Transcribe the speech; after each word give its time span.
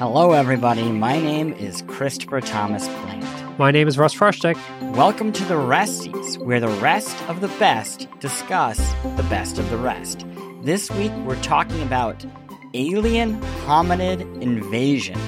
Hello, 0.00 0.32
everybody. 0.32 0.90
My 0.90 1.20
name 1.20 1.52
is 1.52 1.82
Christopher 1.86 2.40
Thomas 2.40 2.88
Plante. 2.88 3.58
My 3.58 3.70
name 3.70 3.86
is 3.86 3.98
Russ 3.98 4.14
Frushtick. 4.14 4.56
Welcome 4.96 5.30
to 5.30 5.44
the 5.44 5.56
Resties, 5.56 6.38
where 6.38 6.58
the 6.58 6.68
rest 6.68 7.14
of 7.28 7.42
the 7.42 7.48
best 7.58 8.08
discuss 8.18 8.78
the 9.18 9.26
best 9.28 9.58
of 9.58 9.68
the 9.68 9.76
rest. 9.76 10.24
This 10.62 10.90
week, 10.92 11.12
we're 11.26 11.38
talking 11.42 11.82
about 11.82 12.24
Alien 12.72 13.38
Hominid 13.66 14.22
Invasion, 14.40 15.18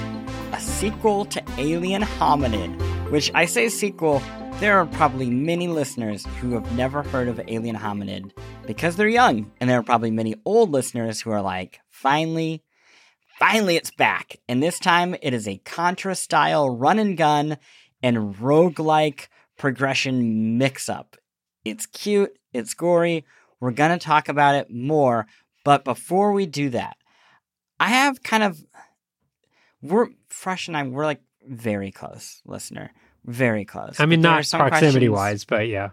a 0.53 0.59
sequel 0.59 1.25
to 1.25 1.43
Alien 1.59 2.01
Hominid, 2.01 3.11
which 3.11 3.29
I 3.35 3.45
say 3.45 3.69
sequel. 3.69 4.23
There 4.53 4.79
are 4.79 4.87
probably 4.87 5.29
many 5.29 5.67
listeners 5.67 6.25
who 6.41 6.53
have 6.53 6.75
never 6.75 7.03
heard 7.03 7.27
of 7.27 7.39
Alien 7.47 7.75
Hominid 7.75 8.31
because 8.65 8.95
they're 8.95 9.07
young, 9.07 9.51
and 9.59 9.69
there 9.69 9.77
are 9.77 9.83
probably 9.83 10.09
many 10.09 10.33
old 10.45 10.71
listeners 10.71 11.21
who 11.21 11.29
are 11.29 11.43
like, 11.43 11.79
finally, 11.91 12.63
Finally, 13.51 13.75
it's 13.75 13.91
back, 13.91 14.37
and 14.47 14.63
this 14.63 14.79
time 14.79 15.17
it 15.21 15.33
is 15.33 15.49
a 15.49 15.57
Contra 15.65 16.15
style 16.15 16.69
run 16.69 16.97
and 16.97 17.17
gun 17.17 17.57
and 18.01 18.35
roguelike 18.35 19.27
progression 19.57 20.57
mix 20.57 20.87
up. 20.87 21.17
It's 21.65 21.85
cute, 21.85 22.31
it's 22.53 22.73
gory. 22.73 23.25
We're 23.59 23.71
going 23.71 23.91
to 23.91 24.03
talk 24.03 24.29
about 24.29 24.55
it 24.55 24.71
more, 24.71 25.27
but 25.65 25.83
before 25.83 26.31
we 26.31 26.45
do 26.45 26.69
that, 26.69 26.95
I 27.81 27.89
have 27.89 28.23
kind 28.23 28.43
of. 28.43 28.63
We're 29.81 30.07
fresh 30.29 30.69
and 30.69 30.77
I'm, 30.77 30.91
we're 30.91 31.05
like 31.05 31.21
very 31.45 31.91
close, 31.91 32.41
listener. 32.45 32.91
Very 33.25 33.65
close. 33.65 33.99
I 33.99 34.05
mean, 34.05 34.21
But 34.21 34.29
there 34.29 34.39
are 34.39 34.59
not 34.63 34.69
proximity 34.69 35.07
questions- 35.07 35.11
wise, 35.11 35.43
but 35.43 35.67
yeah, 35.67 35.89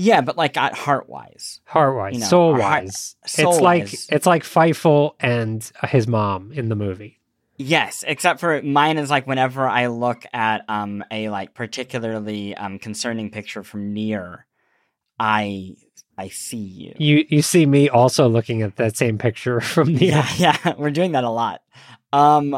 Yeah, 0.00 0.20
but 0.20 0.36
like 0.36 0.56
at 0.56 0.74
heart 0.74 1.08
wise. 1.08 1.60
heart 1.64 1.96
wise, 1.96 2.14
You 2.14 2.20
know, 2.20 2.26
soul 2.26 2.52
wise. 2.52 3.16
It's 3.24 3.60
like 3.60 3.92
it's 4.08 4.26
like 4.26 4.44
Fievel 4.44 5.16
and 5.18 5.68
his 5.88 6.06
mom 6.06 6.52
in 6.52 6.68
the 6.68 6.76
movie. 6.76 7.18
Yes, 7.56 8.04
except 8.06 8.38
for 8.38 8.62
mine 8.62 8.96
is 8.98 9.10
like 9.10 9.26
whenever 9.26 9.68
I 9.68 9.88
look 9.88 10.24
at 10.32 10.64
um 10.68 11.02
a 11.10 11.30
like 11.30 11.52
particularly 11.52 12.54
um 12.54 12.78
concerning 12.78 13.32
picture 13.32 13.64
from 13.64 13.92
near, 13.92 14.46
I 15.18 15.74
I 16.16 16.28
see 16.28 16.58
you. 16.58 16.94
You 16.98 17.24
you 17.28 17.42
see 17.42 17.66
me 17.66 17.88
also 17.88 18.28
looking 18.28 18.62
at 18.62 18.76
that 18.76 18.96
same 18.96 19.18
picture 19.18 19.60
from 19.74 19.96
the 19.96 20.06
Yeah, 20.06 20.28
yeah, 20.36 20.74
we're 20.78 20.92
doing 20.92 21.10
that 21.12 21.24
a 21.24 21.30
lot. 21.30 21.62
Um 22.12 22.56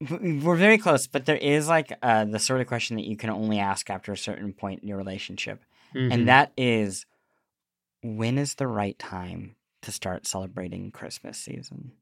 we're 0.00 0.56
very 0.56 0.78
close, 0.78 1.06
but 1.06 1.26
there 1.26 1.36
is 1.36 1.68
like 1.68 1.92
uh 2.02 2.24
the 2.24 2.38
sort 2.38 2.62
of 2.62 2.66
question 2.68 2.96
that 2.96 3.04
you 3.04 3.18
can 3.18 3.28
only 3.28 3.58
ask 3.58 3.90
after 3.90 4.12
a 4.12 4.16
certain 4.16 4.54
point 4.54 4.80
in 4.80 4.88
your 4.88 4.96
relationship. 4.96 5.62
Mhm. 5.94 6.12
And 6.12 6.28
that 6.28 6.52
is 6.56 7.06
when 8.02 8.38
is 8.38 8.54
the 8.54 8.66
right 8.66 8.98
time 8.98 9.56
to 9.82 9.92
start 9.92 10.26
celebrating 10.26 10.90
Christmas 10.90 11.38
season? 11.38 11.92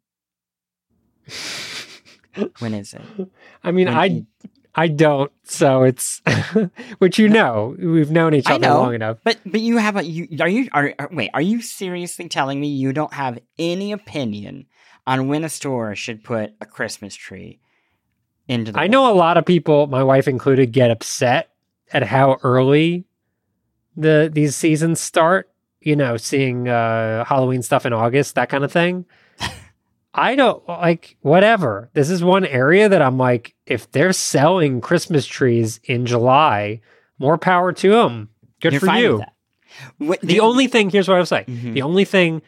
When 2.61 2.75
is 2.75 2.95
it? 2.95 3.03
I 3.65 3.71
mean, 3.73 3.87
When 3.87 3.97
I 3.97 4.05
you- 4.07 4.27
I 4.75 4.87
don't. 4.87 5.33
So 5.43 5.83
it's 5.83 6.23
which 6.99 7.19
you 7.19 7.29
know 7.29 7.75
we've 7.79 8.11
known 8.13 8.35
each 8.35 8.47
other 8.49 8.61
know. 8.61 8.81
long 8.81 8.95
enough. 8.95 9.19
But 9.25 9.39
but 9.45 9.61
you 9.61 9.79
have 9.79 9.97
a 9.97 10.05
you 10.05 10.29
are 10.41 10.49
you 10.49 10.69
are, 10.73 10.95
are 10.99 11.09
wait 11.11 11.31
are 11.35 11.41
you 11.43 11.61
seriously 11.63 12.29
telling 12.29 12.61
me 12.61 12.69
you 12.69 12.93
don't 12.93 13.13
have 13.13 13.41
any 13.59 13.91
opinion 13.91 14.67
on 15.07 15.27
when 15.27 15.43
a 15.43 15.49
store 15.49 15.97
should 15.97 16.23
put 16.23 16.53
a 16.61 16.67
Christmas 16.67 17.15
tree 17.17 17.59
into 18.47 18.71
the 18.71 18.79
I 18.79 18.87
know 18.87 19.11
a 19.13 19.17
lot 19.17 19.37
of 19.37 19.45
people, 19.45 19.89
my 19.89 20.05
wife 20.05 20.29
included, 20.29 20.71
get 20.71 20.91
upset 20.93 21.51
at 21.93 22.03
how 22.05 22.37
early 22.45 23.05
the 23.99 24.31
these 24.33 24.57
seasons 24.57 25.01
start. 25.01 25.51
You 25.81 25.95
know, 25.97 26.17
seeing 26.17 26.69
uh, 26.69 27.25
Halloween 27.25 27.63
stuff 27.63 27.87
in 27.87 27.93
August, 27.93 28.35
that 28.35 28.49
kind 28.49 28.65
of 28.65 28.73
thing. 28.73 29.07
I 30.15 30.35
don't 30.35 30.67
like 30.67 31.17
whatever. 31.21 31.89
This 31.93 32.11
is 32.11 32.25
one 32.25 32.45
area 32.45 32.89
that 32.89 33.01
I'm 33.01 33.17
like, 33.19 33.55
if 33.67 33.91
they're 33.93 34.13
selling 34.13 34.81
Christmas 34.81 35.25
trees 35.27 35.79
in 35.85 36.05
July, 36.07 36.81
more 37.19 37.39
power 37.39 37.73
to 37.75 37.91
them. 37.91 38.29
Good 38.61 38.73
You're 38.73 38.81
for 38.81 38.95
you. 38.95 39.11
with 39.13 39.19
that. 39.21 39.33
What- 39.99 40.21
The 40.23 40.41
only 40.41 40.67
thing 40.67 40.91
here's 40.91 41.07
what 41.07 41.17
I 41.17 41.21
was 41.21 41.29
saying. 41.29 41.45
Mhm. 41.47 41.75
The 41.75 41.83
only 41.83 42.05
thing 42.05 42.43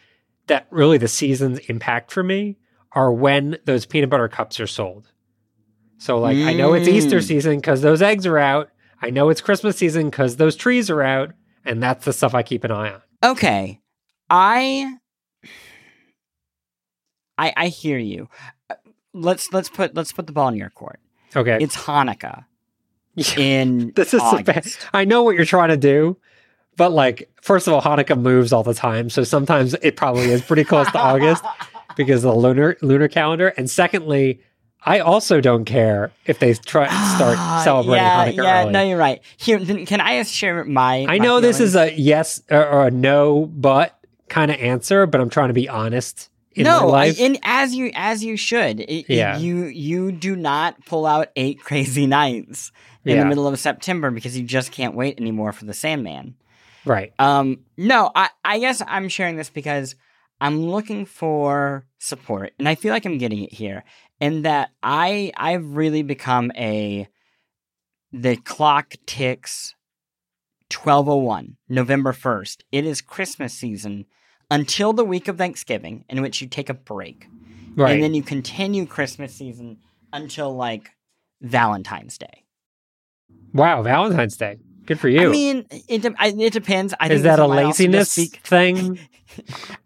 that 0.49 0.67
really 0.71 0.99
the 0.99 1.07
seasons 1.09 1.61
impact 1.61 2.11
for 2.11 2.25
me 2.25 2.57
are 2.93 3.13
when 3.13 3.59
those 3.67 3.87
peanut 3.87 4.11
butter 4.11 4.27
cups 4.29 4.59
are 4.59 4.67
sold. 4.67 5.07
So 5.99 6.19
like 6.19 6.37
I 6.39 6.53
know 6.55 6.73
it's 6.73 6.89
Easter 6.89 7.19
Mm. 7.19 7.23
season 7.25 7.57
because 7.57 7.83
those 7.83 8.03
eggs 8.03 8.27
are 8.27 8.39
out. 8.39 8.71
I 9.01 9.11
know 9.11 9.29
it's 9.29 9.41
Christmas 9.41 9.77
season 9.77 10.11
because 10.11 10.37
those 10.37 10.57
trees 10.57 10.91
are 10.91 11.03
out, 11.03 11.33
and 11.65 11.83
that's 11.83 12.05
the 12.05 12.13
stuff 12.13 12.35
I 12.35 12.43
keep 12.43 12.65
an 12.65 12.71
eye 12.71 12.93
on. 12.93 13.03
okay, 13.33 13.81
I 14.29 14.97
I 17.39 17.53
I 17.57 17.67
hear 17.69 17.99
you. 17.99 18.29
Uh, 18.69 18.75
Let's 19.13 19.53
let's 19.53 19.69
put 19.69 19.95
let's 19.97 20.13
put 20.13 20.27
the 20.29 20.33
ball 20.33 20.49
in 20.49 20.55
your 20.57 20.71
court. 20.71 21.01
Okay, 21.35 21.59
It's 21.61 21.77
Hanukkah 21.77 22.45
in 23.37 23.93
this 23.97 24.15
is 24.15 24.21
the 24.31 24.43
bad. 24.45 24.59
August. 24.59 24.87
I 24.95 25.05
know 25.05 25.25
what 25.25 25.35
you're 25.35 25.45
trying 25.45 25.71
to 25.71 25.77
do, 25.77 26.17
but 26.77 26.93
like 26.93 27.29
first 27.43 27.67
of 27.67 27.73
all, 27.75 27.83
Hanukkah 27.83 28.21
moves 28.21 28.53
all 28.53 28.63
the 28.63 28.75
time, 28.75 29.11
so 29.11 29.25
sometimes 29.25 29.75
it 29.83 29.97
probably 29.97 30.27
is 30.31 30.43
pretty 30.43 30.63
close 30.65 30.91
to 30.93 30.99
August. 30.99 31.45
because 31.97 32.25
of 32.25 32.33
the 32.33 32.39
lunar 32.41 32.77
lunar 32.83 33.09
calendar. 33.09 33.49
And 33.57 33.69
secondly, 33.69 34.41
I 34.83 35.01
also 35.01 35.41
don't 35.41 35.65
care 35.65 36.11
if 36.27 36.39
they 36.39 36.55
try 36.55 36.87
start 37.17 37.37
Ah, 37.39 37.61
celebrating 37.65 38.03
yeah, 38.05 38.27
Hanukkah 38.27 38.37
yeah, 38.37 38.63
early. 38.63 38.73
No, 38.73 38.83
you're 38.83 38.99
right. 38.99 39.21
Here, 39.37 39.59
can 39.85 40.01
I 40.01 40.23
share 40.23 40.65
my? 40.65 41.03
I 41.03 41.07
my 41.07 41.19
know 41.19 41.41
this 41.41 41.61
is 41.61 41.77
a 41.77 41.93
yes 41.99 42.41
or, 42.51 42.67
or 42.67 42.87
a 42.87 42.91
no, 42.91 43.47
but 43.47 43.99
kind 44.29 44.51
of 44.51 44.59
answer, 44.59 45.07
but 45.07 45.21
I'm 45.21 45.29
trying 45.31 45.49
to 45.49 45.55
be 45.55 45.69
honest 45.69 46.31
in 46.53 46.65
no, 46.65 46.87
life. 46.89 47.21
and 47.21 47.39
as 47.43 47.75
you 47.75 47.91
as 47.95 48.25
you 48.25 48.37
should. 48.37 48.81
It- 48.81 48.91
it- 48.91 49.11
Yeah. 49.11 49.39
you 49.39 49.65
you 49.67 50.13
do 50.13 50.35
not 50.35 50.85
pull 50.87 51.05
out 51.07 51.29
eight 51.37 51.61
crazy 51.65 52.07
nights 52.07 52.73
in 53.05 53.17
Yeah. 53.17 53.23
the 53.23 53.29
middle 53.29 53.47
of 53.47 53.59
September 53.59 54.11
because 54.11 54.37
you 54.39 54.45
just 54.47 54.73
can't 54.73 54.95
wait 54.95 55.21
anymore 55.21 55.53
for 55.53 55.65
the 55.67 55.75
Sandman. 55.75 56.37
right. 56.87 57.13
Um, 57.19 57.59
no, 57.77 58.11
I 58.15 58.31
I 58.45 58.59
guess 58.59 58.83
I'm 58.87 59.09
sharing 59.11 59.37
this 59.37 59.51
because 59.51 59.95
I'm 60.41 60.65
looking 60.65 61.05
for 61.05 61.85
support, 61.99 62.53
and 62.59 62.67
I 62.67 62.75
feel 62.75 62.93
like 62.95 63.05
I'm 63.05 63.19
getting 63.19 63.43
it 63.45 63.53
here. 63.53 63.85
In 64.21 64.43
that 64.43 64.71
I 64.83 65.33
I've 65.37 65.75
really 65.77 66.03
become 66.03 66.53
a 66.57 67.09
the 68.13 68.37
clock 68.37 68.95
ticks 69.07 69.75
1201 70.73 71.57
November 71.69 72.13
1st. 72.13 72.63
It 72.71 72.85
is 72.85 73.01
Christmas 73.01 73.55
season 73.55 74.05
until 74.51 74.93
the 74.93 75.05
week 75.05 75.29
of 75.29 75.39
Thanksgiving, 75.39 76.05
in 76.09 76.21
which 76.23 76.41
you 76.43 76.49
take 76.49 76.69
a 76.69 76.75
break, 76.75 77.29
Right. 77.77 77.93
and 77.95 78.03
then 78.03 78.15
you 78.15 78.23
continue 78.23 78.85
Christmas 78.85 79.35
season 79.35 79.79
until 80.13 80.55
like 80.55 80.91
Valentine's 81.41 82.19
Day. 82.19 82.45
wow, 83.55 83.83
Valentine's 83.83 84.37
Day. 84.37 84.59
Good 84.91 84.99
for 84.99 85.09
you. 85.09 85.29
I 85.29 85.31
mean, 85.31 85.67
it 85.87 86.03
de- 86.03 86.15
I, 86.19 86.35
it 86.37 86.53
depends. 86.53 86.95
I 86.99 87.07
think 87.07 87.19
Is 87.19 87.23
that 87.23 87.39
a 87.39 87.47
might 87.47 87.63
also 87.63 87.69
just 87.69 87.79
laziness 87.79 88.11
speak- 88.11 88.41
thing? 88.45 88.99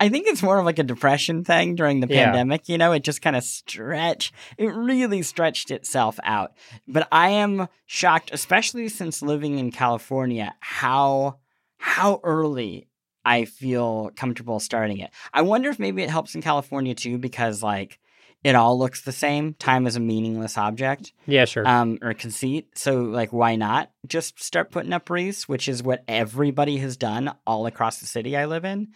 I 0.00 0.08
think 0.08 0.26
it's 0.28 0.42
more 0.42 0.58
of 0.58 0.64
like 0.64 0.78
a 0.78 0.82
depression 0.82 1.44
thing 1.44 1.74
during 1.74 2.00
the 2.00 2.06
Yeah. 2.08 2.24
pandemic. 2.24 2.70
You 2.70 2.78
know, 2.78 2.92
it 2.92 3.04
just 3.04 3.20
kind 3.20 3.36
of 3.36 3.44
stretch. 3.44 4.32
It 4.56 4.68
really 4.68 5.20
stretched 5.20 5.70
itself 5.70 6.18
out. 6.24 6.52
But 6.88 7.06
I 7.12 7.28
am 7.28 7.68
shocked, 7.84 8.30
especially 8.32 8.88
since 8.88 9.20
living 9.20 9.58
in 9.58 9.72
California, 9.72 10.54
how 10.60 11.36
how 11.76 12.20
early 12.24 12.88
I 13.26 13.44
feel 13.44 14.10
comfortable 14.16 14.58
starting 14.58 15.00
it. 15.00 15.10
I 15.34 15.42
wonder 15.42 15.68
if 15.68 15.78
maybe 15.78 16.02
it 16.02 16.08
helps 16.08 16.34
in 16.34 16.40
California 16.40 16.94
too, 16.94 17.18
because 17.18 17.62
like 17.62 17.98
it 18.44 18.54
all 18.54 18.78
looks 18.78 19.00
the 19.02 19.10
same. 19.12 19.54
Time 19.54 19.86
is 19.86 19.96
a 19.96 20.00
meaningless 20.00 20.56
object 20.56 21.12
Yeah, 21.26 21.46
sure. 21.46 21.66
um, 21.66 21.98
or 22.02 22.14
conceit. 22.14 22.68
So, 22.78 23.02
like, 23.02 23.32
why 23.32 23.56
not 23.56 23.90
just 24.06 24.40
start 24.42 24.70
putting 24.70 24.92
up 24.92 25.08
wreaths, 25.10 25.48
which 25.48 25.66
is 25.66 25.82
what 25.82 26.04
everybody 26.06 26.76
has 26.76 26.96
done 26.96 27.34
all 27.46 27.66
across 27.66 27.98
the 27.98 28.06
city 28.06 28.36
I 28.36 28.44
live 28.44 28.64
in. 28.64 28.88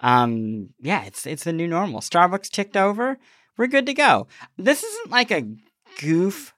Um, 0.00 0.70
yeah, 0.80 1.04
it's 1.04 1.26
it's 1.26 1.44
the 1.44 1.52
new 1.52 1.68
normal. 1.68 2.00
Starbucks 2.00 2.50
ticked 2.50 2.76
over. 2.76 3.18
We're 3.56 3.68
good 3.68 3.86
to 3.86 3.94
go. 3.94 4.26
This 4.58 4.82
isn't 4.82 5.10
like 5.10 5.30
a 5.30 5.46
goof, 6.00 6.52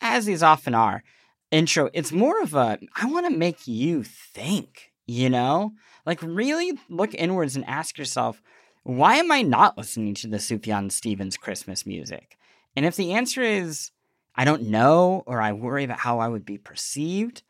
as 0.00 0.24
these 0.26 0.42
often 0.42 0.74
are. 0.74 1.04
Intro. 1.52 1.90
It's 1.94 2.12
more 2.12 2.42
of 2.42 2.54
a 2.54 2.78
I 2.96 3.06
want 3.06 3.26
to 3.26 3.36
make 3.36 3.66
you 3.68 4.02
think. 4.02 4.90
You 5.06 5.28
know, 5.28 5.72
like 6.06 6.20
really 6.22 6.72
look 6.88 7.14
inwards 7.14 7.56
and 7.56 7.64
ask 7.66 7.98
yourself, 7.98 8.40
why 8.82 9.16
am 9.16 9.30
I 9.30 9.42
not 9.42 9.76
listening 9.76 10.14
to 10.14 10.28
the 10.28 10.38
Sufjan 10.38 10.90
Stevens 10.90 11.36
Christmas 11.36 11.84
music? 11.86 12.38
And 12.76 12.86
if 12.86 12.96
the 12.96 13.12
answer 13.12 13.42
is 13.42 13.90
I 14.36 14.44
don't 14.44 14.62
know, 14.62 15.22
or 15.26 15.40
I 15.42 15.52
worry 15.52 15.84
about 15.84 15.98
how 15.98 16.20
I 16.20 16.28
would 16.28 16.44
be 16.44 16.56
perceived, 16.56 17.42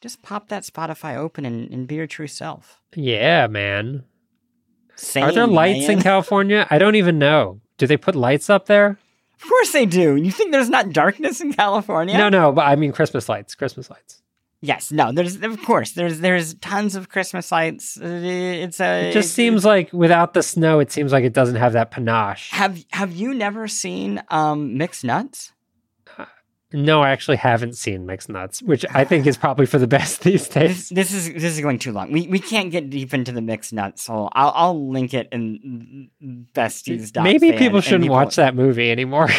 just 0.00 0.22
pop 0.22 0.48
that 0.48 0.64
Spotify 0.64 1.16
open 1.16 1.44
and, 1.44 1.70
and 1.70 1.86
be 1.86 1.96
your 1.96 2.06
true 2.06 2.26
self. 2.26 2.80
yeah, 2.94 3.46
man. 3.46 4.04
Same, 4.96 5.24
Are 5.24 5.32
there 5.32 5.46
lights 5.46 5.88
in. 5.88 6.02
California? 6.02 6.66
I 6.70 6.78
don't 6.78 6.96
even 6.96 7.18
know. 7.18 7.60
Do 7.78 7.86
they 7.86 7.96
put 7.96 8.14
lights 8.14 8.50
up 8.50 8.66
there? 8.66 8.98
Of 9.42 9.48
course 9.48 9.72
they 9.72 9.86
do. 9.86 10.16
You 10.16 10.30
think 10.30 10.52
there's 10.52 10.68
not 10.68 10.92
darkness 10.92 11.40
in 11.40 11.52
California? 11.52 12.16
No, 12.16 12.28
no, 12.28 12.52
but 12.52 12.62
I 12.66 12.76
mean 12.76 12.92
Christmas 12.92 13.28
lights. 13.28 13.54
Christmas 13.54 13.90
lights. 13.90 14.21
Yes, 14.64 14.92
no. 14.92 15.10
There's 15.10 15.36
of 15.42 15.60
course 15.64 15.90
there's 15.92 16.20
there's 16.20 16.54
tons 16.54 16.94
of 16.94 17.08
Christmas 17.08 17.50
lights. 17.50 17.98
Uh, 18.00 18.06
It's 18.06 18.80
a. 18.80 19.08
It 19.10 19.12
just 19.12 19.34
seems 19.34 19.64
like 19.64 19.92
without 19.92 20.34
the 20.34 20.42
snow, 20.42 20.78
it 20.78 20.92
seems 20.92 21.10
like 21.12 21.24
it 21.24 21.32
doesn't 21.32 21.56
have 21.56 21.72
that 21.72 21.90
panache. 21.90 22.50
Have 22.52 22.84
Have 22.92 23.12
you 23.12 23.34
never 23.34 23.66
seen 23.66 24.22
um 24.30 24.78
mixed 24.78 25.02
nuts? 25.04 25.52
Uh, 26.16 26.26
No, 26.72 27.02
I 27.02 27.10
actually 27.10 27.38
haven't 27.38 27.76
seen 27.76 28.06
Mixed 28.06 28.28
Nuts, 28.30 28.62
which 28.62 28.86
I 28.94 29.04
think 29.04 29.26
is 29.26 29.36
probably 29.36 29.66
for 29.66 29.78
the 29.78 29.86
best 29.98 30.22
these 30.22 30.46
This, 30.48 30.88
days. 30.88 30.88
this 30.90 31.12
is 31.12 31.24
this 31.34 31.52
is 31.56 31.60
going 31.60 31.78
too 31.80 31.90
long. 31.92 32.12
We 32.12 32.28
we 32.28 32.38
can't 32.38 32.70
get 32.70 32.88
deep 32.88 33.12
into 33.12 33.32
the 33.32 33.42
mixed 33.42 33.72
nuts, 33.72 34.04
so 34.04 34.28
I'll 34.32 34.52
I'll 34.54 34.90
link 34.90 35.12
it 35.12 35.28
in 35.32 36.08
besties. 36.54 37.10
Maybe 37.20 37.52
people 37.52 37.80
shouldn't 37.80 38.10
watch 38.10 38.36
that 38.36 38.54
movie 38.54 38.90
anymore. 38.92 39.28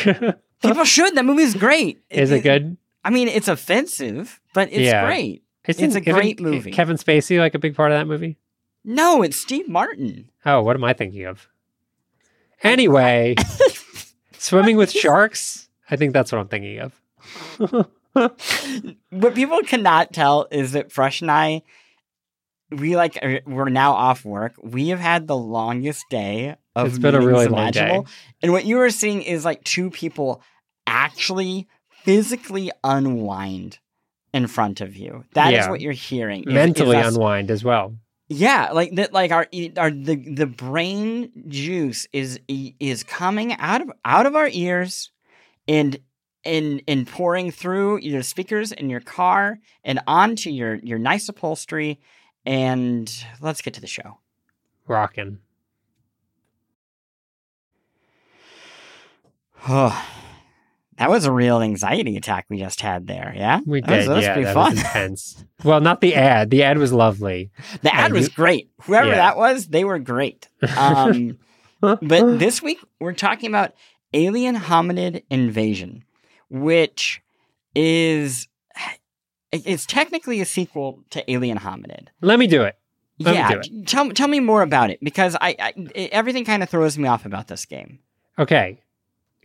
People 0.64 0.86
should. 0.86 1.16
That 1.16 1.26
movie's 1.26 1.56
great. 1.56 2.04
is 2.10 2.32
it 2.32 2.40
good? 2.42 2.78
I 3.04 3.10
mean, 3.10 3.28
it's 3.28 3.48
offensive, 3.48 4.40
but 4.54 4.70
it's 4.70 4.80
Yeah. 4.80 5.06
great. 5.06 5.44
Isn't- 5.68 5.84
It's 5.86 5.96
a 5.96 6.02
great 6.02 6.40
movie. 6.42 6.72
Kevin 6.72 6.98
Spacey 6.98 7.40
like 7.40 7.56
a 7.56 7.60
big 7.60 7.76
part 7.76 7.92
of 7.92 7.98
that 7.98 8.08
movie? 8.08 8.38
No, 8.84 9.22
it's 9.24 9.38
Steve 9.38 9.70
Martin. 9.70 10.30
Oh, 10.46 10.62
what 10.62 10.76
am 10.76 10.84
I 10.84 10.94
thinking 10.94 11.26
of? 11.26 11.48
Anyway, 12.64 13.36
swimming 14.38 14.78
with 14.78 14.92
sharks. 14.92 15.70
I 15.90 15.96
think 15.96 16.14
that's 16.14 16.32
what 16.32 16.40
I'm 16.40 16.48
thinking 16.48 16.80
of. 16.80 16.94
what 19.10 19.36
people 19.36 19.62
cannot 19.62 20.14
tell 20.14 20.48
is 20.52 20.74
that 20.74 20.92
Fresh 20.92 21.22
and 21.22 21.32
I, 21.32 21.62
we 22.72 22.96
like 22.96 23.18
are- 23.22 23.42
we're 23.46 23.70
now 23.70 23.94
off 23.94 24.26
work. 24.26 24.54
We 24.62 24.90
have 24.90 25.00
had 25.00 25.28
the 25.28 25.38
longest 25.38 26.06
day 26.10 26.56
of 26.76 26.88
It's 26.88 27.00
been 27.00 27.16
a 27.16 27.22
really 27.22 27.48
long 27.48 27.72
day. 27.72 28.02
And 28.42 28.52
what 28.52 28.66
you 28.66 28.80
are 28.80 28.90
seeing 28.90 29.22
is 29.22 29.46
like 29.46 29.64
two 29.64 29.90
people 29.90 30.42
actually 30.88 31.68
physically 32.04 32.72
unwind 32.84 33.80
in 34.34 34.48
front 34.48 34.82
of 34.82 34.96
you. 34.96 35.24
That 35.34 35.54
is 35.54 35.66
Yeah. 35.66 35.70
what 35.70 35.82
you're 35.82 35.92
hearing. 35.94 36.44
Mentally 36.48 36.98
is 36.98 37.06
us- 37.08 37.16
unwind 37.16 37.52
as 37.52 37.64
well. 37.64 37.96
Yeah, 38.30 38.72
like 38.72 38.96
that. 38.96 39.14
Like 39.14 39.32
our 39.32 39.48
our 39.78 39.92
the 39.92 40.16
the 40.16 40.48
brain 40.48 41.32
juice 41.50 42.08
is 42.14 42.40
is 42.48 43.04
coming 43.04 43.54
out 43.60 43.82
of 43.82 43.92
out 44.06 44.26
of 44.26 44.36
our 44.36 44.48
ears, 44.52 45.12
and 45.68 45.98
and 46.44 46.82
and 46.88 47.06
pouring 47.06 47.52
through 47.52 48.00
your 48.00 48.24
speakers 48.24 48.72
in 48.72 48.90
your 48.90 49.02
car 49.02 49.60
and 49.84 50.00
onto 50.08 50.50
your 50.50 50.76
your 50.76 50.98
nice 51.00 51.30
upholstery. 51.30 52.00
And 52.46 53.14
let's 53.40 53.62
get 53.62 53.74
to 53.76 53.82
the 53.82 53.88
show. 53.88 54.18
Rocking. 54.88 55.40
that 60.98 61.10
was 61.10 61.26
a 61.26 61.32
real 61.32 61.62
anxiety 61.62 62.18
attack 62.18 62.46
we 62.50 62.58
just 62.60 62.82
had 62.82 63.08
there. 63.08 63.34
Yeah, 63.36 63.60
We 63.66 63.82
that 63.82 63.90
was, 63.90 64.00
did. 64.00 64.10
that 64.10 64.16
was 64.16 64.24
yeah, 64.26 64.34
pretty 64.34 64.46
that 64.46 64.54
fun. 64.54 64.72
was 64.72 64.80
intense. 64.80 65.46
well, 65.64 65.82
not 65.82 66.02
the 66.02 66.16
ad. 66.16 66.50
The 66.50 66.64
ad 66.64 66.78
was 66.78 66.92
lovely. 66.94 67.52
The 67.82 67.94
ad 67.94 68.06
And 68.06 68.14
was 68.14 68.28
you- 68.28 68.34
great. 68.36 68.70
Whoever 68.84 69.10
Yeah. 69.10 69.16
that 69.16 69.38
was, 69.38 69.68
they 69.68 69.84
were 69.84 70.00
great. 70.00 70.48
Um, 70.78 71.38
but 71.82 72.00
this 72.40 72.62
week 72.62 72.80
we're 73.00 73.14
talking 73.14 73.50
about 73.50 73.74
alien 74.14 74.56
hominid 74.56 75.24
invasion, 75.30 76.04
which 76.50 77.22
is 77.76 78.48
it's 79.52 79.86
technically 79.86 80.42
a 80.42 80.46
sequel 80.46 81.04
to 81.12 81.30
Alien 81.32 81.60
Hominid. 81.60 82.08
Let 82.22 82.40
me 82.40 82.48
do 82.48 82.64
it. 82.64 82.76
Let 83.20 83.36
yeah, 83.36 83.52
do 83.52 83.60
it. 83.60 83.88
tell 83.88 84.10
tell 84.12 84.28
me 84.28 84.40
more 84.40 84.64
about 84.64 84.90
it 84.90 85.00
because 85.04 85.36
I, 85.40 85.56
I 85.60 85.74
everything 86.12 86.44
kind 86.46 86.64
of 86.64 86.70
throws 86.70 86.98
me 86.98 87.08
off 87.08 87.26
about 87.26 87.48
this 87.48 87.66
game. 87.66 88.00
Okay. 88.40 88.80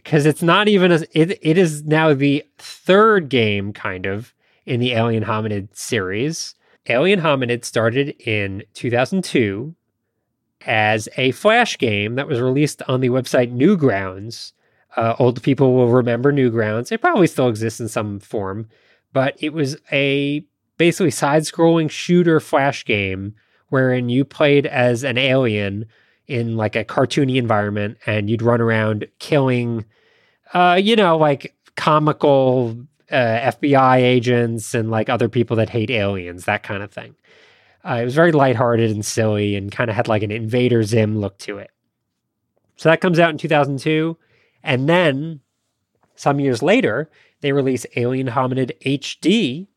Because 0.08 0.24
it's 0.24 0.42
not 0.42 0.68
even 0.68 0.90
as 0.90 1.02
it, 1.12 1.38
it 1.42 1.58
is 1.58 1.84
now 1.84 2.14
the 2.14 2.42
third 2.56 3.28
game, 3.28 3.74
kind 3.74 4.06
of, 4.06 4.32
in 4.64 4.80
the 4.80 4.92
Alien 4.92 5.24
Hominid 5.24 5.76
series. 5.76 6.54
Alien 6.86 7.20
Hominid 7.20 7.62
started 7.62 8.16
in 8.26 8.62
2002 8.72 9.74
as 10.66 11.10
a 11.18 11.32
Flash 11.32 11.76
game 11.76 12.14
that 12.14 12.26
was 12.26 12.40
released 12.40 12.80
on 12.88 13.02
the 13.02 13.10
website 13.10 13.54
Newgrounds. 13.54 14.52
Uh, 14.96 15.14
old 15.18 15.42
people 15.42 15.74
will 15.74 15.90
remember 15.90 16.32
Newgrounds. 16.32 16.90
It 16.90 17.02
probably 17.02 17.26
still 17.26 17.48
exists 17.48 17.78
in 17.78 17.88
some 17.88 18.18
form, 18.18 18.66
but 19.12 19.36
it 19.38 19.52
was 19.52 19.76
a 19.92 20.42
basically 20.78 21.10
side 21.10 21.42
scrolling 21.42 21.90
shooter 21.90 22.40
Flash 22.40 22.86
game 22.86 23.34
wherein 23.68 24.08
you 24.08 24.24
played 24.24 24.64
as 24.64 25.04
an 25.04 25.18
alien 25.18 25.84
in 26.26 26.56
like 26.56 26.76
a 26.76 26.84
cartoony 26.84 27.36
environment 27.36 27.98
and 28.06 28.30
you'd 28.30 28.40
run 28.40 28.62
around 28.62 29.06
killing 29.18 29.84
uh 30.54 30.80
you 30.82 30.96
know 30.96 31.16
like 31.16 31.54
comical 31.76 32.76
uh, 33.10 33.52
FBI 33.60 33.98
agents 33.98 34.74
and 34.74 34.90
like 34.90 35.08
other 35.08 35.28
people 35.28 35.56
that 35.56 35.70
hate 35.70 35.90
aliens 35.90 36.44
that 36.44 36.62
kind 36.62 36.82
of 36.82 36.90
thing. 36.90 37.14
Uh, 37.84 37.98
it 38.02 38.04
was 38.04 38.14
very 38.14 38.32
lighthearted 38.32 38.90
and 38.90 39.06
silly 39.06 39.54
and 39.54 39.72
kind 39.72 39.88
of 39.88 39.96
had 39.96 40.08
like 40.08 40.22
an 40.22 40.30
Invader 40.30 40.82
Zim 40.82 41.18
look 41.18 41.38
to 41.38 41.58
it. 41.58 41.70
So 42.76 42.88
that 42.88 43.00
comes 43.00 43.18
out 43.18 43.30
in 43.30 43.38
2002 43.38 44.16
and 44.62 44.88
then 44.88 45.40
some 46.16 46.40
years 46.40 46.62
later 46.62 47.10
they 47.40 47.52
release 47.52 47.86
Alien 47.96 48.28
Hominid 48.28 48.72
HD 48.84 49.68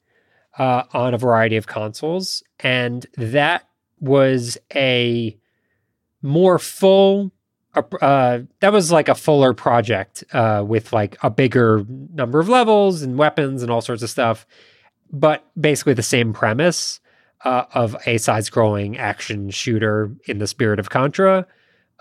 uh, 0.57 0.83
on 0.91 1.13
a 1.13 1.17
variety 1.17 1.56
of 1.56 1.67
consoles 1.67 2.44
and 2.59 3.06
that 3.15 3.67
was 4.00 4.57
a 4.74 5.38
more 6.24 6.57
full 6.59 7.31
uh, 7.75 7.81
uh, 8.01 8.39
that 8.59 8.73
was 8.73 8.91
like 8.91 9.07
a 9.07 9.15
fuller 9.15 9.53
project 9.53 10.23
uh, 10.33 10.63
with 10.65 10.91
like 10.91 11.18
a 11.23 11.29
bigger 11.29 11.85
number 12.13 12.39
of 12.39 12.50
levels 12.50 13.01
and 13.01 13.18
weapons 13.18 13.62
and 13.63 13.71
all 13.71 13.81
sorts 13.81 14.03
of 14.03 14.09
stuff 14.09 14.45
but 15.12 15.45
basically 15.59 15.94
the 15.94 16.03
same 16.03 16.33
premise 16.33 17.00
uh, 17.44 17.65
of 17.73 17.95
a 18.06 18.18
side-scrolling 18.18 18.97
action 18.97 19.50
shooter 19.50 20.12
in 20.25 20.38
the 20.38 20.47
spirit 20.47 20.79
of 20.79 20.89
contra. 20.89 21.45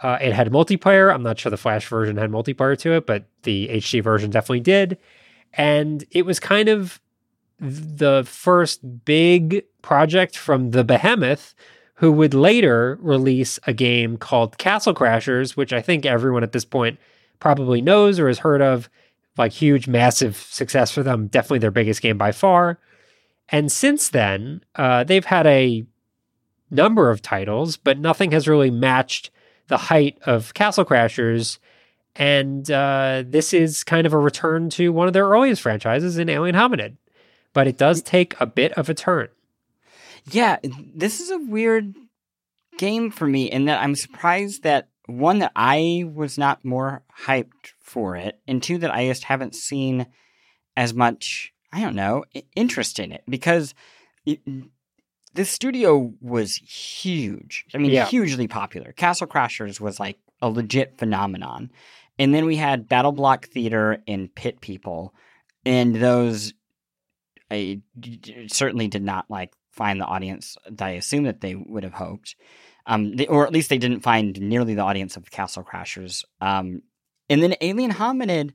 Uh, 0.02 0.18
it 0.20 0.32
had 0.32 0.50
multiplayer. 0.50 1.12
I'm 1.12 1.22
not 1.22 1.38
sure 1.38 1.50
the 1.50 1.56
flash 1.56 1.86
version 1.86 2.16
had 2.16 2.30
multiplayer 2.30 2.78
to 2.78 2.92
it 2.92 3.06
but 3.06 3.26
the 3.42 3.68
hd 3.68 4.02
version 4.02 4.30
definitely 4.30 4.60
did. 4.60 4.98
And 5.52 6.04
it 6.10 6.26
was 6.26 6.38
kind 6.40 6.68
of 6.68 7.00
the 7.58 8.24
first 8.26 9.04
big 9.04 9.64
project 9.82 10.36
from 10.36 10.70
the 10.70 10.84
behemoth 10.84 11.54
who 12.00 12.10
would 12.10 12.32
later 12.32 12.98
release 13.02 13.58
a 13.66 13.74
game 13.74 14.16
called 14.16 14.56
Castle 14.56 14.94
Crashers, 14.94 15.54
which 15.54 15.70
I 15.70 15.82
think 15.82 16.06
everyone 16.06 16.42
at 16.42 16.52
this 16.52 16.64
point 16.64 16.98
probably 17.40 17.82
knows 17.82 18.18
or 18.18 18.26
has 18.26 18.38
heard 18.38 18.62
of. 18.62 18.88
Like 19.36 19.52
huge, 19.52 19.86
massive 19.86 20.36
success 20.36 20.90
for 20.90 21.02
them. 21.02 21.26
Definitely 21.26 21.58
their 21.58 21.70
biggest 21.70 22.00
game 22.00 22.16
by 22.16 22.32
far. 22.32 22.78
And 23.50 23.70
since 23.70 24.08
then, 24.08 24.64
uh, 24.76 25.04
they've 25.04 25.26
had 25.26 25.46
a 25.46 25.84
number 26.70 27.10
of 27.10 27.20
titles, 27.20 27.76
but 27.76 27.98
nothing 27.98 28.32
has 28.32 28.48
really 28.48 28.70
matched 28.70 29.30
the 29.66 29.76
height 29.76 30.18
of 30.24 30.54
Castle 30.54 30.86
Crashers. 30.86 31.58
And 32.16 32.70
uh, 32.70 33.24
this 33.26 33.52
is 33.52 33.84
kind 33.84 34.06
of 34.06 34.14
a 34.14 34.18
return 34.18 34.70
to 34.70 34.90
one 34.90 35.06
of 35.06 35.12
their 35.12 35.28
earliest 35.28 35.60
franchises 35.60 36.16
in 36.16 36.30
Alien 36.30 36.56
Hominid. 36.56 36.96
But 37.52 37.66
it 37.68 37.76
does 37.76 38.00
take 38.00 38.40
a 38.40 38.46
bit 38.46 38.72
of 38.72 38.88
a 38.88 38.94
turn. 38.94 39.28
Yeah, 40.30 40.58
this 40.94 41.20
is 41.20 41.30
a 41.30 41.38
weird 41.38 41.94
game 42.78 43.10
for 43.10 43.26
me 43.26 43.50
in 43.50 43.66
that 43.66 43.80
I'm 43.82 43.94
surprised 43.94 44.62
that 44.62 44.88
one 45.06 45.40
that 45.40 45.52
I 45.56 46.04
was 46.12 46.38
not 46.38 46.64
more 46.64 47.02
hyped 47.26 47.72
for 47.80 48.16
it, 48.16 48.38
and 48.46 48.62
two 48.62 48.78
that 48.78 48.94
I 48.94 49.06
just 49.06 49.24
haven't 49.24 49.54
seen 49.54 50.06
as 50.76 50.94
much. 50.94 51.52
I 51.72 51.80
don't 51.80 51.94
know 51.94 52.24
interest 52.56 52.98
in 52.98 53.12
it 53.12 53.22
because 53.28 53.74
it, 54.26 54.40
the 55.34 55.44
studio 55.44 56.12
was 56.20 56.56
huge. 56.56 57.64
I 57.74 57.78
mean, 57.78 57.90
Yeah. 57.92 58.06
hugely 58.06 58.48
popular. 58.48 58.92
Castle 58.92 59.26
Crashers 59.28 59.80
was 59.80 60.00
like 60.00 60.18
a 60.42 60.48
legit 60.48 60.98
phenomenon, 60.98 61.70
and 62.18 62.34
then 62.34 62.44
we 62.46 62.56
had 62.56 62.88
Battle 62.88 63.12
Block 63.12 63.46
Theater 63.48 64.02
and 64.08 64.34
Pit 64.34 64.60
People, 64.60 65.14
and 65.64 65.94
those 65.96 66.54
I 67.50 67.80
certainly 68.48 68.86
did 68.88 69.02
not 69.02 69.28
like 69.28 69.52
find 69.70 70.00
the 70.00 70.06
audience 70.06 70.56
that 70.70 70.86
I 70.86 70.90
assume 70.92 71.24
that 71.24 71.40
they 71.40 71.54
would 71.54 71.84
have 71.84 71.94
hoped, 71.94 72.36
um, 72.86 73.16
they, 73.16 73.26
or 73.26 73.46
at 73.46 73.52
least 73.52 73.70
they 73.70 73.78
didn't 73.78 74.00
find 74.00 74.40
nearly 74.40 74.74
the 74.74 74.82
audience 74.82 75.16
of 75.16 75.30
Castle 75.30 75.64
Crashers. 75.64 76.24
Um, 76.40 76.82
and 77.28 77.42
then 77.42 77.54
Alien 77.60 77.92
Hominid, 77.92 78.52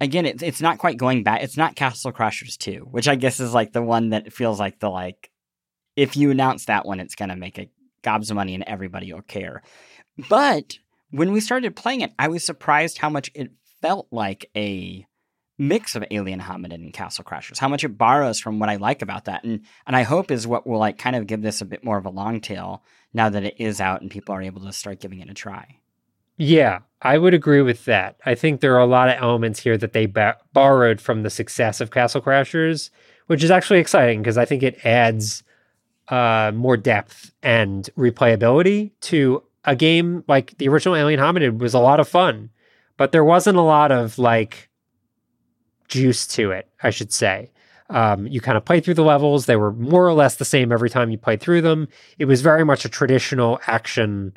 again, 0.00 0.26
it's 0.26 0.42
it's 0.42 0.60
not 0.60 0.78
quite 0.78 0.96
going 0.96 1.22
back. 1.22 1.42
It's 1.42 1.56
not 1.56 1.76
Castle 1.76 2.12
Crashers 2.12 2.56
two, 2.56 2.86
which 2.90 3.08
I 3.08 3.16
guess 3.16 3.40
is 3.40 3.52
like 3.52 3.72
the 3.72 3.82
one 3.82 4.10
that 4.10 4.32
feels 4.32 4.58
like 4.58 4.80
the 4.80 4.88
like, 4.88 5.30
if 5.96 6.16
you 6.16 6.30
announce 6.30 6.66
that 6.66 6.86
one, 6.86 7.00
it's 7.00 7.14
gonna 7.14 7.36
make 7.36 7.58
a 7.58 7.70
gobs 8.02 8.30
of 8.30 8.36
money 8.36 8.54
and 8.54 8.64
everybody 8.66 9.12
will 9.12 9.22
care. 9.22 9.62
But 10.28 10.78
when 11.10 11.32
we 11.32 11.40
started 11.40 11.76
playing 11.76 12.02
it, 12.02 12.12
I 12.18 12.28
was 12.28 12.44
surprised 12.44 12.98
how 12.98 13.10
much 13.10 13.30
it 13.34 13.50
felt 13.82 14.06
like 14.10 14.50
a 14.56 15.06
mix 15.58 15.96
of 15.96 16.04
Alien 16.10 16.40
Hominid 16.40 16.74
and 16.74 16.92
Castle 16.92 17.24
Crashers. 17.24 17.58
How 17.58 17.68
much 17.68 17.84
it 17.84 17.98
borrows 17.98 18.38
from 18.40 18.58
what 18.58 18.68
I 18.68 18.76
like 18.76 19.02
about 19.02 19.26
that, 19.26 19.44
and 19.44 19.60
and 19.86 19.96
I 19.96 20.02
hope 20.02 20.30
is 20.30 20.46
what 20.46 20.66
will 20.66 20.78
like 20.78 20.98
kind 20.98 21.16
of 21.16 21.26
give 21.26 21.42
this 21.42 21.60
a 21.60 21.66
bit 21.66 21.84
more 21.84 21.98
of 21.98 22.06
a 22.06 22.10
long 22.10 22.40
tail 22.40 22.82
now 23.12 23.28
that 23.28 23.44
it 23.44 23.54
is 23.58 23.80
out 23.80 24.00
and 24.00 24.10
people 24.10 24.34
are 24.34 24.42
able 24.42 24.62
to 24.62 24.72
start 24.72 25.00
giving 25.00 25.20
it 25.20 25.30
a 25.30 25.34
try. 25.34 25.78
Yeah, 26.36 26.80
I 27.02 27.18
would 27.18 27.34
agree 27.34 27.62
with 27.62 27.84
that. 27.86 28.16
I 28.24 28.36
think 28.36 28.60
there 28.60 28.74
are 28.76 28.80
a 28.80 28.86
lot 28.86 29.08
of 29.08 29.20
elements 29.20 29.58
here 29.60 29.76
that 29.76 29.92
they 29.92 30.06
ba- 30.06 30.36
borrowed 30.52 31.00
from 31.00 31.24
the 31.24 31.30
success 31.30 31.80
of 31.80 31.90
Castle 31.90 32.22
Crashers, 32.22 32.90
which 33.26 33.42
is 33.42 33.50
actually 33.50 33.80
exciting 33.80 34.22
because 34.22 34.38
I 34.38 34.44
think 34.44 34.62
it 34.62 34.84
adds 34.84 35.42
uh, 36.08 36.52
more 36.54 36.76
depth 36.76 37.32
and 37.42 37.90
replayability 37.96 38.92
to 39.00 39.42
a 39.64 39.74
game 39.74 40.24
like 40.28 40.56
the 40.58 40.68
original 40.68 40.94
Alien 40.94 41.20
Hominid 41.20 41.58
was 41.58 41.74
a 41.74 41.80
lot 41.80 41.98
of 41.98 42.08
fun, 42.08 42.50
but 42.96 43.10
there 43.10 43.24
wasn't 43.24 43.58
a 43.58 43.62
lot 43.62 43.90
of 43.90 44.18
like 44.18 44.67
juice 45.88 46.26
to 46.28 46.50
it, 46.50 46.68
I 46.82 46.90
should 46.90 47.12
say. 47.12 47.50
Um, 47.90 48.26
you 48.26 48.40
kind 48.40 48.58
of 48.58 48.64
play 48.64 48.80
through 48.80 48.94
the 48.94 49.04
levels. 49.04 49.46
They 49.46 49.56
were 49.56 49.72
more 49.72 50.06
or 50.06 50.12
less 50.12 50.36
the 50.36 50.44
same 50.44 50.72
every 50.72 50.90
time 50.90 51.10
you 51.10 51.18
played 51.18 51.40
through 51.40 51.62
them. 51.62 51.88
It 52.18 52.26
was 52.26 52.42
very 52.42 52.64
much 52.64 52.84
a 52.84 52.88
traditional 52.88 53.60
action 53.66 54.34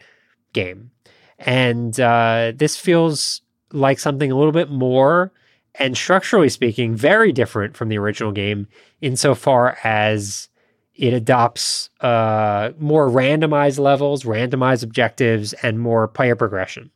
game. 0.54 0.92
And 1.38 2.00
uh, 2.00 2.54
this 2.56 2.78
feels 2.78 3.42
like 3.74 4.00
something 4.00 4.32
a 4.32 4.38
little 4.38 4.52
bit 4.52 4.70
more, 4.70 5.32
and 5.76 5.98
structurally 5.98 6.50
speaking, 6.50 6.96
very 6.96 7.32
different 7.32 7.76
from 7.76 7.90
the 7.90 7.98
original 7.98 8.32
game 8.32 8.68
insofar 9.02 9.78
as 9.84 10.50
it 10.94 11.14
adopts 11.14 11.90
uh, 12.02 12.72
more 12.78 13.10
randomized 13.10 13.80
levels, 13.80 14.24
randomized 14.24 14.84
objectives, 14.84 15.54
and 15.64 15.80
more 15.80 16.08
player 16.08 16.36
progression. 16.36 16.92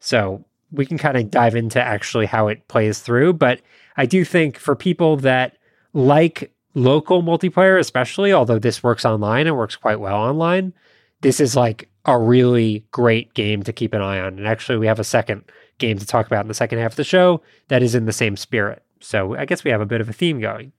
So 0.00 0.44
we 0.70 0.86
can 0.86 0.98
kind 0.98 1.16
of 1.16 1.30
dive 1.30 1.54
into 1.54 1.80
actually 1.80 2.26
how 2.26 2.48
it 2.48 2.66
plays 2.68 2.98
through. 3.00 3.34
But 3.34 3.60
I 3.96 4.06
do 4.06 4.24
think 4.24 4.58
for 4.58 4.74
people 4.74 5.16
that 5.18 5.56
like 5.92 6.52
local 6.74 7.22
multiplayer, 7.22 7.78
especially, 7.78 8.32
although 8.32 8.58
this 8.58 8.82
works 8.82 9.04
online 9.04 9.46
and 9.46 9.56
works 9.56 9.76
quite 9.76 10.00
well 10.00 10.16
online, 10.16 10.72
this 11.20 11.40
is 11.40 11.56
like 11.56 11.88
a 12.04 12.18
really 12.18 12.84
great 12.90 13.34
game 13.34 13.62
to 13.64 13.72
keep 13.72 13.94
an 13.94 14.00
eye 14.00 14.20
on. 14.20 14.38
And 14.38 14.46
actually, 14.46 14.78
we 14.78 14.86
have 14.86 15.00
a 15.00 15.04
second 15.04 15.44
game 15.78 15.98
to 15.98 16.06
talk 16.06 16.26
about 16.26 16.44
in 16.44 16.48
the 16.48 16.54
second 16.54 16.78
half 16.78 16.92
of 16.92 16.96
the 16.96 17.04
show 17.04 17.42
that 17.68 17.82
is 17.82 17.94
in 17.94 18.06
the 18.06 18.12
same 18.12 18.36
spirit. 18.36 18.82
So 19.00 19.36
I 19.36 19.44
guess 19.44 19.64
we 19.64 19.70
have 19.70 19.80
a 19.80 19.86
bit 19.86 20.00
of 20.00 20.08
a 20.08 20.12
theme 20.12 20.40
going. 20.40 20.72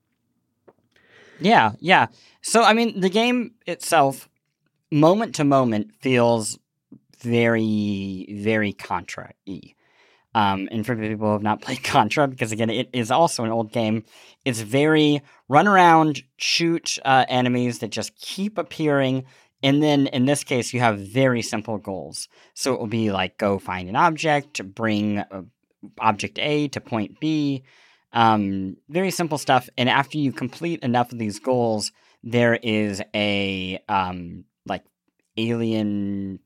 Yeah, 1.40 1.72
yeah. 1.80 2.08
So 2.42 2.64
I 2.64 2.74
mean, 2.74 3.00
the 3.00 3.10
game 3.10 3.52
itself, 3.66 4.30
moment 4.92 5.36
to 5.36 5.44
moment, 5.44 5.94
feels 6.00 6.60
very, 7.20 8.28
very 8.42 8.74
Contra 8.74 9.32
y. 9.48 9.74
Um, 10.40 10.70
and 10.72 10.86
for 10.86 10.96
people 10.96 11.28
who 11.28 11.34
have 11.34 11.44
not 11.44 11.62
played 11.64 11.84
Contra, 11.84 12.28
because 12.28 12.54
again, 12.54 12.70
it 12.70 12.90
is 12.94 13.12
also 13.12 13.44
an 13.44 13.52
old 13.52 13.74
game, 13.74 14.06
it's 14.46 14.62
very 14.62 15.22
run 15.50 15.68
around, 15.68 16.24
shoot 16.38 16.98
uh, 17.04 17.26
enemies 17.28 17.80
that 17.80 17.90
just 17.90 18.16
keep 18.16 18.58
appearing. 18.58 19.26
And 19.62 19.84
then 19.84 20.08
in 20.08 20.26
this 20.26 20.46
case, 20.46 20.74
you 20.74 20.80
have 20.80 21.00
very 21.00 21.42
simple 21.42 21.78
goals. 21.78 22.30
So 22.54 22.74
it 22.74 22.80
will 22.80 22.88
be 22.88 23.12
like 23.12 23.38
go 23.38 23.60
find 23.60 23.90
an 23.90 23.98
object, 23.98 24.64
bring 24.74 25.20
uh, 25.20 25.42
object 26.00 26.40
A 26.40 26.70
to 26.70 26.80
point 26.80 27.20
B, 27.20 27.64
um, 28.14 28.78
very 28.88 29.12
simple 29.12 29.38
stuff. 29.38 29.68
And 29.78 29.90
after 29.90 30.18
you 30.18 30.32
complete 30.32 30.82
enough 30.84 31.12
of 31.12 31.20
these 31.20 31.40
goals, 31.40 31.92
there 32.24 32.56
is 32.56 33.02
a 33.14 33.80
um, 33.90 34.46
like 34.66 34.84
alien 35.36 36.40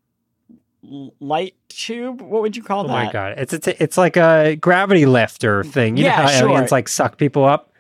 light 1.20 1.56
tube. 1.70 2.22
What 2.22 2.42
would 2.42 2.56
you 2.56 2.64
call 2.64 2.86
oh 2.86 2.88
that? 2.88 2.94
Oh 2.94 3.06
my 3.06 3.12
god, 3.12 3.36
it's 3.38 3.54
it's 3.54 3.68
it's 3.68 3.98
like 3.98 4.18
a 4.18 4.56
gravity 4.56 5.06
lifter 5.06 5.64
thing. 5.64 5.98
You 5.98 6.06
Yeah, 6.06 6.10
know 6.18 6.24
how 6.24 6.28
sure. 6.28 6.50
aliens 6.50 6.72
like 6.72 6.88
suck 6.88 7.18
people 7.18 7.46
up. 7.46 7.72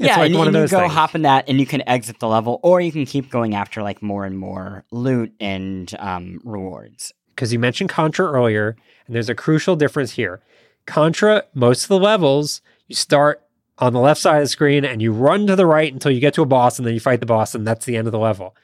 It's 0.00 0.08
yeah, 0.08 0.16
like 0.16 0.26
and, 0.30 0.38
one 0.38 0.48
and 0.48 0.56
of 0.56 0.62
you 0.62 0.68
go 0.68 0.80
things. 0.80 0.92
hop 0.92 1.14
in 1.14 1.22
that, 1.22 1.48
and 1.48 1.60
you 1.60 1.66
can 1.66 1.86
exit 1.88 2.18
the 2.20 2.28
level, 2.28 2.60
or 2.62 2.80
you 2.80 2.90
can 2.92 3.06
keep 3.06 3.30
going 3.30 3.54
after 3.54 3.82
like 3.82 4.02
more 4.02 4.24
and 4.24 4.38
more 4.38 4.84
loot 4.90 5.32
and 5.40 5.94
um, 5.98 6.40
rewards. 6.44 7.12
because 7.30 7.52
you 7.52 7.58
mentioned 7.58 7.90
Contra 7.90 8.26
earlier, 8.26 8.76
and 9.06 9.14
there's 9.14 9.28
a 9.28 9.34
crucial 9.34 9.76
difference 9.76 10.12
here. 10.12 10.40
Contra, 10.86 11.44
most 11.54 11.84
of 11.84 11.88
the 11.88 11.98
levels, 11.98 12.60
you 12.88 12.94
start 12.94 13.42
on 13.78 13.92
the 13.92 14.00
left 14.00 14.20
side 14.20 14.36
of 14.36 14.42
the 14.44 14.48
screen 14.48 14.84
and 14.84 15.00
you 15.02 15.12
run 15.12 15.46
to 15.46 15.56
the 15.56 15.66
right 15.66 15.92
until 15.92 16.10
you 16.12 16.20
get 16.20 16.34
to 16.34 16.42
a 16.42 16.46
boss, 16.46 16.78
and 16.78 16.86
then 16.86 16.94
you 16.94 17.00
fight 17.00 17.20
the 17.20 17.26
boss, 17.26 17.54
and 17.54 17.66
that's 17.66 17.86
the 17.86 17.96
end 17.96 18.06
of 18.08 18.12
the 18.12 18.18
level. 18.18 18.54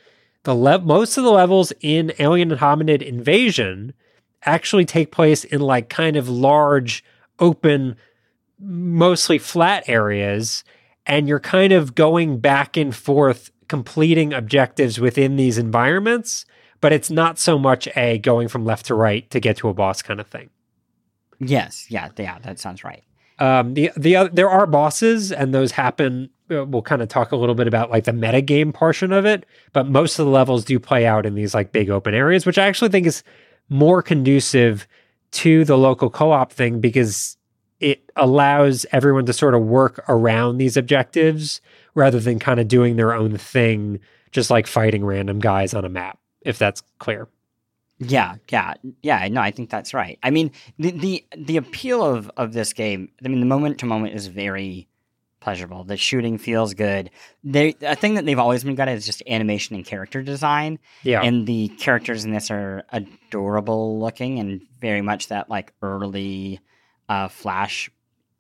The 0.45 0.55
le- 0.55 0.81
most 0.81 1.17
of 1.17 1.25
the 1.25 1.31
levels 1.31 1.73
in 1.81 2.13
Alien 2.19 2.51
and 2.51 2.61
Hominid 2.61 3.03
Invasion 3.03 3.93
actually 4.45 4.85
take 4.85 5.13
place 5.13 5.45
in 5.45 5.61
like 5.61 5.89
kind 5.89 6.17
of 6.17 6.29
large, 6.29 7.05
open, 7.39 7.97
mostly 8.59 9.39
flat 9.39 9.85
areas, 9.87 10.65
and 11.07 11.29
you're 11.29 11.41
kind 11.41 11.73
of 11.73 11.95
going 11.95 12.41
back 12.41 12.77
and 12.77 12.95
forth, 12.95 13.51
completing 13.69 14.33
objectives 14.33 14.99
within 14.99 15.37
these 15.37 15.59
environments 15.59 16.47
but 16.81 16.93
it's 16.93 17.11
not 17.11 17.39
so 17.39 17.59
much 17.59 17.89
a 17.97 18.19
going 18.19 18.49
from 18.49 18.65
left 18.65 18.87
to 18.87 18.95
right 18.95 19.31
to 19.31 19.41
get 19.41 19.57
to 19.59 19.69
a 19.69 19.75
boss 19.75 20.03
kind 20.03 20.21
of 20.21 20.27
thing. 20.27 20.51
Yes, 21.39 21.87
yeah, 21.91 22.09
yeah, 22.19 22.39
that 22.41 22.59
sounds 22.59 22.85
right. 22.85 23.03
Um, 23.39 23.75
the 23.75 23.91
the 23.97 24.17
oth- 24.17 24.33
there 24.33 24.51
are 24.51 24.67
bosses, 24.67 25.33
and 25.33 25.55
those 25.55 25.73
happen. 25.73 26.31
Uh, 26.51 26.65
We'll 26.65 26.83
kind 26.83 27.03
of 27.03 27.09
talk 27.09 27.33
a 27.33 27.37
little 27.37 27.55
bit 27.55 27.67
about 27.67 27.91
like 27.91 28.05
the 28.05 28.13
metagame 28.13 28.73
portion 28.73 29.13
of 29.13 29.25
it, 29.25 29.47
but 29.73 29.89
most 29.89 30.19
of 30.19 30.27
the 30.27 30.33
levels 30.33 30.65
do 30.65 30.79
play 30.79 31.07
out 31.07 31.27
in 31.27 31.35
these 31.35 31.55
like 31.55 31.73
big 31.73 31.91
open 31.91 32.15
areas, 32.15 32.47
which 32.47 32.59
I 32.59 32.67
actually 32.67 32.91
think 32.91 33.07
is 33.07 33.23
more 33.69 34.03
conducive 34.03 34.87
to 35.33 35.65
the 35.65 35.79
local 35.79 36.11
co-op 36.11 36.53
thing 36.53 36.81
because 36.81 37.37
it 37.79 38.11
allows 38.17 38.85
everyone 38.93 39.27
to 39.27 39.33
sort 39.33 39.55
of 39.55 39.63
work 39.63 40.05
around 40.09 40.59
these 40.59 40.77
objectives 40.77 41.61
rather 41.95 42.21
than 42.21 42.39
kind 42.39 42.61
of 42.61 42.69
doing 42.69 42.97
their 42.97 43.15
own 43.15 43.37
thing, 43.37 44.01
just 44.33 44.51
like 44.51 44.67
fighting 44.67 45.05
random 45.05 45.39
guys 45.39 45.75
on 45.75 45.85
a 45.85 45.89
map. 45.89 46.19
If 46.43 46.59
that's 46.59 46.83
clear. 46.99 47.29
Yeah, 47.99 48.37
yeah, 48.51 48.75
yeah. 49.03 49.29
No, 49.29 49.43
I 49.43 49.51
think 49.51 49.69
that's 49.69 49.93
right. 49.93 50.19
I 50.23 50.31
mean, 50.31 50.51
the 50.79 50.91
the 50.91 51.25
the 51.37 51.57
appeal 51.59 52.03
of 52.03 52.31
of 52.39 52.55
this 52.55 52.73
game. 52.73 53.11
I 53.23 53.29
mean, 53.29 53.41
the 53.41 53.47
moment 53.47 53.79
to 53.81 53.87
moment 53.87 54.15
is 54.15 54.27
very 54.27 54.89
pleasurable. 55.41 55.85
The 55.85 55.97
shooting 55.97 56.39
feels 56.39 56.75
good. 56.75 57.11
They 57.43 57.75
a 57.81 57.97
thing 57.97 58.15
that 58.15 58.25
they've 58.27 58.39
always 58.39 58.63
been 58.65 58.75
good 58.75 58.89
at 58.89 58.97
is 58.97 59.07
just 59.07 59.23
animation 59.27 59.75
and 59.77 59.85
character 59.85 60.23
design. 60.23 60.79
Yeah. 61.03 61.23
And 61.23 61.47
the 61.47 61.69
characters 61.69 62.25
in 62.25 62.33
this 62.33 62.51
are 62.51 62.85
adorable 62.93 63.99
looking 64.01 64.39
and 64.39 64.61
very 64.81 65.03
much 65.03 65.29
that 65.29 65.49
like 65.49 65.73
early 65.83 66.61
uh, 67.09 67.29
Flash 67.29 67.91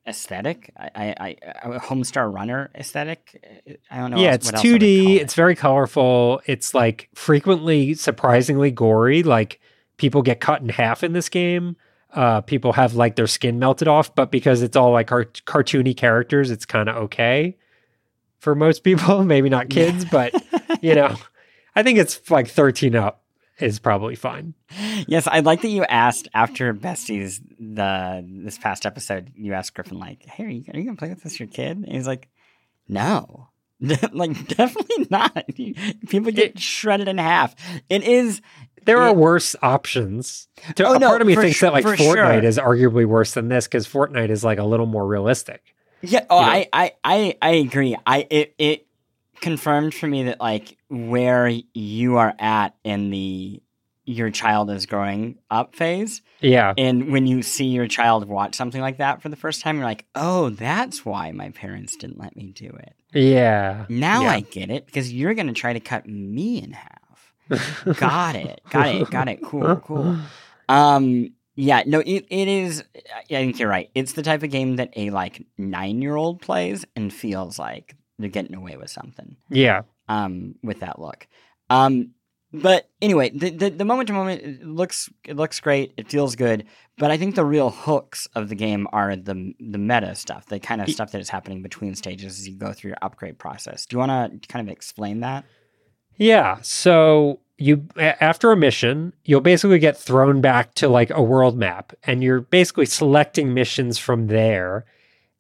aesthetic. 0.06 0.72
I, 0.76 0.90
I, 0.94 1.36
I 1.62 1.68
Homestar 1.78 2.32
Runner 2.32 2.70
aesthetic. 2.74 3.74
I 3.90 3.98
don't 3.98 4.10
know. 4.10 4.18
yeah, 4.18 4.28
else- 4.32 4.36
it's 4.36 4.46
what 4.46 4.54
else 4.56 4.64
I 4.66 4.72
would 4.72 4.80
2D. 4.80 5.02
call 5.04 5.12
it. 5.12 5.16
It's 5.22 5.34
very 5.34 5.54
colorful. 5.56 6.40
It's 6.46 6.74
like 6.74 7.08
frequently 7.14 7.94
surprisingly 7.94 8.70
gory. 8.70 9.22
Like 9.22 9.60
people 9.96 10.22
get 10.22 10.40
cut 10.40 10.62
in 10.62 10.68
half 10.70 11.02
in 11.04 11.12
this 11.12 11.28
game. 11.28 11.76
Uh, 12.12 12.40
people 12.40 12.72
have 12.72 12.94
like 12.94 13.16
their 13.16 13.26
skin 13.26 13.58
melted 13.58 13.86
off, 13.88 14.14
but 14.14 14.30
because 14.30 14.62
it's 14.62 14.76
all 14.76 14.90
like 14.92 15.06
cart- 15.06 15.42
cartoony 15.46 15.96
characters, 15.96 16.50
it's 16.50 16.64
kind 16.66 16.88
of 16.88 16.96
okay 16.96 17.56
for 18.38 18.54
most 18.54 18.82
people. 18.84 19.24
Maybe 19.24 19.48
not 19.48 19.70
kids, 19.70 20.04
but 20.04 20.34
you 20.82 20.94
know, 20.94 21.16
I 21.76 21.82
think 21.82 21.98
it's 21.98 22.30
like 22.30 22.48
13 22.48 22.96
up 22.96 23.22
is 23.58 23.78
probably 23.78 24.14
fine. 24.14 24.54
yes, 25.06 25.26
I 25.26 25.40
like 25.40 25.62
that 25.62 25.68
you 25.68 25.84
asked 25.84 26.28
after 26.34 26.72
Besties 26.74 27.40
the 27.58 28.24
this 28.26 28.58
past 28.58 28.86
episode. 28.86 29.32
You 29.36 29.52
asked 29.52 29.74
Griffin 29.74 29.98
like, 29.98 30.24
"Hey, 30.24 30.44
are 30.44 30.48
you, 30.48 30.64
are 30.72 30.78
you 30.78 30.84
gonna 30.86 30.96
play 30.96 31.10
with 31.10 31.22
this 31.22 31.38
your 31.38 31.48
kid?" 31.48 31.76
And 31.76 31.92
he's 31.92 32.06
like, 32.06 32.28
"No." 32.88 33.48
like 34.12 34.46
definitely 34.48 35.06
not. 35.08 35.46
People 36.08 36.32
get 36.32 36.58
shredded 36.58 37.08
in 37.08 37.16
half. 37.16 37.54
It 37.88 38.02
is 38.02 38.42
There 38.84 38.98
are 38.98 39.12
worse 39.14 39.54
options. 39.62 40.48
To, 40.76 40.84
Oh, 40.86 40.92
a 40.94 40.98
no, 40.98 41.08
part 41.08 41.20
of 41.20 41.26
me 41.26 41.34
thinks 41.36 41.58
su- 41.60 41.66
that 41.66 41.72
like 41.72 41.84
for 41.84 41.96
Fortnite 41.96 42.40
sure. 42.40 42.44
is 42.44 42.58
arguably 42.58 43.06
worse 43.06 43.34
than 43.34 43.48
this 43.48 43.66
because 43.66 43.86
Fortnite 43.86 44.30
is 44.30 44.42
like 44.44 44.58
a 44.58 44.64
little 44.64 44.86
more 44.86 45.06
realistic. 45.06 45.62
Yeah, 46.02 46.24
oh, 46.30 46.40
You 46.40 46.46
know? 46.46 46.52
I, 46.52 46.68
I, 46.72 46.92
I, 47.04 47.36
I 47.42 47.50
agree. 47.56 47.96
I 48.06 48.26
it 48.30 48.54
it 48.58 48.86
confirmed 49.40 49.94
for 49.94 50.06
me 50.06 50.24
that 50.24 50.40
like 50.40 50.76
where 50.88 51.48
you 51.74 52.16
are 52.16 52.34
at 52.38 52.74
in 52.84 53.10
the 53.10 53.62
your 54.06 54.30
child 54.30 54.70
is 54.70 54.86
growing 54.86 55.38
up 55.52 55.76
phase, 55.76 56.20
Yeah. 56.40 56.74
and 56.76 57.12
when 57.12 57.26
you 57.28 57.42
see 57.42 57.66
your 57.66 57.86
child 57.86 58.26
watch 58.26 58.56
something 58.56 58.80
like 58.80 58.96
that 58.98 59.22
for 59.22 59.28
the 59.28 59.36
first 59.36 59.62
time, 59.62 59.76
you're 59.76 59.84
like, 59.84 60.04
oh, 60.16 60.48
that's 60.50 61.04
why 61.04 61.30
my 61.30 61.50
parents 61.50 61.94
didn't 61.96 62.18
let 62.18 62.34
me 62.34 62.50
do 62.50 62.66
it. 62.80 62.94
Yeah. 63.14 63.84
Now 63.88 64.22
Yeah. 64.22 64.30
I 64.32 64.40
get 64.40 64.68
it 64.70 64.86
because 64.86 65.12
you're 65.12 65.34
gonna 65.34 65.52
try 65.52 65.74
to 65.74 65.80
cut 65.80 66.08
me 66.08 66.60
in 66.60 66.72
half. 66.72 66.98
Got 67.96 68.36
it, 68.36 68.60
got 68.70 68.88
it, 68.88 69.10
got 69.10 69.28
it. 69.28 69.42
Cool, 69.42 69.76
cool. 69.76 70.16
Um, 70.68 71.32
yeah, 71.56 71.82
no, 71.84 72.00
it, 72.00 72.26
it 72.30 72.48
is. 72.48 72.84
I 72.96 73.24
think 73.28 73.58
you're 73.58 73.68
right. 73.68 73.90
It's 73.94 74.12
the 74.12 74.22
type 74.22 74.42
of 74.42 74.50
game 74.50 74.76
that 74.76 74.90
a 74.96 75.10
like 75.10 75.44
nine 75.58 76.00
year 76.00 76.16
old 76.16 76.40
plays 76.40 76.84
and 76.96 77.12
feels 77.12 77.58
like 77.58 77.96
they're 78.18 78.30
getting 78.30 78.54
away 78.54 78.76
with 78.76 78.90
something. 78.90 79.36
Yeah. 79.48 79.82
Um, 80.08 80.54
with 80.62 80.80
that 80.80 80.98
look. 80.98 81.26
Um, 81.68 82.12
but 82.52 82.88
anyway, 83.00 83.30
the 83.30 83.70
the, 83.70 83.84
moment 83.84 84.08
to 84.08 84.12
moment 84.12 84.42
it 84.42 84.66
looks 84.66 85.08
it 85.24 85.36
looks 85.36 85.60
great. 85.60 85.92
It 85.96 86.08
feels 86.08 86.34
good. 86.34 86.66
But 86.98 87.10
I 87.10 87.16
think 87.16 87.36
the 87.36 87.44
real 87.44 87.70
hooks 87.70 88.26
of 88.34 88.48
the 88.48 88.56
game 88.56 88.88
are 88.92 89.14
the 89.14 89.54
the 89.60 89.78
meta 89.78 90.14
stuff, 90.16 90.46
the 90.46 90.58
kind 90.58 90.80
of 90.80 90.88
stuff 90.88 91.12
that 91.12 91.20
is 91.20 91.28
happening 91.28 91.62
between 91.62 91.94
stages 91.94 92.40
as 92.40 92.48
you 92.48 92.56
go 92.56 92.72
through 92.72 92.90
your 92.90 92.98
upgrade 93.02 93.38
process. 93.38 93.86
Do 93.86 93.94
you 93.94 93.98
want 93.98 94.42
to 94.42 94.48
kind 94.48 94.66
of 94.66 94.72
explain 94.72 95.20
that? 95.20 95.44
Yeah. 96.20 96.58
So 96.60 97.40
you 97.56 97.88
after 97.96 98.52
a 98.52 98.56
mission, 98.56 99.14
you'll 99.24 99.40
basically 99.40 99.78
get 99.78 99.96
thrown 99.96 100.42
back 100.42 100.74
to 100.74 100.88
like 100.88 101.10
a 101.10 101.22
world 101.22 101.56
map 101.56 101.94
and 102.04 102.22
you're 102.22 102.42
basically 102.42 102.84
selecting 102.84 103.54
missions 103.54 103.96
from 103.96 104.26
there 104.26 104.84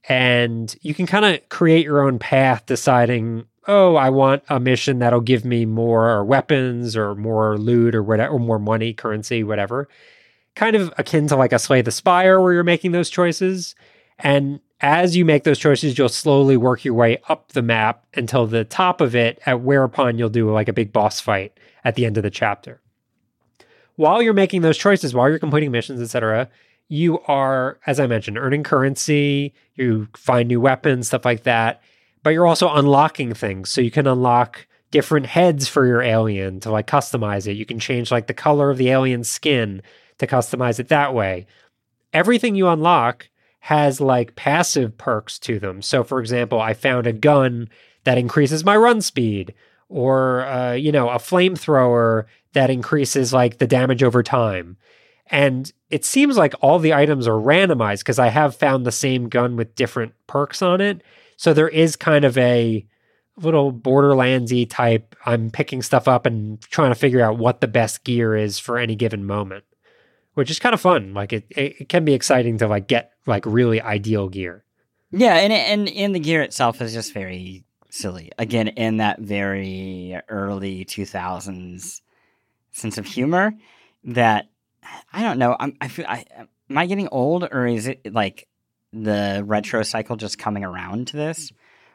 and 0.08 0.74
you 0.80 0.94
can 0.94 1.06
kind 1.06 1.26
of 1.26 1.46
create 1.50 1.84
your 1.84 2.02
own 2.02 2.18
path 2.18 2.64
deciding, 2.64 3.44
"Oh, 3.68 3.96
I 3.96 4.08
want 4.08 4.42
a 4.48 4.58
mission 4.58 5.00
that'll 5.00 5.20
give 5.20 5.44
me 5.44 5.66
more 5.66 6.24
weapons 6.24 6.96
or 6.96 7.14
more 7.14 7.58
loot 7.58 7.94
or 7.94 8.02
whatever 8.02 8.32
or 8.32 8.38
more 8.40 8.58
money, 8.58 8.94
currency, 8.94 9.44
whatever." 9.44 9.86
Kind 10.56 10.76
of 10.76 10.94
akin 10.96 11.26
to 11.28 11.36
like 11.36 11.52
a 11.52 11.58
Slay 11.58 11.82
the 11.82 11.90
Spire 11.90 12.40
where 12.40 12.54
you're 12.54 12.64
making 12.64 12.92
those 12.92 13.10
choices. 13.10 13.74
And 14.18 14.60
as 14.80 15.16
you 15.16 15.24
make 15.24 15.44
those 15.44 15.58
choices, 15.58 15.98
you'll 15.98 16.08
slowly 16.08 16.56
work 16.56 16.84
your 16.84 16.94
way 16.94 17.18
up 17.28 17.52
the 17.52 17.62
map 17.62 18.04
until 18.14 18.46
the 18.46 18.64
top 18.64 19.00
of 19.00 19.14
it, 19.14 19.38
at 19.46 19.60
whereupon 19.60 20.18
you'll 20.18 20.28
do 20.28 20.50
like 20.50 20.68
a 20.68 20.72
big 20.72 20.92
boss 20.92 21.20
fight 21.20 21.58
at 21.84 21.94
the 21.94 22.06
end 22.06 22.16
of 22.16 22.22
the 22.22 22.30
chapter. 22.30 22.80
While 23.96 24.22
you're 24.22 24.32
making 24.32 24.62
those 24.62 24.78
choices, 24.78 25.14
while 25.14 25.28
you're 25.28 25.38
completing 25.38 25.70
missions, 25.70 26.00
etc., 26.00 26.48
you 26.88 27.20
are, 27.20 27.78
as 27.86 28.00
I 28.00 28.06
mentioned, 28.06 28.38
earning 28.38 28.62
currency, 28.62 29.54
you 29.74 30.08
find 30.16 30.48
new 30.48 30.60
weapons, 30.60 31.08
stuff 31.08 31.24
like 31.24 31.44
that, 31.44 31.82
but 32.22 32.30
you're 32.30 32.46
also 32.46 32.72
unlocking 32.72 33.34
things. 33.34 33.70
So 33.70 33.80
you 33.80 33.90
can 33.90 34.06
unlock 34.06 34.66
different 34.90 35.26
heads 35.26 35.68
for 35.68 35.86
your 35.86 36.02
alien 36.02 36.58
to 36.60 36.70
like 36.70 36.86
customize 36.86 37.46
it. 37.46 37.56
You 37.56 37.66
can 37.66 37.78
change 37.78 38.10
like 38.10 38.26
the 38.26 38.34
color 38.34 38.70
of 38.70 38.78
the 38.78 38.88
alien 38.88 39.22
skin 39.22 39.82
to 40.18 40.26
customize 40.26 40.80
it 40.80 40.88
that 40.88 41.14
way. 41.14 41.46
Everything 42.12 42.56
you 42.56 42.68
unlock 42.68 43.28
has 43.60 44.00
like 44.00 44.36
passive 44.36 44.96
perks 44.96 45.38
to 45.38 45.58
them. 45.58 45.82
So, 45.82 46.02
for 46.02 46.18
example, 46.18 46.60
I 46.60 46.74
found 46.74 47.06
a 47.06 47.12
gun 47.12 47.68
that 48.04 48.18
increases 48.18 48.64
my 48.64 48.76
run 48.76 49.00
speed, 49.02 49.54
or 49.88 50.42
uh, 50.46 50.72
you 50.72 50.90
know, 50.90 51.10
a 51.10 51.16
flamethrower 51.16 52.24
that 52.54 52.70
increases 52.70 53.32
like 53.32 53.58
the 53.58 53.66
damage 53.66 54.02
over 54.02 54.22
time. 54.22 54.76
And 55.26 55.72
it 55.90 56.04
seems 56.04 56.36
like 56.36 56.54
all 56.60 56.78
the 56.78 56.94
items 56.94 57.28
are 57.28 57.32
randomized 57.32 57.98
because 57.98 58.18
I 58.18 58.28
have 58.28 58.56
found 58.56 58.84
the 58.84 58.92
same 58.92 59.28
gun 59.28 59.56
with 59.56 59.76
different 59.76 60.14
perks 60.26 60.62
on 60.62 60.80
it. 60.80 61.02
So 61.36 61.52
there 61.52 61.68
is 61.68 61.94
kind 61.94 62.24
of 62.24 62.36
a 62.36 62.84
little 63.36 63.72
Borderlandsy 63.72 64.68
type. 64.68 65.14
I'm 65.24 65.50
picking 65.50 65.82
stuff 65.82 66.08
up 66.08 66.26
and 66.26 66.60
trying 66.62 66.90
to 66.90 66.98
figure 66.98 67.20
out 67.20 67.38
what 67.38 67.60
the 67.60 67.68
best 67.68 68.02
gear 68.02 68.36
is 68.36 68.58
for 68.58 68.76
any 68.76 68.96
given 68.96 69.24
moment 69.24 69.64
which 70.34 70.50
is 70.50 70.58
kind 70.58 70.74
of 70.74 70.80
fun. 70.80 71.12
Like 71.14 71.32
it, 71.32 71.46
it, 71.50 71.80
it 71.80 71.88
can 71.88 72.04
be 72.04 72.14
exciting 72.14 72.58
to 72.58 72.68
like 72.68 72.86
get 72.86 73.12
like 73.26 73.44
really 73.46 73.80
ideal 73.80 74.28
gear. 74.28 74.64
Yeah, 75.10 75.34
and 75.36 75.52
and 75.52 75.88
and 75.88 76.14
the 76.14 76.20
gear 76.20 76.42
itself 76.42 76.80
is 76.80 76.92
just 76.92 77.12
very 77.12 77.64
silly. 77.90 78.30
Again, 78.38 78.68
in 78.68 78.98
that 78.98 79.20
very 79.20 80.20
early 80.28 80.84
two 80.84 81.04
thousands 81.04 82.02
sense 82.72 82.98
of 82.98 83.06
humor 83.06 83.52
that 84.04 84.48
I 85.12 85.22
don't 85.22 85.38
know. 85.38 85.56
I'm 85.58 85.76
I 85.80 85.88
feel 85.88 86.06
I 86.08 86.24
am 86.38 86.78
I 86.78 86.86
getting 86.86 87.08
old 87.08 87.48
or 87.50 87.66
is 87.66 87.86
it 87.86 88.12
like 88.12 88.46
the 88.92 89.42
retro 89.44 89.82
cycle 89.82 90.16
just 90.16 90.38
coming 90.38 90.64
around 90.64 91.08
to 91.08 91.16
this? 91.16 91.52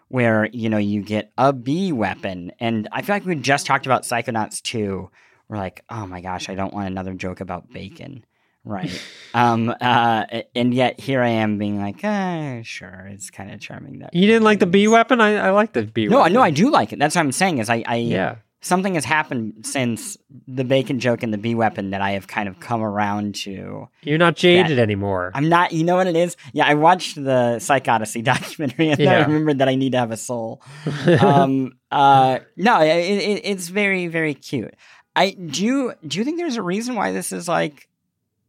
Where, 0.07 0.45
you 0.45 0.69
know, 0.69 0.77
you 0.77 1.01
get 1.01 1.31
a 1.35 1.51
B 1.51 1.91
weapon. 1.91 2.51
And 2.59 2.87
I 2.91 3.01
feel 3.01 3.15
like 3.15 3.25
we 3.25 3.35
just 3.35 3.65
talked 3.65 3.87
about 3.87 4.03
Psychonauts 4.03 4.61
2 4.61 5.09
we're 5.47 5.57
like, 5.57 5.83
oh 5.89 6.07
my 6.07 6.21
gosh, 6.21 6.49
I 6.49 6.55
don't 6.55 6.73
want 6.73 6.87
another 6.87 7.13
joke 7.13 7.39
about 7.39 7.71
bacon. 7.71 8.25
Right. 8.65 9.01
um, 9.33 9.73
uh, 9.79 10.25
and 10.55 10.73
yet 10.73 10.99
here 10.99 11.21
I 11.21 11.29
am 11.29 11.57
being 11.57 11.79
like, 11.79 11.99
ah, 12.03 12.59
sure, 12.63 13.07
it's 13.11 13.29
kind 13.29 13.51
of 13.51 13.61
charming 13.61 13.99
that 13.99 14.13
you 14.13 14.25
didn't 14.27 14.43
like 14.43 14.59
the 14.59 14.65
B 14.65 14.87
weapon. 14.87 15.21
I, 15.21 15.35
I 15.35 15.49
like 15.51 15.73
the 15.73 15.83
B. 15.83 16.07
No, 16.07 16.19
weapon. 16.19 16.33
no, 16.33 16.41
I 16.41 16.49
do 16.49 16.69
like 16.71 16.91
it. 16.91 16.99
That's 16.99 17.15
what 17.15 17.21
I'm 17.21 17.31
saying. 17.31 17.59
Is 17.59 17.69
I, 17.69 17.83
I 17.85 17.95
yeah. 17.97 18.35
Something 18.61 18.95
has 18.95 19.05
happened 19.05 19.63
since 19.63 20.17
the 20.47 20.63
bacon 20.63 20.99
joke 20.99 21.21
and 21.21 21.31
the 21.31 21.37
B 21.37 21.53
weapon 21.53 21.91
that 21.91 22.01
I 22.01 22.11
have 22.11 22.25
kind 22.25 22.49
of 22.49 22.59
come 22.59 22.81
around 22.81 23.35
to. 23.43 23.87
You're 24.01 24.17
not 24.17 24.35
jaded 24.35 24.79
anymore. 24.79 25.29
I'm 25.35 25.49
not. 25.49 25.71
You 25.71 25.83
know 25.83 25.97
what 25.97 26.07
it 26.07 26.15
is? 26.15 26.35
Yeah, 26.51 26.65
I 26.65 26.73
watched 26.73 27.23
the 27.23 27.59
Psych 27.59 27.87
Odyssey 27.87 28.21
documentary 28.23 28.89
and 28.89 28.99
yeah. 28.99 29.19
I 29.19 29.25
remembered 29.25 29.59
that 29.59 29.69
I 29.69 29.75
need 29.75 29.91
to 29.91 29.99
have 29.99 30.09
a 30.09 30.17
soul. 30.17 30.63
um, 31.21 31.73
uh, 31.91 32.39
no, 32.57 32.81
it, 32.81 32.87
it, 32.87 33.41
it's 33.43 33.67
very, 33.67 34.07
very 34.07 34.33
cute. 34.33 34.73
I 35.15 35.31
do. 35.31 35.63
You, 35.63 35.93
do 36.07 36.17
you 36.17 36.25
think 36.25 36.39
there's 36.39 36.57
a 36.57 36.63
reason 36.63 36.95
why 36.95 37.11
this 37.11 37.31
is 37.31 37.47
like? 37.47 37.87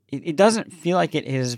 It, 0.08 0.22
it 0.24 0.36
doesn't 0.36 0.72
feel 0.72 0.96
like 0.96 1.14
it 1.14 1.24
is 1.24 1.56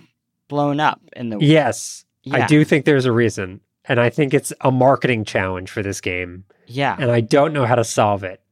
blown 0.48 0.80
up 0.80 1.00
in 1.14 1.30
the. 1.30 1.38
Yes, 1.38 2.04
yeah. 2.22 2.44
I 2.44 2.46
do 2.46 2.64
think 2.64 2.84
there's 2.84 3.04
a 3.04 3.12
reason, 3.12 3.61
and 3.84 4.00
I 4.00 4.11
think 4.11 4.34
it's 4.34 4.52
a 4.61 4.70
marketing 4.70 5.24
challenge 5.24 5.70
for 5.70 5.82
this 5.82 6.00
game. 6.00 6.44
Yeah, 6.66 6.96
and 6.98 7.11
I 7.11 7.20
don't 7.20 7.52
know 7.52 7.66
how 7.66 7.74
to 7.74 7.84
solve 7.84 8.24
it. 8.24 8.42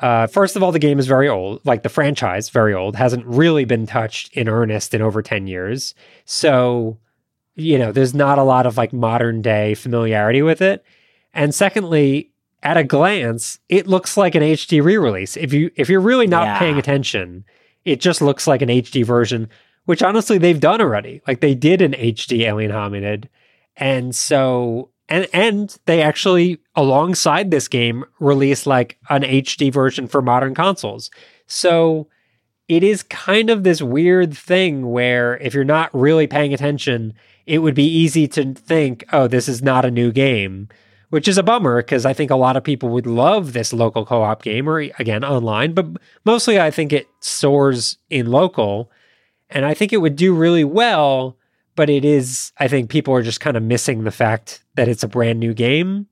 Uh, 0.00 0.26
first 0.26 0.56
of 0.56 0.62
all, 0.62 0.72
the 0.72 0.78
game 0.78 0.98
is 0.98 1.06
very 1.06 1.28
old, 1.28 1.64
like 1.64 1.82
the 1.82 1.88
franchise, 1.88 2.50
very 2.50 2.74
old, 2.74 2.96
hasn't 2.96 3.24
really 3.26 3.64
been 3.64 3.86
touched 3.86 4.32
in 4.36 4.48
earnest 4.48 4.92
in 4.92 5.00
over 5.00 5.22
10 5.22 5.46
years. 5.46 5.94
So, 6.24 6.98
you 7.54 7.78
know, 7.78 7.92
there's 7.92 8.14
not 8.14 8.38
a 8.38 8.42
lot 8.42 8.66
of 8.66 8.76
like 8.76 8.92
modern 8.92 9.40
day 9.40 9.74
familiarity 9.74 10.42
with 10.42 10.60
it. 10.60 10.84
And 11.32 11.54
secondly, 11.54 12.32
at 12.62 12.76
a 12.76 12.84
glance, 12.84 13.58
it 13.68 13.86
looks 13.86 14.16
like 14.16 14.34
an 14.34 14.42
HD 14.42 14.82
re-release. 14.82 15.36
If 15.36 15.52
you 15.52 15.70
if 15.76 15.88
you're 15.88 16.00
really 16.00 16.26
not 16.26 16.46
yeah. 16.46 16.58
paying 16.58 16.78
attention, 16.78 17.44
it 17.84 18.00
just 18.00 18.22
looks 18.22 18.46
like 18.46 18.62
an 18.62 18.68
HD 18.68 19.04
version, 19.04 19.48
which 19.84 20.02
honestly 20.02 20.38
they've 20.38 20.60
done 20.60 20.80
already. 20.80 21.22
Like 21.26 21.40
they 21.40 21.54
did 21.54 21.82
an 21.82 21.92
HD 21.92 22.40
Alien 22.40 22.70
Hominid. 22.70 23.28
And 23.76 24.14
so 24.14 24.90
and 25.08 25.28
and 25.32 25.76
they 25.86 26.02
actually 26.02 26.58
alongside 26.76 27.50
this 27.50 27.68
game 27.68 28.04
released 28.20 28.66
like 28.66 28.98
an 29.10 29.22
HD 29.22 29.72
version 29.72 30.06
for 30.08 30.22
modern 30.22 30.54
consoles. 30.54 31.10
So 31.46 32.08
it 32.68 32.82
is 32.82 33.02
kind 33.02 33.50
of 33.50 33.62
this 33.62 33.82
weird 33.82 34.36
thing 34.36 34.90
where 34.90 35.36
if 35.38 35.52
you're 35.52 35.64
not 35.64 35.94
really 35.94 36.26
paying 36.26 36.54
attention, 36.54 37.12
it 37.46 37.58
would 37.58 37.74
be 37.74 37.86
easy 37.86 38.26
to 38.28 38.54
think, 38.54 39.04
oh, 39.12 39.26
this 39.28 39.48
is 39.48 39.62
not 39.62 39.84
a 39.84 39.90
new 39.90 40.10
game 40.10 40.68
which 41.14 41.28
is 41.28 41.38
a 41.38 41.44
bummer 41.44 41.80
because 41.80 42.04
I 42.04 42.12
think 42.12 42.32
a 42.32 42.36
lot 42.36 42.56
of 42.56 42.64
people 42.64 42.88
would 42.88 43.06
love 43.06 43.52
this 43.52 43.72
local 43.72 44.04
co 44.04 44.24
op 44.24 44.42
game 44.42 44.68
or 44.68 44.78
again 44.80 45.22
online, 45.22 45.72
but 45.72 45.86
mostly 46.24 46.58
I 46.58 46.72
think 46.72 46.92
it 46.92 47.06
soars 47.20 47.98
in 48.10 48.32
local. 48.32 48.90
And 49.48 49.64
I 49.64 49.74
think 49.74 49.92
it 49.92 49.98
would 49.98 50.16
do 50.16 50.34
really 50.34 50.64
well, 50.64 51.36
but 51.76 51.88
it 51.88 52.04
is, 52.04 52.50
I 52.58 52.66
think 52.66 52.90
people 52.90 53.14
are 53.14 53.22
just 53.22 53.38
kind 53.38 53.56
of 53.56 53.62
missing 53.62 54.02
the 54.02 54.10
fact 54.10 54.64
that 54.74 54.88
it's 54.88 55.04
a 55.04 55.08
brand 55.08 55.38
new 55.38 55.54
game. 55.54 56.08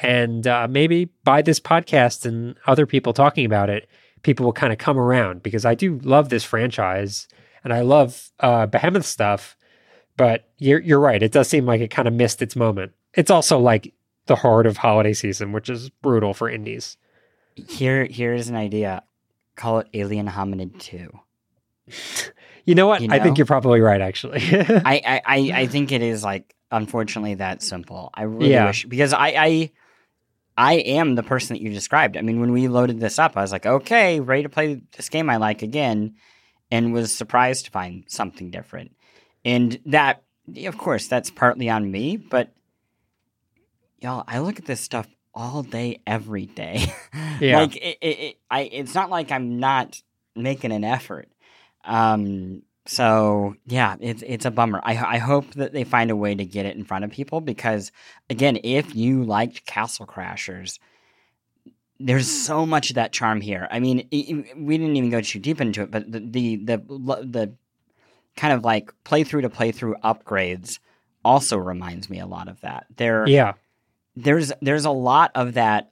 And 0.00 0.44
uh, 0.44 0.66
maybe 0.68 1.04
by 1.22 1.42
this 1.42 1.60
podcast 1.60 2.26
and 2.26 2.56
other 2.66 2.84
people 2.84 3.12
talking 3.12 3.44
about 3.44 3.70
it, 3.70 3.88
people 4.22 4.44
will 4.44 4.52
kind 4.52 4.72
of 4.72 4.78
come 4.80 4.98
around 4.98 5.44
because 5.44 5.64
I 5.64 5.76
do 5.76 6.00
love 6.02 6.30
this 6.30 6.42
franchise 6.42 7.28
and 7.62 7.72
I 7.72 7.82
love 7.82 8.32
uh, 8.40 8.66
Behemoth 8.66 9.06
stuff. 9.06 9.56
But 10.16 10.50
you're 10.58 10.80
you're 10.80 10.98
right. 10.98 11.22
It 11.22 11.30
does 11.30 11.46
seem 11.46 11.64
like 11.64 11.80
it 11.80 11.92
kind 11.92 12.08
of 12.08 12.14
missed 12.14 12.42
its 12.42 12.56
moment. 12.56 12.90
It's 13.14 13.30
also 13.30 13.60
like 13.60 13.94
the 14.26 14.36
heart 14.36 14.66
of 14.66 14.78
holiday 14.78 15.12
season, 15.12 15.52
which 15.52 15.68
is 15.68 15.90
brutal 15.90 16.34
for 16.34 16.48
indies. 16.48 16.96
Here, 17.54 18.04
here's 18.04 18.48
an 18.48 18.56
idea. 18.56 19.02
Call 19.56 19.80
it 19.80 19.88
Alien 19.94 20.28
Hominid 20.28 20.78
Two. 20.78 21.10
you 22.64 22.74
know 22.74 22.86
what? 22.86 23.02
You 23.02 23.08
know? 23.08 23.14
I 23.14 23.18
think 23.18 23.38
you're 23.38 23.46
probably 23.46 23.80
right. 23.80 24.00
Actually, 24.00 24.40
I, 24.42 25.20
I, 25.26 25.52
I 25.54 25.66
think 25.66 25.92
it 25.92 26.02
is 26.02 26.24
like 26.24 26.54
unfortunately 26.70 27.34
that 27.34 27.62
simple. 27.62 28.10
I 28.14 28.22
really 28.22 28.52
yeah. 28.52 28.66
wish 28.66 28.86
because 28.86 29.12
I, 29.12 29.28
I, 29.28 29.70
I 30.56 30.74
am 30.74 31.14
the 31.14 31.22
person 31.22 31.54
that 31.54 31.62
you 31.62 31.70
described. 31.70 32.16
I 32.16 32.22
mean, 32.22 32.40
when 32.40 32.52
we 32.52 32.68
loaded 32.68 32.98
this 32.98 33.18
up, 33.18 33.36
I 33.36 33.42
was 33.42 33.52
like, 33.52 33.66
okay, 33.66 34.20
ready 34.20 34.42
to 34.42 34.48
play 34.48 34.80
this 34.96 35.08
game 35.08 35.30
I 35.30 35.36
like 35.36 35.62
again, 35.62 36.14
and 36.70 36.92
was 36.92 37.14
surprised 37.14 37.66
to 37.66 37.70
find 37.70 38.04
something 38.08 38.50
different. 38.50 38.96
And 39.44 39.78
that, 39.86 40.22
of 40.64 40.78
course, 40.78 41.08
that's 41.08 41.30
partly 41.30 41.68
on 41.68 41.90
me, 41.90 42.16
but 42.16 42.54
y'all, 44.02 44.24
I 44.26 44.40
look 44.40 44.58
at 44.58 44.66
this 44.66 44.80
stuff 44.80 45.08
all 45.34 45.62
day, 45.62 46.00
every 46.06 46.46
day. 46.46 46.92
Yeah. 47.40 47.58
like 47.58 47.74
it, 47.74 47.98
it, 48.00 48.06
it, 48.06 48.36
I, 48.50 48.60
it's 48.60 48.94
not 48.94 49.10
like 49.10 49.32
I'm 49.32 49.58
not 49.58 50.00
making 50.36 50.70
an 50.70 50.84
effort. 50.84 51.28
Um, 51.84 52.62
so 52.86 53.56
yeah, 53.66 53.96
it's 54.00 54.22
it's 54.24 54.44
a 54.44 54.50
bummer. 54.52 54.80
I 54.84 54.96
I 54.96 55.18
hope 55.18 55.50
that 55.54 55.72
they 55.72 55.82
find 55.82 56.10
a 56.12 56.16
way 56.16 56.36
to 56.36 56.44
get 56.44 56.66
it 56.66 56.76
in 56.76 56.84
front 56.84 57.04
of 57.04 57.10
people 57.10 57.40
because 57.40 57.90
again, 58.30 58.58
if 58.62 58.94
you 58.94 59.24
liked 59.24 59.66
Castle 59.66 60.06
Crashers, 60.06 60.78
there's 61.98 62.28
so 62.28 62.64
much 62.64 62.90
of 62.90 62.94
that 62.96 63.12
charm 63.12 63.40
here. 63.40 63.66
I 63.70 63.80
mean, 63.80 64.06
it, 64.10 64.56
we 64.56 64.78
didn't 64.78 64.96
even 64.96 65.10
go 65.10 65.20
too 65.20 65.40
deep 65.40 65.60
into 65.60 65.82
it, 65.82 65.90
but 65.90 66.10
the 66.10 66.20
the 66.20 66.56
the, 66.56 66.76
the 66.76 67.54
kind 68.36 68.52
of 68.52 68.64
like 68.64 68.92
playthrough 69.04 69.42
to 69.42 69.48
playthrough 69.48 70.00
upgrades 70.02 70.78
also 71.24 71.56
reminds 71.56 72.08
me 72.10 72.20
a 72.20 72.26
lot 72.26 72.48
of 72.48 72.60
that. 72.60 72.86
There, 72.96 73.26
yeah, 73.26 73.54
there's 74.16 74.52
there's 74.60 74.84
a 74.84 74.90
lot 74.90 75.32
of 75.34 75.54
that. 75.54 75.90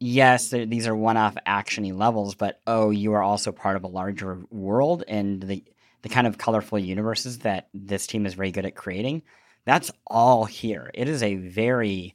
Yes, 0.00 0.50
these 0.50 0.86
are 0.86 0.94
one-off 0.94 1.36
actiony 1.44 1.92
levels, 1.92 2.36
but 2.36 2.60
oh, 2.68 2.90
you 2.90 3.14
are 3.14 3.22
also 3.22 3.50
part 3.50 3.74
of 3.74 3.82
a 3.82 3.88
larger 3.88 4.40
world 4.50 5.02
and 5.08 5.42
the 5.42 5.64
the 6.02 6.08
kind 6.08 6.26
of 6.26 6.38
colorful 6.38 6.78
universes 6.78 7.40
that 7.40 7.68
this 7.74 8.06
team 8.06 8.24
is 8.24 8.34
very 8.34 8.52
good 8.52 8.64
at 8.64 8.76
creating. 8.76 9.22
That's 9.64 9.90
all 10.06 10.44
here. 10.44 10.90
It 10.94 11.08
is 11.08 11.22
a 11.22 11.34
very 11.34 12.14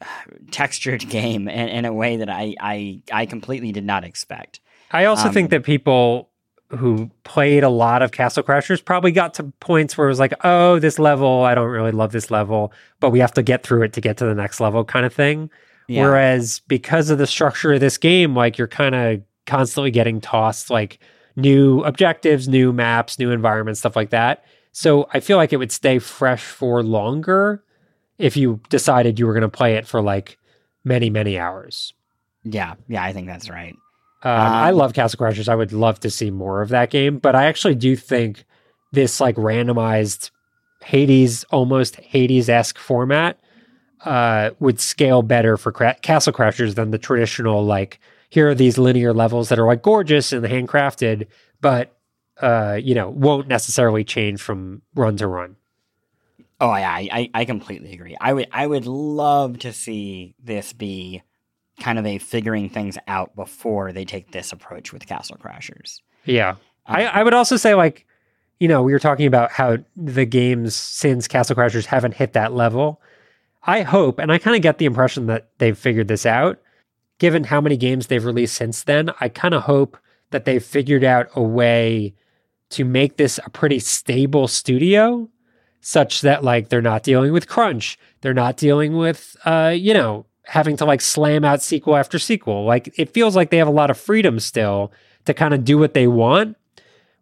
textured 0.50 1.00
game 1.08 1.48
in, 1.48 1.68
in 1.68 1.84
a 1.84 1.92
way 1.92 2.16
that 2.16 2.30
I, 2.30 2.54
I 2.58 3.02
I 3.12 3.26
completely 3.26 3.72
did 3.72 3.84
not 3.84 4.04
expect. 4.04 4.60
I 4.90 5.06
also 5.06 5.28
um, 5.28 5.34
think 5.34 5.50
that 5.50 5.64
people 5.64 6.30
who 6.70 7.10
played 7.24 7.62
a 7.62 7.68
lot 7.68 8.02
of 8.02 8.12
Castle 8.12 8.42
Crashers 8.42 8.84
probably 8.84 9.12
got 9.12 9.34
to 9.34 9.44
points 9.60 9.96
where 9.96 10.06
it 10.06 10.10
was 10.10 10.18
like, 10.18 10.34
oh, 10.44 10.78
this 10.78 10.98
level, 10.98 11.42
I 11.42 11.54
don't 11.54 11.68
really 11.68 11.92
love 11.92 12.12
this 12.12 12.30
level, 12.30 12.72
but 13.00 13.10
we 13.10 13.18
have 13.20 13.32
to 13.34 13.42
get 13.42 13.62
through 13.62 13.82
it 13.82 13.92
to 13.92 14.00
get 14.00 14.16
to 14.18 14.24
the 14.24 14.34
next 14.34 14.60
level 14.60 14.84
kind 14.84 15.06
of 15.06 15.12
thing. 15.12 15.50
Yeah. 15.88 16.02
Whereas 16.02 16.60
because 16.66 17.10
of 17.10 17.18
the 17.18 17.26
structure 17.26 17.74
of 17.74 17.80
this 17.80 17.98
game, 17.98 18.34
like 18.34 18.58
you're 18.58 18.68
kind 18.68 18.94
of 18.94 19.20
constantly 19.46 19.90
getting 19.90 20.20
tossed 20.20 20.70
like 20.70 20.98
new 21.36 21.80
objectives, 21.80 22.48
new 22.48 22.72
maps, 22.72 23.18
new 23.18 23.30
environments, 23.30 23.80
stuff 23.80 23.96
like 23.96 24.10
that. 24.10 24.44
So 24.72 25.08
I 25.12 25.20
feel 25.20 25.36
like 25.36 25.52
it 25.52 25.58
would 25.58 25.72
stay 25.72 25.98
fresh 25.98 26.42
for 26.42 26.82
longer 26.82 27.62
if 28.18 28.36
you 28.36 28.60
decided 28.70 29.18
you 29.18 29.26
were 29.26 29.34
going 29.34 29.42
to 29.42 29.48
play 29.48 29.74
it 29.74 29.86
for 29.86 30.00
like 30.00 30.38
many, 30.84 31.10
many 31.10 31.38
hours. 31.38 31.92
Yeah, 32.44 32.74
yeah, 32.88 33.02
I 33.02 33.12
think 33.12 33.26
that's 33.26 33.48
right. 33.48 33.76
Um, 34.24 34.56
I 34.56 34.70
Um, 34.70 34.76
love 34.76 34.94
Castle 34.94 35.18
Crashers. 35.18 35.48
I 35.48 35.54
would 35.54 35.72
love 35.72 36.00
to 36.00 36.10
see 36.10 36.30
more 36.30 36.62
of 36.62 36.70
that 36.70 36.90
game, 36.90 37.18
but 37.18 37.34
I 37.34 37.44
actually 37.46 37.74
do 37.74 37.94
think 37.96 38.44
this 38.92 39.20
like 39.20 39.36
randomized 39.36 40.30
Hades, 40.82 41.44
almost 41.44 41.96
Hades 41.96 42.48
esque 42.48 42.78
format, 42.78 43.38
uh, 44.04 44.50
would 44.60 44.80
scale 44.80 45.22
better 45.22 45.56
for 45.56 45.72
cra- 45.72 45.96
Castle 46.02 46.32
Crashers 46.32 46.74
than 46.74 46.90
the 46.90 46.98
traditional 46.98 47.64
like 47.64 48.00
here 48.30 48.48
are 48.50 48.54
these 48.54 48.78
linear 48.78 49.12
levels 49.14 49.48
that 49.48 49.58
are 49.58 49.66
like 49.66 49.82
gorgeous 49.82 50.32
and 50.32 50.44
handcrafted, 50.44 51.26
but 51.60 51.96
uh, 52.40 52.78
you 52.82 52.94
know 52.94 53.10
won't 53.10 53.48
necessarily 53.48 54.04
change 54.04 54.40
from 54.42 54.82
run 54.94 55.16
to 55.18 55.26
run. 55.26 55.56
Oh 56.60 56.74
yeah, 56.74 56.90
I, 56.90 57.08
I, 57.12 57.30
I 57.34 57.44
completely 57.44 57.92
agree. 57.92 58.16
I 58.20 58.32
would 58.32 58.48
I 58.52 58.66
would 58.66 58.86
love 58.86 59.58
to 59.60 59.72
see 59.72 60.34
this 60.42 60.72
be 60.72 61.22
kind 61.80 61.98
of 61.98 62.06
a 62.06 62.18
figuring 62.18 62.68
things 62.68 62.96
out 63.08 63.34
before 63.34 63.92
they 63.92 64.04
take 64.04 64.32
this 64.32 64.52
approach 64.52 64.92
with 64.92 65.06
Castle 65.06 65.36
Crashers. 65.36 66.00
Yeah, 66.24 66.56
I, 66.86 67.04
Um, 67.04 67.10
I 67.14 67.22
would 67.22 67.34
also 67.34 67.56
say 67.56 67.74
like 67.74 68.06
you 68.60 68.68
know 68.68 68.82
we 68.82 68.92
were 68.92 68.98
talking 68.98 69.26
about 69.26 69.52
how 69.52 69.78
the 69.96 70.24
games 70.24 70.74
since 70.74 71.26
castle 71.28 71.56
crashers 71.56 71.86
haven't 71.86 72.14
hit 72.14 72.32
that 72.34 72.52
level. 72.54 73.00
I 73.66 73.82
hope 73.82 74.18
and 74.18 74.30
i 74.30 74.38
kind 74.38 74.56
of 74.56 74.62
get 74.62 74.78
the 74.78 74.84
impression 74.84 75.26
that 75.26 75.48
they've 75.58 75.76
figured 75.76 76.08
this 76.08 76.26
out. 76.26 76.60
Given 77.18 77.44
how 77.44 77.60
many 77.60 77.76
games 77.76 78.06
they've 78.06 78.24
released 78.24 78.56
since 78.56 78.82
then 78.82 79.10
i 79.20 79.28
kind 79.28 79.54
of 79.54 79.62
hope 79.62 79.96
that 80.30 80.44
they've 80.44 80.64
figured 80.64 81.04
out 81.04 81.28
a 81.34 81.42
way 81.42 82.14
to 82.70 82.84
make 82.84 83.16
this 83.16 83.38
a 83.44 83.50
pretty 83.50 83.78
stable 83.78 84.48
studio 84.48 85.28
such 85.80 86.22
that 86.22 86.42
like 86.42 86.68
they're 86.70 86.82
not 86.82 87.02
dealing 87.02 87.32
with 87.32 87.46
crunch. 87.46 87.98
They're 88.20 88.34
not 88.34 88.56
dealing 88.56 88.96
with 88.96 89.36
uh 89.44 89.74
you 89.76 89.94
know 89.94 90.26
having 90.46 90.76
to 90.76 90.84
like 90.84 91.00
slam 91.00 91.44
out 91.44 91.62
sequel 91.62 91.96
after 91.96 92.18
sequel 92.18 92.64
like 92.64 92.92
it 92.98 93.10
feels 93.10 93.34
like 93.34 93.50
they 93.50 93.56
have 93.56 93.68
a 93.68 93.72
lot 93.72 93.90
of 93.90 93.98
freedom 93.98 94.38
still 94.38 94.92
to 95.24 95.32
kind 95.32 95.54
of 95.54 95.64
do 95.64 95.78
what 95.78 95.94
they 95.94 96.06
want 96.06 96.56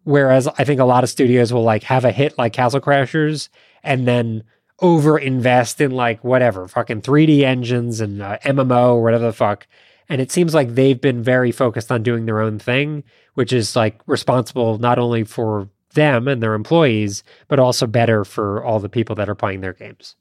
Whereas 0.03 0.47
I 0.47 0.63
think 0.63 0.79
a 0.79 0.85
lot 0.85 1.03
of 1.03 1.09
studios 1.09 1.53
will 1.53 1.63
like 1.63 1.83
have 1.83 2.05
a 2.05 2.11
hit 2.11 2.37
like 2.37 2.53
Castle 2.53 2.81
Crashers 2.81 3.49
and 3.83 4.07
then 4.07 4.43
over 4.79 5.17
invest 5.17 5.79
in 5.79 5.91
like 5.91 6.23
whatever, 6.23 6.67
fucking 6.67 7.01
3D 7.01 7.41
engines 7.41 8.01
and 8.01 8.21
uh, 8.21 8.37
MMO 8.39 8.95
or 8.95 9.03
whatever 9.03 9.25
the 9.25 9.33
fuck. 9.33 9.65
And 10.09 10.19
it 10.19 10.31
seems 10.31 10.53
like 10.53 10.75
they've 10.75 10.99
been 10.99 11.23
very 11.23 11.51
focused 11.51 11.91
on 11.91 12.03
doing 12.03 12.25
their 12.25 12.41
own 12.41 12.59
thing, 12.59 13.03
which 13.35 13.53
is 13.53 13.75
like 13.75 14.01
responsible 14.05 14.77
not 14.77 14.99
only 14.99 15.23
for 15.23 15.69
them 15.93 16.27
and 16.27 16.43
their 16.43 16.53
employees, 16.53 17.23
but 17.47 17.59
also 17.59 17.87
better 17.87 18.25
for 18.25 18.63
all 18.63 18.79
the 18.79 18.89
people 18.89 19.15
that 19.15 19.29
are 19.29 19.35
playing 19.35 19.61
their 19.61 19.73
games. 19.73 20.15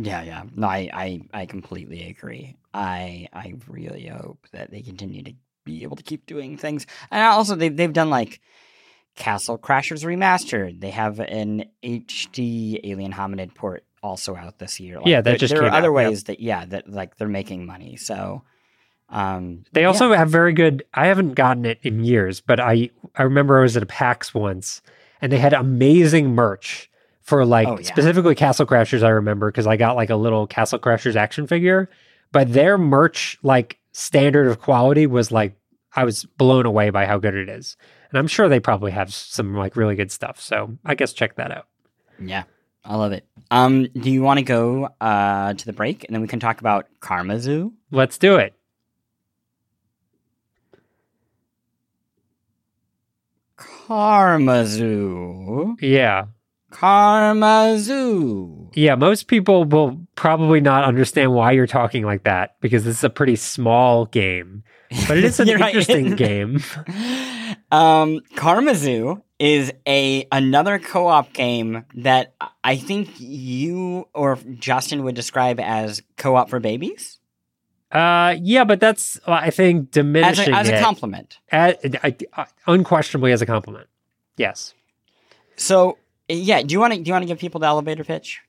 Yeah, 0.00 0.22
yeah. 0.22 0.44
No, 0.54 0.68
I, 0.68 0.88
I, 0.92 1.20
I 1.34 1.46
completely 1.46 2.08
agree. 2.08 2.56
I 2.72 3.28
I 3.32 3.54
really 3.66 4.06
hope 4.06 4.46
that 4.52 4.70
they 4.70 4.80
continue 4.80 5.24
to 5.24 5.32
be 5.64 5.82
able 5.82 5.96
to 5.96 6.04
keep 6.04 6.24
doing 6.24 6.56
things. 6.56 6.86
And 7.10 7.22
also 7.22 7.56
they've 7.56 7.76
they've 7.76 7.92
done 7.92 8.08
like 8.08 8.40
Castle 9.16 9.58
Crashers 9.58 10.04
Remastered. 10.04 10.80
They 10.80 10.90
have 10.90 11.18
an 11.18 11.64
HD 11.82 12.78
Alien 12.84 13.12
Hominid 13.12 13.54
port 13.54 13.84
also 14.00 14.36
out 14.36 14.60
this 14.60 14.78
year. 14.78 14.98
Like, 14.98 15.06
Yeah, 15.06 15.20
that 15.20 15.24
there, 15.30 15.36
just 15.36 15.52
there 15.52 15.64
are 15.64 15.70
other 15.70 15.88
out, 15.88 16.02
yep. 16.02 16.10
ways 16.10 16.24
that 16.24 16.38
yeah, 16.40 16.64
that 16.66 16.88
like 16.88 17.16
they're 17.16 17.26
making 17.26 17.66
money. 17.66 17.96
So 17.96 18.42
um 19.08 19.64
They 19.72 19.84
also 19.84 20.12
have 20.12 20.30
very 20.30 20.52
good. 20.52 20.84
I 20.94 21.06
haven't 21.08 21.34
gotten 21.34 21.64
it 21.64 21.80
in 21.82 22.04
years, 22.04 22.40
but 22.40 22.60
I 22.60 22.90
I 23.16 23.24
remember 23.24 23.58
I 23.58 23.62
was 23.62 23.76
at 23.76 23.82
a 23.82 23.86
PAX 23.86 24.32
once, 24.32 24.80
and 25.20 25.32
they 25.32 25.38
had 25.38 25.54
amazing 25.54 26.36
merch 26.36 26.87
for 27.28 27.44
like 27.44 27.68
Oh, 27.68 27.78
yeah. 27.78 27.84
specifically 27.86 28.34
Castle 28.34 28.64
Crashers. 28.64 29.02
I 29.02 29.10
remember 29.10 29.50
because 29.50 29.66
I 29.66 29.76
got 29.76 29.96
like 29.96 30.08
a 30.08 30.16
little 30.16 30.46
Castle 30.46 30.78
Crashers 30.78 31.14
action 31.14 31.46
figure, 31.46 31.90
but 32.32 32.50
their 32.52 32.78
merch 32.78 33.36
like 33.42 33.78
standard 33.92 34.46
of 34.46 34.60
quality 34.62 35.06
was 35.06 35.30
like 35.30 35.54
I 35.94 36.04
was 36.04 36.24
blown 36.24 36.64
away 36.64 36.88
by 36.88 37.04
how 37.04 37.18
good 37.18 37.34
it 37.34 37.50
is, 37.50 37.76
and 38.10 38.18
I'm 38.18 38.28
sure 38.28 38.48
they 38.48 38.60
probably 38.60 38.92
have 38.92 39.12
some 39.12 39.54
like 39.54 39.76
really 39.76 39.94
good 39.94 40.10
stuff. 40.10 40.40
So 40.40 40.78
I 40.86 40.94
guess 40.94 41.12
check 41.12 41.36
that 41.36 41.52
out. 41.52 41.66
Yeah, 42.18 42.44
I 42.82 42.96
love 42.96 43.12
it. 43.12 43.26
Um, 43.50 43.84
do 43.94 44.10
you 44.10 44.22
want 44.22 44.38
to 44.38 44.44
go 44.44 44.88
uh 44.98 45.52
to 45.52 45.66
the 45.66 45.72
break 45.74 46.04
and 46.04 46.14
then 46.14 46.22
we 46.22 46.28
can 46.28 46.40
talk 46.40 46.60
about 46.60 46.86
Karma 47.00 47.38
Zoo? 47.40 47.74
Let's 47.90 48.16
do 48.16 48.36
it. 48.36 48.54
Karma 53.56 54.64
Zoo. 54.66 55.76
Yeah. 55.80 56.26
Karma 56.70 57.76
Zoo. 57.78 58.70
Yeah, 58.74 58.94
most 58.94 59.26
people 59.26 59.64
will 59.64 60.00
probably 60.14 60.60
not 60.60 60.84
understand 60.84 61.32
why 61.32 61.52
you're 61.52 61.66
talking 61.66 62.04
like 62.04 62.24
that 62.24 62.56
because 62.60 62.84
this 62.84 62.98
is 62.98 63.04
a 63.04 63.10
pretty 63.10 63.36
small 63.36 64.06
game, 64.06 64.62
but 65.06 65.16
it 65.18 65.24
is 65.24 65.40
an 65.40 65.48
interesting 65.48 66.14
game. 66.16 66.60
Um, 67.72 68.20
Karma 68.36 68.74
Zoo 68.74 69.22
is 69.38 69.72
a 69.86 70.26
another 70.32 70.78
co-op 70.78 71.32
game 71.32 71.84
that 71.94 72.34
I 72.64 72.76
think 72.76 73.08
you 73.18 74.08
or 74.14 74.38
Justin 74.58 75.04
would 75.04 75.14
describe 75.14 75.60
as 75.60 76.02
co-op 76.16 76.50
for 76.50 76.60
babies, 76.60 77.18
Uh, 77.92 78.36
yeah, 78.42 78.64
but 78.64 78.80
that's 78.80 79.18
uh, 79.26 79.32
I 79.32 79.50
think 79.50 79.84
as 79.88 79.90
diminishing 79.92 80.52
a, 80.52 80.56
as 80.56 80.68
a 80.68 80.80
compliment. 80.82 81.38
a- 81.52 82.06
I- 82.06 82.16
I- 82.36 82.46
unquestionably 82.66 83.32
as 83.32 83.40
a 83.42 83.46
compliment. 83.46 83.86
Yes, 84.36 84.74
So, 85.56 85.98
yeah, 86.28 86.62
do 86.62 86.72
you 86.72 86.80
want 86.80 86.94
to 86.94 87.00
do 87.00 87.08
you 87.08 87.12
want 87.12 87.22
to 87.22 87.26
give 87.26 87.38
people 87.38 87.60
the 87.60 87.66
elevator 87.66 88.04
pitch? 88.04 88.40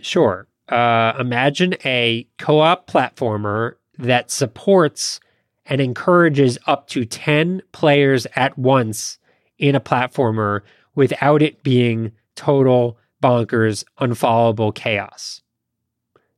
sure. 0.00 0.46
Uh, 0.68 1.12
imagine 1.20 1.74
a 1.84 2.28
co-op 2.38 2.90
platformer 2.90 3.74
that 3.98 4.32
supports 4.32 5.20
and 5.64 5.80
encourages 5.80 6.58
up 6.66 6.88
to 6.88 7.04
ten 7.04 7.62
players 7.72 8.26
at 8.36 8.58
once 8.58 9.18
in 9.58 9.74
a 9.74 9.80
platformer 9.80 10.60
without 10.94 11.42
it 11.42 11.62
being 11.62 12.12
total 12.34 12.98
bonkers, 13.22 13.84
unfollowable 14.00 14.74
chaos. 14.74 15.42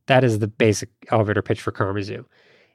That 0.07 0.25
is 0.25 0.39
the 0.39 0.49
basic 0.49 0.91
elevator 1.11 1.43
pitch 1.43 1.61
for 1.61 1.73
Karmazoo. 1.73 2.25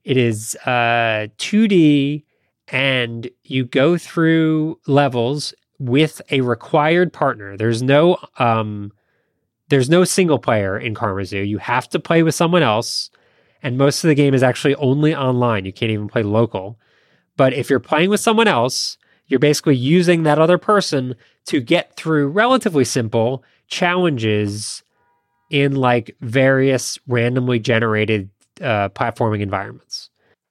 It 0.04 0.18
is 0.18 0.56
uh, 0.66 1.28
2D, 1.38 2.24
and 2.68 3.30
you 3.44 3.66
go 3.66 3.98
through 3.98 4.80
levels 4.86 5.54
with 5.84 6.22
a 6.32 6.42
required 6.42 7.12
partner. 7.12 7.58
There's 7.58 7.84
no 7.84 8.18
um, 8.38 8.92
there's 9.70 9.90
no 9.90 10.04
single 10.04 10.40
player 10.40 10.78
in 10.78 10.94
Karmazoo. 10.94 11.48
You 11.48 11.58
have 11.58 11.90
to 11.90 12.00
play 12.00 12.24
with 12.24 12.36
someone 12.36 12.64
else, 12.64 13.10
and 13.62 13.78
most 13.78 14.04
of 14.04 14.08
the 14.08 14.16
game 14.16 14.34
is 14.34 14.44
actually 14.44 14.76
only 14.76 15.14
online. 15.14 15.66
You 15.66 15.74
can't 15.74 15.92
even 15.92 16.08
play 16.08 16.24
local. 16.24 16.80
But 17.36 17.54
if 17.54 17.70
you're 17.70 17.80
playing 17.80 18.10
with 18.10 18.20
someone 18.20 18.48
else, 18.48 18.98
you're 19.28 19.40
basically 19.40 19.76
using 19.76 20.24
that 20.24 20.40
other 20.40 20.58
person 20.58 21.16
to 21.48 21.60
get 21.60 21.96
through 21.96 22.28
relatively 22.30 22.86
simple 22.86 23.44
challenges 23.68 24.84
in 25.50 25.76
like 25.76 26.16
various 26.22 26.98
randomly 27.08 27.60
generated 27.60 28.30
uh, 28.62 28.90
platforming 28.90 29.42
environments. 29.42 30.10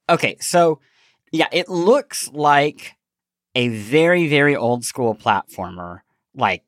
Okay, 0.09 0.37
so 0.39 0.79
yeah, 1.31 1.47
it 1.51 1.69
looks 1.69 2.29
like 2.33 2.93
a 3.55 3.67
very, 3.69 4.27
very 4.27 4.55
old 4.55 4.83
school 4.83 5.15
platformer, 5.15 6.01
like 6.35 6.63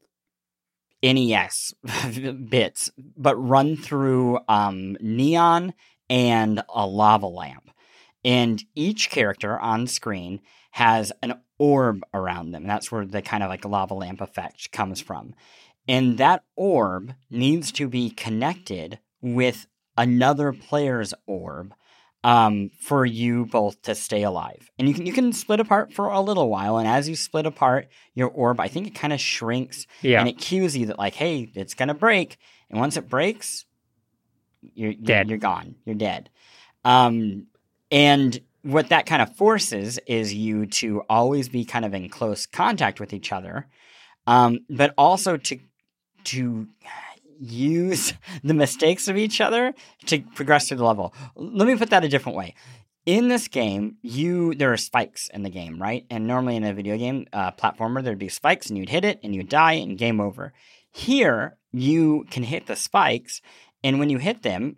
NES 1.03 1.73
bits, 2.49 2.91
but 2.97 3.35
run 3.35 3.75
through 3.75 4.39
um, 4.47 4.97
neon 5.01 5.73
and 6.09 6.63
a 6.69 6.85
lava 6.85 7.27
lamp. 7.27 7.69
And 8.23 8.63
each 8.73 9.09
character 9.09 9.59
on 9.59 9.87
screen 9.87 10.41
has 10.71 11.11
an 11.21 11.39
orb 11.57 12.03
around 12.13 12.51
them. 12.51 12.65
That's 12.67 12.91
where 12.91 13.05
the 13.05 13.21
kind 13.21 13.43
of 13.43 13.49
like 13.49 13.65
lava 13.65 13.93
lamp 13.93 14.21
effect 14.21 14.71
comes 14.71 14.99
from. 14.99 15.35
And 15.87 16.17
that 16.17 16.43
orb 16.55 17.13
needs 17.29 17.71
to 17.73 17.87
be 17.87 18.09
connected 18.09 18.99
with 19.21 19.67
another 19.95 20.51
player's 20.51 21.13
orb 21.27 21.73
um, 22.25 22.71
for 22.79 23.05
you 23.05 23.45
both 23.45 23.79
to 23.83 23.93
stay 23.93 24.23
alive. 24.23 24.69
And 24.79 24.87
you 24.87 24.93
can 24.95 25.05
you 25.05 25.13
can 25.13 25.31
split 25.31 25.59
apart 25.59 25.93
for 25.93 26.07
a 26.07 26.19
little 26.21 26.49
while, 26.49 26.77
and 26.77 26.87
as 26.87 27.07
you 27.07 27.15
split 27.15 27.45
apart 27.45 27.87
your 28.15 28.29
orb, 28.29 28.59
I 28.59 28.67
think 28.67 28.87
it 28.87 28.95
kind 28.95 29.13
of 29.13 29.19
shrinks 29.21 29.85
Yeah. 30.01 30.19
and 30.19 30.27
it 30.27 30.37
cues 30.39 30.75
you 30.75 30.87
that 30.87 30.97
like, 30.97 31.13
hey, 31.13 31.51
it's 31.53 31.75
gonna 31.75 31.93
break. 31.93 32.37
And 32.69 32.79
once 32.79 32.97
it 32.97 33.07
breaks, 33.07 33.65
you're 34.73 34.93
Dead. 34.93 35.29
you're 35.29 35.37
gone. 35.37 35.75
You're 35.85 35.93
dead. 35.95 36.29
Um, 36.83 37.45
and 37.91 38.39
what 38.63 38.89
that 38.89 39.05
kind 39.05 39.21
of 39.21 39.35
forces 39.35 39.99
is 40.07 40.33
you 40.33 40.65
to 40.65 41.01
always 41.07 41.47
be 41.49 41.63
kind 41.63 41.85
of 41.85 41.93
in 41.93 42.09
close 42.09 42.47
contact 42.47 42.99
with 42.99 43.13
each 43.13 43.31
other, 43.31 43.67
um, 44.25 44.59
but 44.69 44.95
also 44.97 45.37
to 45.37 45.59
to 46.23 46.67
use 47.39 48.13
the 48.43 48.53
mistakes 48.53 49.07
of 49.07 49.17
each 49.17 49.41
other 49.41 49.73
to 50.05 50.21
progress 50.35 50.67
through 50.67 50.77
the 50.77 50.85
level. 50.85 51.13
Let 51.35 51.67
me 51.67 51.75
put 51.75 51.89
that 51.89 52.03
a 52.03 52.09
different 52.09 52.37
way. 52.37 52.55
In 53.05 53.27
this 53.27 53.47
game, 53.47 53.97
you 54.01 54.55
there 54.55 54.73
are 54.73 54.77
spikes 54.77 55.29
in 55.31 55.43
the 55.43 55.49
game, 55.49 55.79
right? 55.79 56.05
And 56.09 56.25
normally 56.25 56.55
in 56.55 56.63
a 56.63 56.73
video 56.73 56.97
game 56.97 57.27
uh, 57.31 57.51
platformer, 57.51 58.03
there'd 58.03 58.17
be 58.17 58.29
spikes, 58.29 58.69
and 58.69 58.77
you'd 58.77 58.89
hit 58.89 59.05
it, 59.05 59.19
and 59.23 59.35
you'd 59.35 59.49
die, 59.49 59.73
and 59.73 59.97
game 59.97 60.19
over. 60.19 60.53
Here, 60.91 61.57
you 61.71 62.25
can 62.31 62.43
hit 62.43 62.65
the 62.65 62.75
spikes, 62.75 63.41
and 63.83 63.99
when 63.99 64.09
you 64.09 64.17
hit 64.17 64.41
them, 64.41 64.77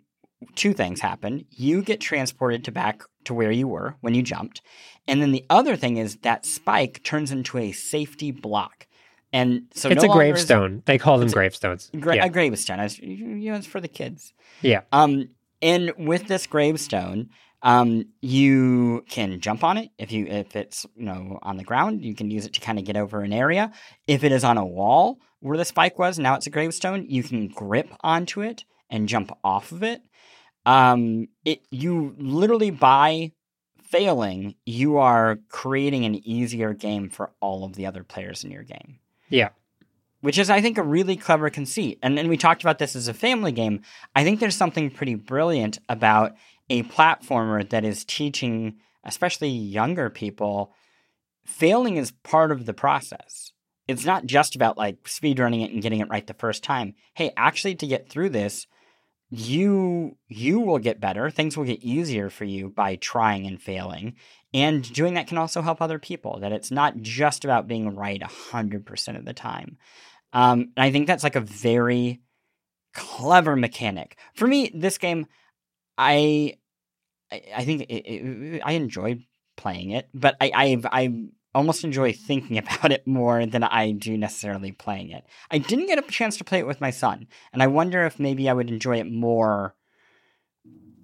two 0.56 0.74
things 0.74 1.00
happen. 1.00 1.46
You 1.50 1.82
get 1.82 2.00
transported 2.00 2.64
to 2.64 2.72
back 2.72 3.02
to 3.24 3.34
where 3.34 3.50
you 3.50 3.68
were 3.68 3.96
when 4.00 4.14
you 4.14 4.22
jumped. 4.22 4.60
And 5.06 5.22
then 5.22 5.32
the 5.32 5.44
other 5.48 5.76
thing 5.76 5.96
is 5.96 6.16
that 6.16 6.44
spike 6.44 7.02
turns 7.02 7.30
into 7.30 7.56
a 7.56 7.72
safety 7.72 8.30
block. 8.30 8.86
And 9.32 9.64
so 9.74 9.88
it's 9.90 10.02
no 10.02 10.08
a 10.08 10.10
longer 10.10 10.24
is- 10.24 10.30
gravestone. 10.32 10.82
They 10.86 10.98
call 10.98 11.18
them 11.18 11.28
gravestones. 11.28 11.90
Gra- 11.98 12.16
yeah. 12.16 12.24
A 12.24 12.30
gravestone. 12.30 12.80
I 12.80 12.84
was- 12.84 12.98
You 12.98 13.50
know, 13.52 13.56
it's 13.56 13.66
for 13.66 13.80
the 13.80 13.88
kids. 13.88 14.32
Yeah. 14.62 14.82
Um, 14.92 15.28
and 15.60 15.92
with 15.98 16.28
this 16.28 16.46
gravestone, 16.46 17.28
um, 17.62 18.04
you 18.22 19.04
can 19.08 19.40
jump 19.40 19.64
on 19.64 19.76
it 19.76 19.90
if 19.98 20.12
you 20.12 20.26
if 20.26 20.54
it's 20.54 20.86
you 20.94 21.04
know 21.04 21.38
on 21.42 21.56
the 21.56 21.64
ground. 21.64 22.04
You 22.04 22.14
can 22.14 22.30
use 22.30 22.46
it 22.46 22.52
to 22.54 22.60
kind 22.60 22.78
of 22.78 22.84
get 22.84 22.96
over 22.96 23.20
an 23.20 23.32
area. 23.32 23.72
If 24.06 24.22
it 24.24 24.30
is 24.32 24.44
on 24.44 24.56
a 24.56 24.64
wall 24.64 25.18
where 25.40 25.58
the 25.58 25.64
spike 25.64 25.98
was, 25.98 26.18
now 26.18 26.36
it's 26.36 26.46
a 26.46 26.50
gravestone. 26.50 27.04
You 27.08 27.22
can 27.24 27.48
grip 27.48 27.92
onto 28.02 28.40
it 28.40 28.64
and 28.88 29.08
jump 29.08 29.36
off 29.42 29.72
of 29.72 29.82
it. 29.82 30.02
Um, 30.64 31.26
it 31.44 31.62
you 31.70 32.14
literally 32.18 32.70
by 32.70 33.32
failing, 33.82 34.54
you 34.64 34.98
are 34.98 35.38
creating 35.48 36.04
an 36.04 36.14
easier 36.26 36.74
game 36.74 37.08
for 37.10 37.32
all 37.40 37.64
of 37.64 37.74
the 37.74 37.86
other 37.86 38.04
players 38.04 38.44
in 38.44 38.50
your 38.50 38.62
game 38.62 38.98
Yeah. 39.28 39.50
which 40.20 40.38
is 40.38 40.50
I 40.50 40.60
think 40.60 40.78
a 40.78 40.82
really 40.82 41.16
clever 41.16 41.50
conceit. 41.50 41.98
And 42.02 42.18
then 42.18 42.28
we 42.28 42.36
talked 42.36 42.62
about 42.62 42.78
this 42.78 42.96
as 42.96 43.08
a 43.08 43.14
family 43.14 43.52
game. 43.52 43.82
I 44.16 44.24
think 44.24 44.40
there's 44.40 44.56
something 44.56 44.90
pretty 44.90 45.14
brilliant 45.14 45.78
about 45.88 46.34
a 46.70 46.82
platformer 46.84 47.68
that 47.70 47.84
is 47.84 48.04
teaching 48.04 48.78
especially 49.04 49.48
younger 49.48 50.10
people 50.10 50.74
failing 51.44 51.96
is 51.96 52.10
part 52.10 52.52
of 52.52 52.66
the 52.66 52.74
process. 52.74 53.52
It's 53.86 54.04
not 54.04 54.26
just 54.26 54.54
about 54.54 54.76
like 54.76 55.04
speedrunning 55.04 55.64
it 55.64 55.72
and 55.72 55.80
getting 55.80 56.00
it 56.00 56.08
right 56.10 56.26
the 56.26 56.34
first 56.34 56.62
time. 56.62 56.94
Hey, 57.14 57.32
actually 57.36 57.74
to 57.76 57.86
get 57.86 58.10
through 58.10 58.30
this, 58.30 58.66
you 59.30 60.16
you 60.28 60.60
will 60.60 60.78
get 60.78 61.00
better. 61.00 61.30
Things 61.30 61.56
will 61.56 61.64
get 61.64 61.82
easier 61.82 62.30
for 62.30 62.44
you 62.44 62.70
by 62.70 62.96
trying 62.96 63.46
and 63.46 63.60
failing. 63.60 64.14
And 64.54 64.90
doing 64.94 65.14
that 65.14 65.26
can 65.26 65.36
also 65.38 65.60
help 65.60 65.82
other 65.82 65.98
people. 65.98 66.40
That 66.40 66.52
it's 66.52 66.70
not 66.70 66.96
just 67.00 67.44
about 67.44 67.68
being 67.68 67.94
right 67.94 68.20
100% 68.20 69.18
of 69.18 69.24
the 69.24 69.34
time. 69.34 69.76
Um, 70.32 70.72
and 70.76 70.84
I 70.84 70.90
think 70.90 71.06
that's 71.06 71.24
like 71.24 71.36
a 71.36 71.40
very 71.40 72.20
clever 72.94 73.54
mechanic. 73.56 74.16
For 74.34 74.46
me, 74.46 74.70
this 74.74 74.98
game, 74.98 75.26
I 75.98 76.54
I, 77.30 77.64
think 77.64 77.82
it, 77.82 77.94
it, 77.94 78.62
I 78.64 78.72
enjoyed 78.72 79.22
playing 79.56 79.90
it, 79.90 80.08
but 80.14 80.36
I 80.40 80.50
I 80.54 80.82
I 80.90 81.24
almost 81.54 81.84
enjoy 81.84 82.12
thinking 82.12 82.58
about 82.62 82.92
it 82.92 83.06
more 83.06 83.44
than 83.46 83.62
I 83.64 83.92
do 83.92 84.16
necessarily 84.16 84.72
playing 84.72 85.10
it. 85.10 85.24
I 85.50 85.58
didn't 85.58 85.86
get 85.86 85.98
a 85.98 86.02
chance 86.02 86.36
to 86.38 86.44
play 86.44 86.58
it 86.58 86.66
with 86.66 86.80
my 86.80 86.90
son, 86.90 87.26
and 87.52 87.62
I 87.62 87.66
wonder 87.66 88.04
if 88.04 88.18
maybe 88.18 88.48
I 88.48 88.52
would 88.52 88.70
enjoy 88.70 88.98
it 88.98 89.10
more 89.10 89.74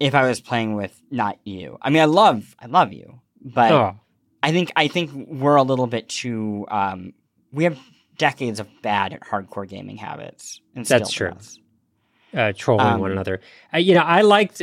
if 0.01 0.15
I 0.15 0.27
was 0.27 0.41
playing 0.41 0.75
with 0.75 1.01
not 1.11 1.39
you. 1.45 1.79
I 1.81 1.91
mean, 1.91 2.03
I 2.03 2.07
love 2.07 2.55
I 2.59 2.67
love 2.67 2.93
you, 2.93 3.21
but 3.41 3.73
Oh, 3.73 3.97
I 4.43 4.53
think 4.53 4.73
I 4.77 4.89
think 4.89 5.11
we're 5.15 5.57
a 5.57 5.63
little 5.63 5.87
bit 5.87 6.09
too. 6.09 6.67
Um, 6.71 7.13
we 7.53 7.65
have 7.65 7.79
decades 8.19 8.61
of 8.61 8.69
bad 8.83 9.13
at 9.13 9.21
hardcore 9.23 9.69
gaming 9.69 9.97
habits. 9.97 10.61
instilled 10.75 11.03
That's 11.03 11.13
true. 11.13 11.33
uh, 12.35 12.53
trolling 12.57 12.87
Um, 12.87 13.01
one 13.01 13.13
another. 13.13 13.41
Uh, 13.73 13.79
you 13.79 13.95
know, 13.95 14.03
I 14.03 14.23
liked. 14.23 14.63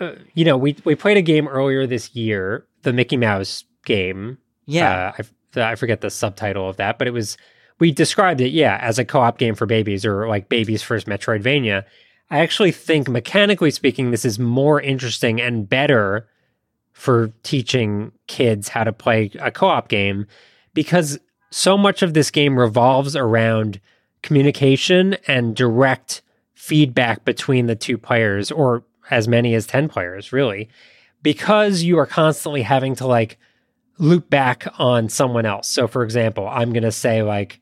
Uh, 0.00 0.12
you 0.34 0.44
know, 0.44 0.56
we 0.56 0.76
we 0.84 0.94
played 0.94 1.16
a 1.16 1.22
game 1.22 1.48
earlier 1.48 1.86
this 1.86 2.14
year, 2.14 2.66
the 2.82 2.92
Mickey 2.92 3.16
Mouse 3.16 3.64
game. 3.84 4.38
Yeah, 4.68 5.12
Uh, 5.18 5.22
I, 5.56 5.72
I 5.72 5.74
forget 5.74 6.00
the 6.00 6.10
subtitle 6.10 6.68
of 6.68 6.76
that, 6.76 6.98
but 6.98 7.08
it 7.08 7.12
was 7.12 7.36
we 7.78 7.92
described 7.92 8.40
it, 8.40 8.50
yeah, 8.50 8.78
as 8.80 8.98
a 8.98 9.04
co-op 9.04 9.38
game 9.38 9.54
for 9.54 9.66
babies 9.66 10.04
or 10.04 10.28
like 10.28 10.48
baby's 10.48 10.82
first 10.82 11.06
Metroidvania. 11.06 11.84
I 12.30 12.40
actually 12.40 12.72
think, 12.72 13.08
mechanically 13.08 13.70
speaking, 13.70 14.10
this 14.10 14.24
is 14.24 14.38
more 14.38 14.80
interesting 14.80 15.40
and 15.40 15.68
better 15.68 16.28
for 16.92 17.32
teaching 17.42 18.12
kids 18.26 18.68
how 18.68 18.84
to 18.84 18.92
play 18.92 19.30
a 19.40 19.50
co-op 19.50 19.88
game 19.88 20.26
because 20.74 21.18
so 21.50 21.78
much 21.78 22.02
of 22.02 22.12
this 22.12 22.30
game 22.30 22.58
revolves 22.58 23.16
around 23.16 23.80
communication 24.22 25.16
and 25.26 25.54
direct 25.54 26.22
feedback 26.54 27.24
between 27.24 27.66
the 27.66 27.76
two 27.76 27.96
players 27.96 28.50
or 28.50 28.82
as 29.10 29.28
many 29.28 29.54
as 29.54 29.66
10 29.66 29.88
players 29.88 30.32
really 30.32 30.68
because 31.22 31.82
you 31.82 31.98
are 31.98 32.04
constantly 32.04 32.62
having 32.62 32.94
to 32.96 33.06
like 33.06 33.38
loop 33.98 34.30
back 34.30 34.66
on 34.78 35.08
someone 35.08 35.46
else. 35.46 35.68
So, 35.68 35.86
for 35.86 36.02
example, 36.02 36.48
I'm 36.48 36.72
going 36.72 36.82
to 36.84 36.92
say, 36.92 37.22
like, 37.22 37.60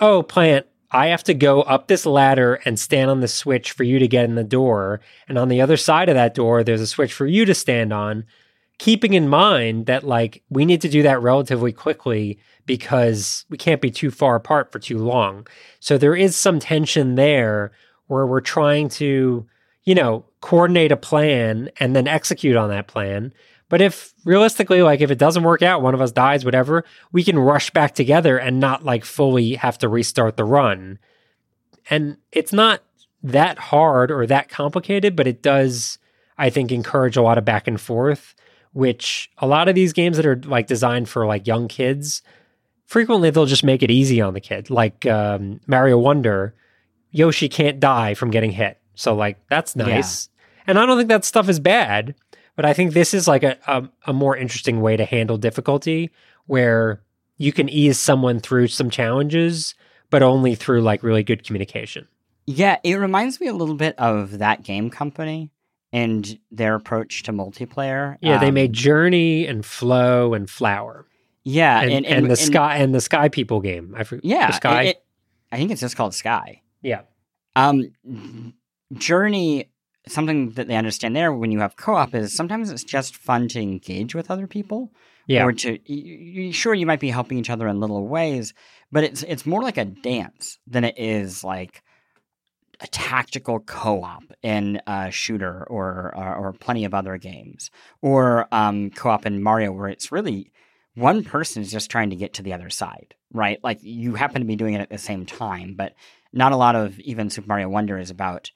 oh, 0.00 0.22
Plante, 0.22 0.66
I 0.90 1.08
have 1.08 1.24
to 1.24 1.34
go 1.34 1.62
up 1.62 1.86
this 1.86 2.06
ladder 2.06 2.60
and 2.64 2.78
stand 2.78 3.10
on 3.10 3.20
the 3.20 3.28
switch 3.28 3.72
for 3.72 3.84
you 3.84 3.98
to 3.98 4.08
get 4.08 4.24
in 4.24 4.34
the 4.34 4.44
door. 4.44 5.00
And 5.28 5.38
on 5.38 5.48
the 5.48 5.60
other 5.60 5.76
side 5.76 6.08
of 6.08 6.14
that 6.14 6.34
door, 6.34 6.64
there's 6.64 6.80
a 6.80 6.86
switch 6.86 7.12
for 7.12 7.26
you 7.26 7.44
to 7.44 7.54
stand 7.54 7.92
on. 7.92 8.24
Keeping 8.78 9.14
in 9.14 9.28
mind 9.28 9.86
that, 9.86 10.04
like, 10.04 10.42
we 10.50 10.64
need 10.64 10.80
to 10.82 10.88
do 10.88 11.02
that 11.02 11.20
relatively 11.20 11.72
quickly 11.72 12.38
because 12.64 13.44
we 13.48 13.58
can't 13.58 13.80
be 13.80 13.90
too 13.90 14.10
far 14.10 14.36
apart 14.36 14.70
for 14.70 14.78
too 14.78 14.98
long. 14.98 15.46
So, 15.80 15.98
there 15.98 16.14
is 16.14 16.36
some 16.36 16.60
tension 16.60 17.16
there 17.16 17.72
where 18.06 18.26
we're 18.26 18.40
trying 18.40 18.88
to, 18.88 19.46
you 19.84 19.94
know, 19.94 20.24
coordinate 20.40 20.92
a 20.92 20.96
plan 20.96 21.70
and 21.80 21.94
then 21.94 22.06
execute 22.06 22.56
on 22.56 22.70
that 22.70 22.86
plan. 22.86 23.32
But 23.68 23.80
if 23.82 24.14
realistically, 24.24 24.82
like 24.82 25.00
if 25.00 25.10
it 25.10 25.18
doesn't 25.18 25.42
work 25.42 25.62
out, 25.62 25.82
one 25.82 25.94
of 25.94 26.00
us 26.00 26.10
dies, 26.12 26.44
whatever, 26.44 26.84
we 27.12 27.22
can 27.22 27.38
rush 27.38 27.70
back 27.70 27.94
together 27.94 28.38
and 28.38 28.58
not 28.60 28.84
like 28.84 29.04
fully 29.04 29.54
have 29.54 29.76
to 29.78 29.88
restart 29.88 30.36
the 30.36 30.44
run. 30.44 30.98
And 31.90 32.16
it's 32.32 32.52
not 32.52 32.82
that 33.22 33.58
hard 33.58 34.10
or 34.10 34.26
that 34.26 34.48
complicated, 34.48 35.16
but 35.16 35.26
it 35.26 35.42
does, 35.42 35.98
I 36.38 36.50
think, 36.50 36.72
encourage 36.72 37.16
a 37.16 37.22
lot 37.22 37.36
of 37.38 37.44
back 37.44 37.66
and 37.68 37.80
forth, 37.80 38.34
which 38.72 39.30
a 39.38 39.46
lot 39.46 39.68
of 39.68 39.74
these 39.74 39.92
games 39.92 40.16
that 40.16 40.26
are 40.26 40.40
like 40.44 40.66
designed 40.66 41.08
for 41.08 41.26
like 41.26 41.46
young 41.46 41.68
kids, 41.68 42.22
frequently 42.86 43.28
they'll 43.30 43.44
just 43.46 43.64
make 43.64 43.82
it 43.82 43.90
easy 43.90 44.20
on 44.20 44.34
the 44.34 44.40
kid. 44.40 44.70
Like 44.70 45.04
um, 45.06 45.60
Mario 45.66 45.98
Wonder, 45.98 46.54
Yoshi 47.10 47.48
can't 47.48 47.80
die 47.80 48.14
from 48.14 48.30
getting 48.30 48.50
hit. 48.52 48.78
So 48.94 49.14
like 49.14 49.38
that's 49.48 49.76
Yeah. 49.76 49.84
nice. 49.86 50.28
And 50.66 50.78
I 50.78 50.84
don't 50.86 50.96
think 50.98 51.08
that 51.08 51.24
stuff 51.24 51.48
is 51.48 51.58
bad, 51.60 52.14
but 52.58 52.64
I 52.66 52.72
think 52.72 52.92
this 52.92 53.14
is 53.14 53.28
like 53.28 53.44
a, 53.44 53.56
a 53.68 53.88
a 54.08 54.12
more 54.12 54.36
interesting 54.36 54.80
way 54.80 54.96
to 54.96 55.04
handle 55.04 55.36
difficulty 55.38 56.10
where 56.46 57.00
you 57.36 57.52
can 57.52 57.68
ease 57.68 58.00
someone 58.00 58.40
through 58.40 58.66
some 58.66 58.90
challenges, 58.90 59.76
but 60.10 60.24
only 60.24 60.56
through 60.56 60.82
like 60.82 61.04
really 61.04 61.22
good 61.22 61.44
communication. 61.46 62.08
yeah. 62.46 62.78
It 62.82 62.96
reminds 62.96 63.40
me 63.40 63.46
a 63.46 63.52
little 63.54 63.76
bit 63.76 63.94
of 63.98 64.38
that 64.38 64.64
game 64.64 64.90
company 64.90 65.52
and 65.92 66.36
their 66.50 66.74
approach 66.74 67.22
to 67.24 67.32
multiplayer. 67.32 68.16
Yeah, 68.20 68.38
they 68.38 68.48
Um, 68.48 68.54
made 68.54 68.72
Journey 68.72 69.46
and 69.46 69.64
Flow 69.64 70.34
and 70.34 70.50
Flower 70.50 71.06
yeah, 71.44 71.80
and, 71.80 72.04
and, 72.04 72.28
the 72.30 72.36
Sky 72.36 72.76
and 72.78 72.92
the 72.94 73.00
Sky 73.00 73.28
People 73.28 73.60
game. 73.60 73.94
I 73.96 74.02
forget. 74.04 74.24
Yeah, 74.24 74.50
Sky. 74.50 74.82
it- 74.82 74.88
it- 74.88 75.04
I 75.52 75.56
think 75.58 75.70
it's 75.70 75.80
just 75.80 75.96
called 75.96 76.12
Sky. 76.14 76.60
yeah, 76.82 77.02
Um, 77.56 77.84
Journey, 78.96 79.70
something 80.08 80.50
that 80.52 80.68
they 80.68 80.76
understand 80.76 81.14
there 81.16 81.32
when 81.32 81.52
you 81.52 81.60
have 81.60 81.76
co-op 81.76 82.14
is 82.14 82.34
sometimes 82.34 82.70
it's 82.70 82.84
just 82.84 83.16
fun 83.16 83.48
to 83.48 83.60
engage 83.60 84.14
with 84.14 84.30
other 84.30 84.46
people. 84.46 84.92
yeah, 85.26 85.44
Or 85.44 85.52
to 85.52 85.78
y- 85.88 86.34
y- 86.46 86.50
sure 86.50 86.74
you 86.74 86.86
might 86.86 87.00
be 87.00 87.10
helping 87.10 87.38
each 87.38 87.50
other 87.50 87.68
in 87.68 87.80
little 87.80 88.06
ways, 88.06 88.54
but 88.90 89.04
it's 89.04 89.22
it's 89.24 89.46
more 89.46 89.62
like 89.62 89.76
a 89.78 89.84
dance 89.84 90.58
than 90.66 90.84
it 90.84 90.94
is 90.98 91.44
like 91.44 91.82
a 92.80 92.86
tactical 92.86 93.58
co-op 93.60 94.22
in 94.42 94.80
a 94.86 95.10
shooter 95.10 95.64
or 95.68 96.14
or, 96.16 96.34
or 96.36 96.52
plenty 96.52 96.84
of 96.84 96.94
other 96.94 97.16
games 97.18 97.70
or 98.02 98.46
um, 98.52 98.90
co-op 98.90 99.26
in 99.26 99.42
Mario 99.42 99.72
where 99.72 99.88
it's 99.88 100.12
really 100.12 100.52
one 100.94 101.24
person 101.24 101.62
is 101.62 101.70
just 101.72 101.90
trying 101.90 102.10
to 102.10 102.16
get 102.16 102.34
to 102.34 102.42
the 102.42 102.52
other 102.52 102.70
side, 102.70 103.14
right? 103.32 103.58
Like 103.62 103.78
you 103.82 104.14
happen 104.14 104.40
to 104.40 104.46
be 104.46 104.56
doing 104.56 104.74
it 104.74 104.80
at 104.80 104.90
the 104.90 104.98
same 104.98 105.26
time, 105.26 105.74
but 105.76 105.94
not 106.32 106.52
a 106.52 106.56
lot 106.56 106.74
of 106.76 106.98
even 107.00 107.30
Super 107.30 107.48
Mario 107.48 107.68
Wonder 107.68 107.98
is 107.98 108.10
about 108.10 108.50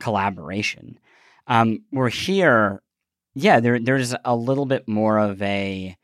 collaboration. 0.00 0.98
Um, 1.46 1.84
we're 1.92 2.08
here, 2.08 2.82
yeah. 3.34 3.60
There, 3.60 3.78
there's 3.78 4.14
a 4.24 4.34
little 4.34 4.66
bit 4.66 4.88
more 4.88 5.18
of 5.18 5.40
a 5.42 5.96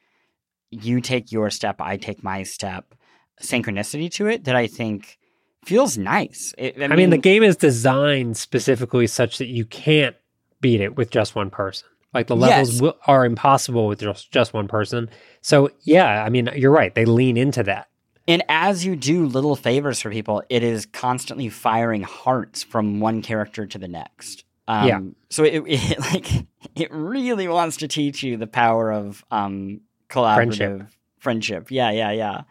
you 0.71 1.01
take 1.01 1.33
your 1.33 1.51
step, 1.51 1.81
I 1.81 1.97
take 1.97 2.23
my 2.23 2.45
step, 2.45 2.95
synchronicity 3.43 4.11
to 4.13 4.27
it 4.29 4.45
that 4.45 4.57
I 4.57 4.67
think 4.67 5.19
feels 5.65 5.99
nice. 5.99 6.55
It, 6.57 6.81
I, 6.81 6.85
I 6.85 6.97
mean, 6.97 7.11
the 7.11 7.19
game 7.19 7.43
is 7.43 7.57
designed 7.57 8.37
specifically 8.37 9.07
such 9.07 9.39
that 9.39 9.47
you 9.49 9.65
can't 9.65 10.17
beat 10.61 10.81
it 10.81 10.97
with 10.97 11.11
just 11.11 11.35
one 11.35 11.51
person. 11.51 11.89
Like 12.15 12.27
the 12.27 12.37
levels 12.37 12.75
Yes. 12.75 12.81
will, 12.81 12.97
are 13.07 13.25
impossible 13.25 13.87
with 13.87 14.01
just, 14.01 14.31
just 14.31 14.53
one 14.53 14.69
person. 14.69 15.09
So 15.41 15.71
yeah, 15.83 16.25
I 16.25 16.29
mean, 16.29 16.51
you're 16.55 16.71
right. 16.71 16.95
They 16.95 17.05
lean 17.05 17.37
into 17.37 17.63
that. 17.65 17.89
And 18.29 18.43
as 18.49 18.85
you 18.85 18.97
do 18.97 19.27
little 19.27 19.57
favors 19.57 20.01
for 20.01 20.11
people, 20.11 20.43
it 20.49 20.63
is 20.63 20.87
constantly 20.87 21.49
firing 21.49 22.03
hearts 22.03 22.63
from 22.63 23.01
one 23.01 23.23
character 23.23 23.67
to 23.67 23.79
the 23.79 23.89
next. 23.89 24.45
Um, 24.69 24.87
Yeah. 24.89 25.01
So 25.31 25.45
it, 25.45 25.63
it 25.67 26.01
like 26.01 26.47
it 26.77 26.91
really 26.93 27.49
wants 27.49 27.79
to 27.79 27.89
teach 27.89 28.23
you 28.23 28.37
the 28.37 28.47
power 28.47 28.93
of 28.93 29.25
um, 29.31 29.81
collaborative 30.09 30.89
friendship. 31.19 31.71
Yeah, 31.71 31.91
yeah, 31.91 32.13
yeah. 32.13 32.43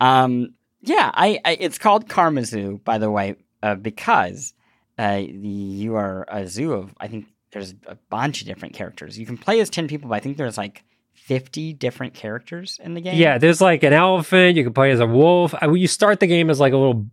Um, 0.00 0.54
yeah, 0.80 1.10
I, 1.14 1.40
I 1.44 1.56
it's 1.60 1.78
called 1.78 2.08
Karmazoo, 2.08 2.82
by 2.82 2.98
the 2.98 3.10
way. 3.10 3.36
uh, 3.62 3.76
because 3.76 4.54
uh, 4.98 5.22
you 5.26 5.94
are 5.94 6.26
a 6.28 6.46
zoo 6.46 6.72
of 6.72 6.94
I 6.98 7.08
think 7.08 7.26
there's 7.52 7.74
a 7.86 7.96
bunch 8.10 8.40
of 8.40 8.46
different 8.46 8.74
characters. 8.74 9.18
You 9.18 9.26
can 9.26 9.36
play 9.38 9.60
as 9.60 9.70
ten 9.70 9.88
people, 9.88 10.08
but 10.08 10.16
I 10.16 10.20
think 10.20 10.36
there's 10.36 10.58
like 10.58 10.84
50 11.24 11.74
different 11.74 12.14
characters 12.14 12.80
in 12.82 12.94
the 12.94 13.00
game. 13.00 13.16
Yeah, 13.16 13.38
there's 13.38 13.60
like 13.60 13.84
an 13.84 13.92
elephant. 13.92 14.56
You 14.56 14.64
can 14.64 14.72
play 14.72 14.90
as 14.90 14.98
a 14.98 15.06
wolf. 15.06 15.54
I, 15.60 15.70
you 15.70 15.86
start 15.86 16.18
the 16.18 16.26
game 16.26 16.50
as 16.50 16.58
like 16.58 16.72
a 16.72 16.76
little, 16.76 17.06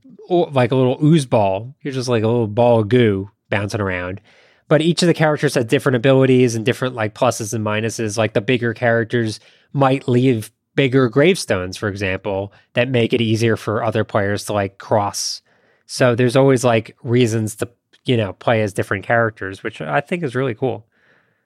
like 0.52 0.72
a 0.72 0.76
little 0.76 0.98
ooze 1.04 1.28
ball. 1.28 1.76
You're 1.82 1.94
just 1.94 2.10
like 2.10 2.24
a 2.24 2.28
little 2.28 2.48
ball 2.48 2.80
of 2.80 2.90
goo 2.90 3.30
bouncing 3.50 3.82
around. 3.82 4.20
But 4.68 4.82
each 4.82 5.04
of 5.04 5.08
the 5.08 5.14
characters 5.14 5.54
has 5.54 5.66
different 5.66 5.96
abilities 5.96 6.56
and 6.56 6.66
different 6.66 6.96
like 6.96 7.14
pluses 7.14 7.54
and 7.54 7.64
minuses. 7.64 8.18
Like 8.18 8.34
the 8.34 8.42
bigger 8.42 8.74
characters 8.74 9.40
might 9.74 10.08
leave 10.08 10.52
bigger 10.76 11.08
gravestones, 11.08 11.78
for 11.78 11.88
example, 11.88 12.52
that 12.74 12.90
make 12.90 13.14
it 13.14 13.22
easier 13.22 13.58
for 13.58 13.84
other 13.84 14.04
players 14.04 14.46
to 14.46 14.54
like 14.54 14.80
cross. 14.80 15.42
So 15.86 16.16
there's 16.16 16.36
always 16.36 16.64
like 16.64 16.98
reasons 17.04 17.56
to, 17.58 17.70
you 18.06 18.18
know, 18.18 18.34
play 18.34 18.64
as 18.64 18.74
different 18.74 19.04
characters, 19.06 19.64
which 19.64 19.82
I 19.82 20.02
think 20.02 20.24
is 20.24 20.36
really 20.36 20.56
cool. 20.56 20.88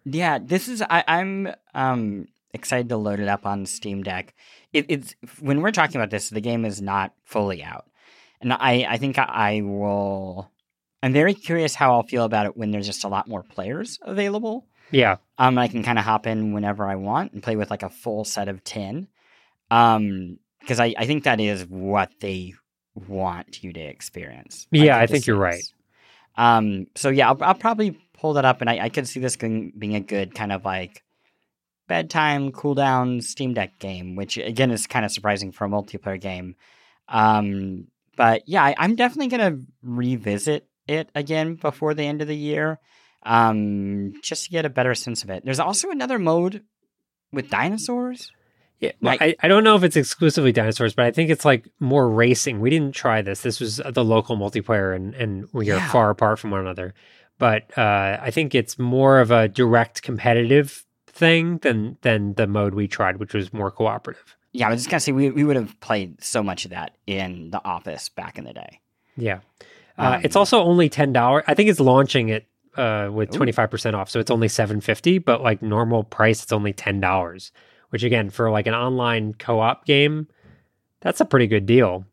Yeah, 0.06 0.39
this 0.39 0.67
is 0.67 0.82
I, 0.82 1.04
I'm 1.08 1.54
um 1.73 2.28
excited 2.54 2.89
to 2.89 2.98
load 2.98 3.20
it 3.20 3.28
up 3.28 3.46
on 3.46 3.66
Steam 3.66 4.04
Deck. 4.04 4.34
It, 4.72 4.86
it's 4.89 5.16
when 5.39 5.62
we're 5.62 5.72
talking 5.72 5.98
about 5.98 6.10
this, 6.10 6.30
the 6.30 6.42
game 6.42 6.66
is 6.66 6.82
not 6.82 7.13
fully 7.26 7.63
out, 7.63 7.86
and 8.42 8.54
I 8.54 8.86
I 8.89 8.98
think 8.98 9.18
I 9.20 9.62
will. 9.62 10.52
I'm 11.02 11.13
very 11.13 11.34
curious 11.34 11.76
how 11.76 11.94
I'll 11.94 12.04
feel 12.04 12.24
about 12.24 12.46
it 12.46 12.56
when 12.56 12.72
there's 12.72 12.86
just 12.86 13.04
a 13.04 13.10
lot 13.10 13.28
more 13.28 13.44
players 13.44 14.00
available. 14.02 14.68
Yeah, 14.92 15.18
um, 15.38 15.58
I 15.58 15.68
can 15.68 15.84
kind 15.84 16.00
of 16.00 16.06
hop 16.06 16.28
in 16.28 16.54
whenever 16.54 16.86
I 16.86 16.96
want 16.96 17.34
and 17.34 17.44
play 17.44 17.56
with 17.56 17.70
like 17.70 17.84
a 17.84 17.89
full 17.89 18.24
set 18.26 18.48
of 18.48 18.63
ten. 18.63 19.08
Um, 19.70 20.39
because 20.60 20.80
I 20.80 20.94
I 20.98 21.06
think 21.06 21.26
that 21.26 21.39
is 21.39 21.66
what 21.66 22.12
they 22.20 22.54
want 22.96 23.63
you 23.63 23.74
to 23.74 23.82
experience. 23.82 24.68
Yeah, 24.72 24.98
I 24.98 25.08
think 25.08 25.28
you're 25.28 25.38
right. 25.38 25.63
Um, 26.36 26.88
so 26.96 27.10
yeah, 27.10 27.30
I'll, 27.30 27.38
I'll 27.44 27.54
probably 27.54 27.98
pull 28.13 28.34
that 28.34 28.46
up, 28.46 28.62
and 28.62 28.70
I, 28.70 28.86
I 28.86 28.89
could 28.89 29.08
see 29.08 29.20
this 29.20 29.36
being 29.36 29.96
a 29.96 30.00
good 30.00 30.34
kind 30.34 30.52
of 30.52 30.66
like 30.66 31.03
bedtime 31.94 32.52
cooldown 32.52 33.22
Steam 33.22 33.54
Deck 33.54 33.78
game, 33.78 34.16
which 34.16 34.38
again 34.38 34.72
is 34.72 34.88
kind 34.88 35.06
of 35.06 35.12
surprising 35.12 35.52
for 35.52 35.66
a 35.66 35.70
multiplayer 35.70 36.20
game. 36.20 36.56
Um, 37.08 37.86
but 38.18 38.42
yeah, 38.48 38.64
I, 38.64 38.84
am 38.84 38.96
definitely 38.96 39.28
gonna 39.28 39.60
revisit 39.84 40.68
it 40.88 41.10
again 41.14 41.54
before 41.54 41.94
the 41.94 42.02
end 42.02 42.24
of 42.24 42.28
the 42.28 42.36
year, 42.36 42.80
um, 43.22 44.14
just 44.24 44.46
to 44.46 44.50
get 44.50 44.66
a 44.66 44.72
better 44.72 44.96
sense 44.96 45.24
of 45.24 45.30
it. 45.30 45.46
There's 45.46 45.60
also 45.60 45.92
another 45.92 46.18
mode 46.18 46.64
with 47.32 47.52
dinosaurs. 47.52 48.32
Yeah, 48.80 48.94
like, 49.00 49.22
I, 49.22 49.36
I 49.44 49.48
don't 49.48 49.64
know 49.64 49.76
if 49.76 49.84
it's 49.84 49.96
exclusively 49.96 50.52
dinosaurs, 50.52 50.96
but 50.96 51.06
I 51.06 51.12
think 51.12 51.30
it's 51.30 51.46
like 51.46 51.70
more 51.80 52.10
racing. 52.10 52.60
We 52.60 52.72
didn't 52.72 52.96
try 52.96 53.22
this. 53.22 53.42
This 53.42 53.60
was 53.60 53.80
the 53.88 54.04
local 54.04 54.36
multiplayer, 54.36 54.96
and 54.96 55.14
and 55.14 55.48
we 55.54 55.70
are 55.70 55.78
yeah. 55.78 55.92
far 55.92 56.10
apart 56.10 56.40
from 56.40 56.50
one 56.50 56.62
another. 56.62 56.96
But 57.38 57.78
uh, 57.78 58.18
I 58.20 58.32
think 58.32 58.56
it's 58.56 58.80
more 58.80 59.20
of 59.20 59.30
a 59.30 59.48
direct 59.48 60.02
competitive 60.02 60.84
thing 61.13 61.60
than 61.60 61.97
than 62.02 62.34
the 62.34 62.47
mode 62.47 62.73
we 62.73 62.88
tried, 62.88 63.17
which 63.17 63.34
was 63.34 63.54
more 63.54 63.71
cooperative. 63.71 64.36
Yeah, 64.52 64.67
I 64.67 64.71
was 64.71 64.82
just 64.82 64.89
gonna 64.89 64.99
say 64.99 65.12
we 65.12 65.30
we 65.32 65.43
would 65.43 65.56
have 65.56 65.80
played 65.80 66.23
so 66.23 66.43
much 66.43 66.65
of 66.65 66.71
that 66.71 66.95
in 67.08 67.52
the 67.52 67.63
office 67.63 68.10
back 68.10 68.38
in 68.38 68.43
the 68.43 68.54
day. 68.54 68.82
Yeah, 69.15 69.39
uh, 69.97 70.15
um, 70.15 70.21
it's 70.23 70.36
also 70.36 70.62
only 70.62 70.89
ten 70.89 71.13
dollars. 71.13 71.43
I 71.47 71.54
think 71.54 71.69
it's 71.69 71.80
launching 71.80 72.30
it 72.30 72.47
uh, 72.76 73.10
with 73.12 73.32
twenty 73.32 73.52
five 73.52 73.71
percent 73.71 73.95
off, 73.95 74.10
so 74.10 74.19
it's 74.19 74.32
only 74.32 74.47
seven 74.47 74.82
fifty. 74.82 75.17
But 75.19 75.41
like 75.41 75.62
normal 75.62 76.04
price, 76.04 76.43
it's 76.43 76.52
only 76.52 76.73
ten 76.73 76.99
dollars. 76.99 77.52
Which 77.89 78.04
again, 78.04 78.32
for 78.32 78.49
like 78.49 78.65
an 78.65 78.73
online 78.73 79.36
co 79.36 79.60
op 79.60 79.86
game, 79.86 80.28
that's 81.02 81.21
a 81.21 81.26
pretty 81.26 81.47
good 81.47 81.65
deal. 81.65 82.06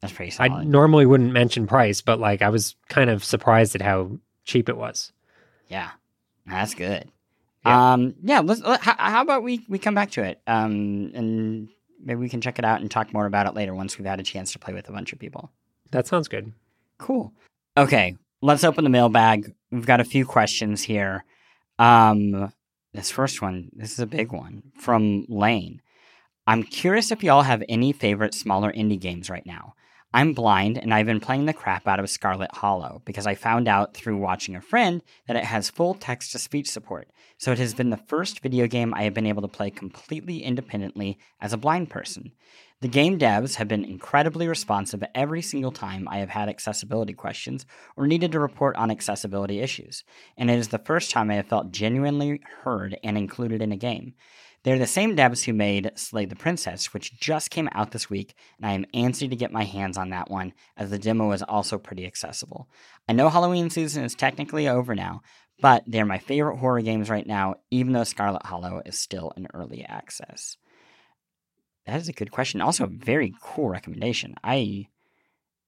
That's 0.00 0.12
pretty 0.12 0.30
solid. 0.30 0.52
I 0.52 0.64
normally 0.64 1.06
wouldn't 1.06 1.32
mention 1.32 1.66
price, 1.66 2.02
but 2.02 2.20
like 2.20 2.42
I 2.42 2.50
was 2.50 2.76
kind 2.88 3.08
of 3.08 3.24
surprised 3.24 3.74
at 3.74 3.82
how 3.82 4.18
cheap 4.44 4.68
it 4.68 4.76
was. 4.76 5.12
Yeah, 5.68 5.90
that's 6.46 6.74
good. 6.74 7.10
Yeah. 7.66 7.92
Um, 7.92 8.14
yeah. 8.22 8.40
Let's. 8.40 8.62
Let, 8.62 8.80
how, 8.80 8.94
how, 8.96 9.22
about 9.22 9.42
we 9.42 9.64
we 9.68 9.78
come 9.78 9.94
back 9.94 10.12
to 10.12 10.22
it, 10.22 10.40
um, 10.46 11.10
and 11.14 11.68
maybe 12.02 12.20
we 12.20 12.28
can 12.28 12.40
check 12.40 12.58
it 12.58 12.64
out 12.64 12.80
and 12.80 12.90
talk 12.90 13.12
more 13.12 13.26
about 13.26 13.46
it 13.46 13.54
later 13.54 13.74
once 13.74 13.98
we've 13.98 14.06
had 14.06 14.20
a 14.20 14.24
chance 14.24 14.52
to 14.52 14.58
play 14.58 14.72
with 14.72 14.88
a 14.88 14.92
bunch 14.92 15.12
of 15.12 15.18
people. 15.18 15.50
That 15.90 16.06
sounds 16.06 16.28
good. 16.28 16.52
Cool. 16.98 17.32
Okay, 17.76 18.16
let's 18.40 18.64
open 18.64 18.84
the 18.84 18.90
mailbag. 18.90 19.52
We've 19.70 19.86
got 19.86 20.00
a 20.00 20.04
few 20.04 20.24
questions 20.24 20.82
here. 20.82 21.24
Um, 21.78 22.52
this 22.94 23.10
first 23.10 23.42
one, 23.42 23.70
this 23.74 23.92
is 23.92 23.98
a 23.98 24.06
big 24.06 24.32
one 24.32 24.62
from 24.78 25.26
Lane. 25.28 25.82
I'm 26.46 26.62
curious 26.62 27.10
if 27.10 27.22
y'all 27.22 27.42
have 27.42 27.62
any 27.68 27.92
favorite 27.92 28.34
smaller 28.34 28.72
indie 28.72 29.00
games 29.00 29.28
right 29.28 29.44
now. 29.44 29.74
I'm 30.12 30.32
blind 30.32 30.78
and 30.78 30.94
I've 30.94 31.06
been 31.06 31.20
playing 31.20 31.46
the 31.46 31.52
crap 31.52 31.86
out 31.86 32.00
of 32.00 32.08
Scarlet 32.08 32.50
Hollow 32.52 33.02
because 33.04 33.26
I 33.26 33.34
found 33.34 33.68
out 33.68 33.94
through 33.94 34.16
watching 34.16 34.56
a 34.56 34.60
friend 34.60 35.02
that 35.26 35.36
it 35.36 35.44
has 35.44 35.68
full 35.68 35.94
text 35.94 36.32
to 36.32 36.38
speech 36.38 36.70
support. 36.70 37.10
So 37.38 37.52
it 37.52 37.58
has 37.58 37.74
been 37.74 37.90
the 37.90 37.96
first 37.96 38.40
video 38.40 38.66
game 38.66 38.94
I 38.94 39.02
have 39.02 39.14
been 39.14 39.26
able 39.26 39.42
to 39.42 39.48
play 39.48 39.70
completely 39.70 40.42
independently 40.42 41.18
as 41.40 41.52
a 41.52 41.58
blind 41.58 41.90
person. 41.90 42.32
The 42.82 42.88
game 42.88 43.18
devs 43.18 43.54
have 43.54 43.68
been 43.68 43.84
incredibly 43.84 44.46
responsive 44.46 45.02
every 45.14 45.40
single 45.40 45.72
time 45.72 46.06
I 46.08 46.18
have 46.18 46.28
had 46.28 46.50
accessibility 46.50 47.14
questions 47.14 47.64
or 47.96 48.06
needed 48.06 48.32
to 48.32 48.40
report 48.40 48.76
on 48.76 48.90
accessibility 48.90 49.60
issues, 49.60 50.04
and 50.36 50.50
it 50.50 50.58
is 50.58 50.68
the 50.68 50.78
first 50.78 51.10
time 51.10 51.30
I 51.30 51.36
have 51.36 51.46
felt 51.46 51.72
genuinely 51.72 52.42
heard 52.64 52.98
and 53.02 53.16
included 53.16 53.62
in 53.62 53.72
a 53.72 53.76
game. 53.78 54.12
They're 54.66 54.80
the 54.80 54.86
same 54.88 55.16
devs 55.16 55.44
who 55.44 55.52
made 55.52 55.92
Slay 55.94 56.24
the 56.24 56.34
Princess, 56.34 56.92
which 56.92 57.16
just 57.20 57.52
came 57.52 57.68
out 57.70 57.92
this 57.92 58.10
week, 58.10 58.34
and 58.56 58.66
I 58.66 58.72
am 58.72 58.84
antsy 58.92 59.30
to 59.30 59.36
get 59.36 59.52
my 59.52 59.62
hands 59.62 59.96
on 59.96 60.10
that 60.10 60.28
one, 60.28 60.54
as 60.76 60.90
the 60.90 60.98
demo 60.98 61.30
is 61.30 61.44
also 61.44 61.78
pretty 61.78 62.04
accessible. 62.04 62.68
I 63.08 63.12
know 63.12 63.28
Halloween 63.28 63.70
season 63.70 64.02
is 64.02 64.16
technically 64.16 64.66
over 64.66 64.96
now, 64.96 65.22
but 65.60 65.84
they're 65.86 66.04
my 66.04 66.18
favorite 66.18 66.56
horror 66.56 66.80
games 66.80 67.08
right 67.08 67.28
now, 67.28 67.54
even 67.70 67.92
though 67.92 68.02
Scarlet 68.02 68.44
Hollow 68.44 68.82
is 68.84 68.98
still 68.98 69.32
in 69.36 69.46
early 69.54 69.84
access. 69.84 70.56
That 71.86 72.00
is 72.00 72.08
a 72.08 72.12
good 72.12 72.32
question. 72.32 72.60
Also, 72.60 72.86
a 72.86 72.88
very 72.88 73.34
cool 73.40 73.68
recommendation. 73.68 74.34
I 74.42 74.88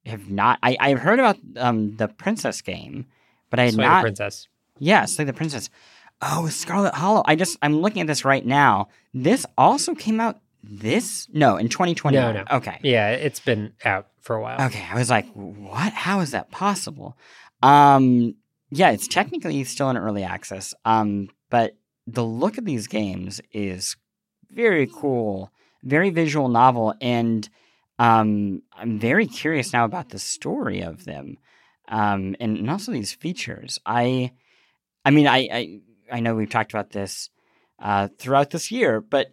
have 0.06 0.28
not. 0.28 0.58
I 0.60 0.76
I've 0.80 0.98
heard 0.98 1.20
about 1.20 1.36
um 1.56 1.94
the 1.98 2.08
Princess 2.08 2.62
game, 2.62 3.06
but 3.48 3.60
I 3.60 3.66
had 3.66 3.74
Slay 3.74 3.84
not. 3.84 4.00
The 4.00 4.06
princess. 4.06 4.48
Yeah, 4.80 5.04
Slay 5.04 5.24
the 5.24 5.32
Princess. 5.32 5.70
Oh, 6.20 6.48
Scarlet 6.48 6.94
Hollow. 6.94 7.22
I 7.26 7.36
just 7.36 7.58
I'm 7.62 7.80
looking 7.80 8.02
at 8.02 8.06
this 8.06 8.24
right 8.24 8.44
now. 8.44 8.88
This 9.14 9.46
also 9.56 9.94
came 9.94 10.20
out 10.20 10.40
this 10.62 11.28
no 11.32 11.56
in 11.56 11.68
2020. 11.68 12.16
No, 12.16 12.32
no. 12.32 12.44
Okay. 12.50 12.78
Yeah, 12.82 13.10
it's 13.10 13.40
been 13.40 13.72
out 13.84 14.08
for 14.20 14.36
a 14.36 14.42
while. 14.42 14.60
Okay, 14.66 14.84
I 14.90 14.96
was 14.96 15.10
like, 15.10 15.28
what? 15.32 15.92
How 15.92 16.20
is 16.20 16.32
that 16.32 16.50
possible? 16.50 17.16
Um, 17.62 18.34
yeah, 18.70 18.90
it's 18.90 19.08
technically 19.08 19.62
still 19.64 19.90
in 19.90 19.96
early 19.96 20.24
access. 20.24 20.74
Um, 20.84 21.28
but 21.50 21.76
the 22.06 22.24
look 22.24 22.58
of 22.58 22.64
these 22.64 22.86
games 22.86 23.40
is 23.52 23.96
very 24.50 24.86
cool, 24.86 25.50
very 25.82 26.10
visual 26.10 26.48
novel, 26.48 26.94
and 27.00 27.48
um, 27.98 28.62
I'm 28.72 28.98
very 28.98 29.26
curious 29.26 29.72
now 29.72 29.84
about 29.84 30.10
the 30.10 30.18
story 30.18 30.80
of 30.80 31.04
them, 31.04 31.38
um, 31.88 32.36
and, 32.40 32.58
and 32.58 32.70
also 32.70 32.92
these 32.92 33.12
features. 33.12 33.78
I, 33.86 34.32
I 35.04 35.10
mean, 35.10 35.26
I, 35.26 35.48
I 35.50 35.80
I 36.10 36.20
know 36.20 36.34
we've 36.34 36.50
talked 36.50 36.72
about 36.72 36.90
this 36.90 37.30
uh, 37.78 38.08
throughout 38.18 38.50
this 38.50 38.70
year, 38.70 39.00
but 39.00 39.32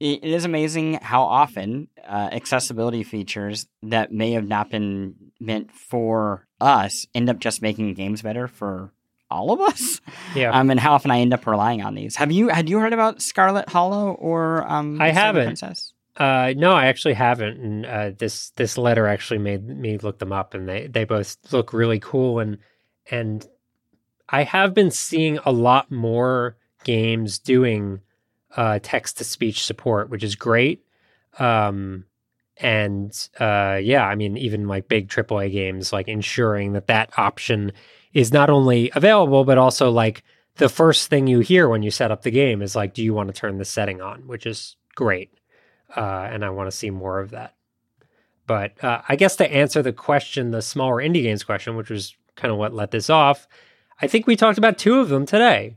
it, 0.00 0.24
it 0.24 0.30
is 0.30 0.44
amazing 0.44 0.94
how 0.94 1.22
often 1.22 1.88
uh, 2.06 2.28
accessibility 2.32 3.02
features 3.02 3.66
that 3.82 4.12
may 4.12 4.32
have 4.32 4.46
not 4.46 4.70
been 4.70 5.14
meant 5.40 5.72
for 5.72 6.46
us 6.60 7.06
end 7.14 7.28
up 7.28 7.38
just 7.38 7.62
making 7.62 7.94
games 7.94 8.22
better 8.22 8.48
for 8.48 8.92
all 9.30 9.52
of 9.52 9.60
us. 9.60 10.00
Yeah. 10.34 10.50
Um, 10.50 10.70
and 10.70 10.78
how 10.78 10.94
often 10.94 11.10
I 11.10 11.20
end 11.20 11.34
up 11.34 11.46
relying 11.46 11.82
on 11.82 11.94
these. 11.94 12.16
Have 12.16 12.30
you 12.30 12.48
had 12.48 12.68
you 12.68 12.78
heard 12.78 12.92
about 12.92 13.22
Scarlet 13.22 13.68
Hollow 13.68 14.12
or 14.12 14.70
um? 14.70 15.00
I 15.00 15.10
haven't. 15.10 15.46
Princess? 15.46 15.92
Uh, 16.16 16.54
no, 16.56 16.72
I 16.72 16.86
actually 16.86 17.14
haven't. 17.14 17.58
And 17.60 17.86
uh, 17.86 18.10
this 18.16 18.50
this 18.50 18.78
letter 18.78 19.06
actually 19.06 19.38
made 19.38 19.66
me 19.66 19.98
look 19.98 20.18
them 20.18 20.32
up, 20.32 20.54
and 20.54 20.68
they 20.68 20.86
they 20.86 21.04
both 21.04 21.36
look 21.52 21.72
really 21.72 21.98
cool. 21.98 22.38
And 22.38 22.58
and 23.10 23.46
I 24.28 24.42
have 24.42 24.74
been 24.74 24.90
seeing 24.90 25.38
a 25.44 25.52
lot 25.52 25.90
more 25.90 26.56
games 26.84 27.38
doing 27.38 28.00
uh, 28.56 28.78
text 28.82 29.18
to 29.18 29.24
speech 29.24 29.64
support, 29.64 30.10
which 30.10 30.24
is 30.24 30.34
great. 30.34 30.84
Um, 31.38 32.04
and 32.58 33.12
uh, 33.38 33.78
yeah, 33.82 34.06
I 34.06 34.14
mean, 34.14 34.36
even 34.36 34.66
like 34.66 34.88
big 34.88 35.08
AAA 35.08 35.52
games, 35.52 35.92
like 35.92 36.08
ensuring 36.08 36.72
that 36.72 36.86
that 36.86 37.12
option 37.18 37.72
is 38.14 38.32
not 38.32 38.48
only 38.48 38.90
available, 38.94 39.44
but 39.44 39.58
also 39.58 39.90
like 39.90 40.22
the 40.56 40.68
first 40.68 41.10
thing 41.10 41.26
you 41.26 41.40
hear 41.40 41.68
when 41.68 41.82
you 41.82 41.90
set 41.90 42.10
up 42.10 42.22
the 42.22 42.30
game 42.30 42.62
is 42.62 42.74
like, 42.74 42.94
do 42.94 43.02
you 43.02 43.12
want 43.12 43.28
to 43.28 43.38
turn 43.38 43.58
this 43.58 43.68
setting 43.68 44.00
on? 44.00 44.26
Which 44.26 44.46
is 44.46 44.76
great. 44.94 45.32
Uh, 45.94 46.28
and 46.30 46.44
I 46.44 46.50
want 46.50 46.70
to 46.70 46.76
see 46.76 46.90
more 46.90 47.20
of 47.20 47.30
that. 47.30 47.54
But 48.46 48.82
uh, 48.82 49.02
I 49.08 49.16
guess 49.16 49.36
to 49.36 49.52
answer 49.52 49.82
the 49.82 49.92
question, 49.92 50.50
the 50.50 50.62
smaller 50.62 50.96
indie 50.96 51.22
games 51.22 51.44
question, 51.44 51.76
which 51.76 51.90
was 51.90 52.16
kind 52.36 52.52
of 52.52 52.58
what 52.58 52.72
let 52.72 52.90
this 52.90 53.10
off, 53.10 53.46
I 54.00 54.06
think 54.06 54.26
we 54.26 54.36
talked 54.36 54.58
about 54.58 54.78
two 54.78 55.00
of 55.00 55.08
them 55.08 55.26
today 55.26 55.76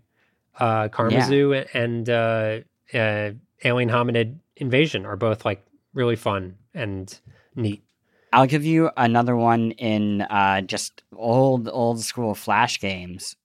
uh, 0.60 0.90
KarmaZoo 0.90 1.56
yeah. 1.56 1.80
and 1.82 2.10
uh, 2.10 2.60
uh, 2.94 3.32
Alien 3.64 3.90
Hominid 3.90 4.38
Invasion 4.58 5.06
are 5.06 5.16
both 5.16 5.46
like 5.46 5.66
really 5.94 6.16
fun 6.16 6.56
and 6.74 7.18
neat. 7.56 7.84
I'll 8.32 8.46
give 8.46 8.66
you 8.66 8.92
another 8.96 9.36
one 9.36 9.72
in 9.72 10.22
uh, 10.22 10.62
just 10.62 11.02
old, 11.16 11.68
old 11.68 12.02
school 12.02 12.36
Flash 12.36 12.80
games. 12.80 13.36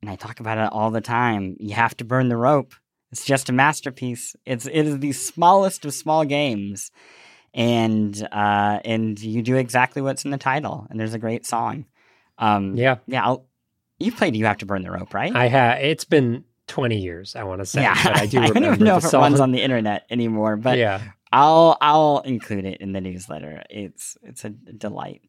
And 0.00 0.08
I 0.08 0.16
talk 0.16 0.40
about 0.40 0.56
it 0.56 0.72
all 0.72 0.90
the 0.90 1.02
time. 1.02 1.56
You 1.60 1.74
have 1.74 1.96
to 1.98 2.04
burn 2.04 2.28
the 2.28 2.36
rope. 2.36 2.74
It's 3.12 3.24
just 3.24 3.50
a 3.50 3.52
masterpiece. 3.52 4.34
It's 4.46 4.66
it 4.66 4.86
is 4.86 4.98
the 5.00 5.12
smallest 5.12 5.84
of 5.84 5.92
small 5.92 6.24
games, 6.24 6.90
and 7.52 8.16
uh, 8.32 8.78
and 8.84 9.20
you 9.20 9.42
do 9.42 9.56
exactly 9.56 10.00
what's 10.00 10.24
in 10.24 10.30
the 10.30 10.38
title. 10.38 10.86
And 10.88 10.98
there's 10.98 11.12
a 11.12 11.18
great 11.18 11.44
song. 11.44 11.86
Um, 12.38 12.76
Yeah. 12.76 12.98
yeah. 13.06 13.26
I'll, 13.26 13.46
you 14.00 14.10
played 14.12 14.34
"You 14.34 14.46
Have 14.46 14.58
to 14.58 14.66
Burn 14.66 14.82
the 14.82 14.90
Rope," 14.90 15.14
right? 15.14 15.34
I 15.34 15.46
have. 15.48 15.78
It's 15.80 16.04
been 16.04 16.44
20 16.66 16.98
years, 16.98 17.36
I 17.36 17.44
want 17.44 17.60
to 17.60 17.66
say. 17.66 17.82
yeah, 17.82 18.02
But 18.02 18.16
I 18.16 18.26
do 18.26 18.38
I 18.40 18.48
remember 18.48 18.60
don't 18.60 18.74
even 18.74 18.84
know 18.86 18.96
if 18.96 19.04
it 19.04 19.12
runs 19.12 19.40
on 19.40 19.52
the 19.52 19.62
internet 19.62 20.06
anymore, 20.10 20.56
but 20.56 20.78
yeah. 20.78 21.00
I'll 21.32 21.76
I'll 21.80 22.20
include 22.20 22.64
it 22.64 22.80
in 22.80 22.92
the 22.92 23.00
newsletter. 23.00 23.62
It's 23.70 24.16
it's 24.22 24.44
a 24.44 24.50
delight. 24.50 25.22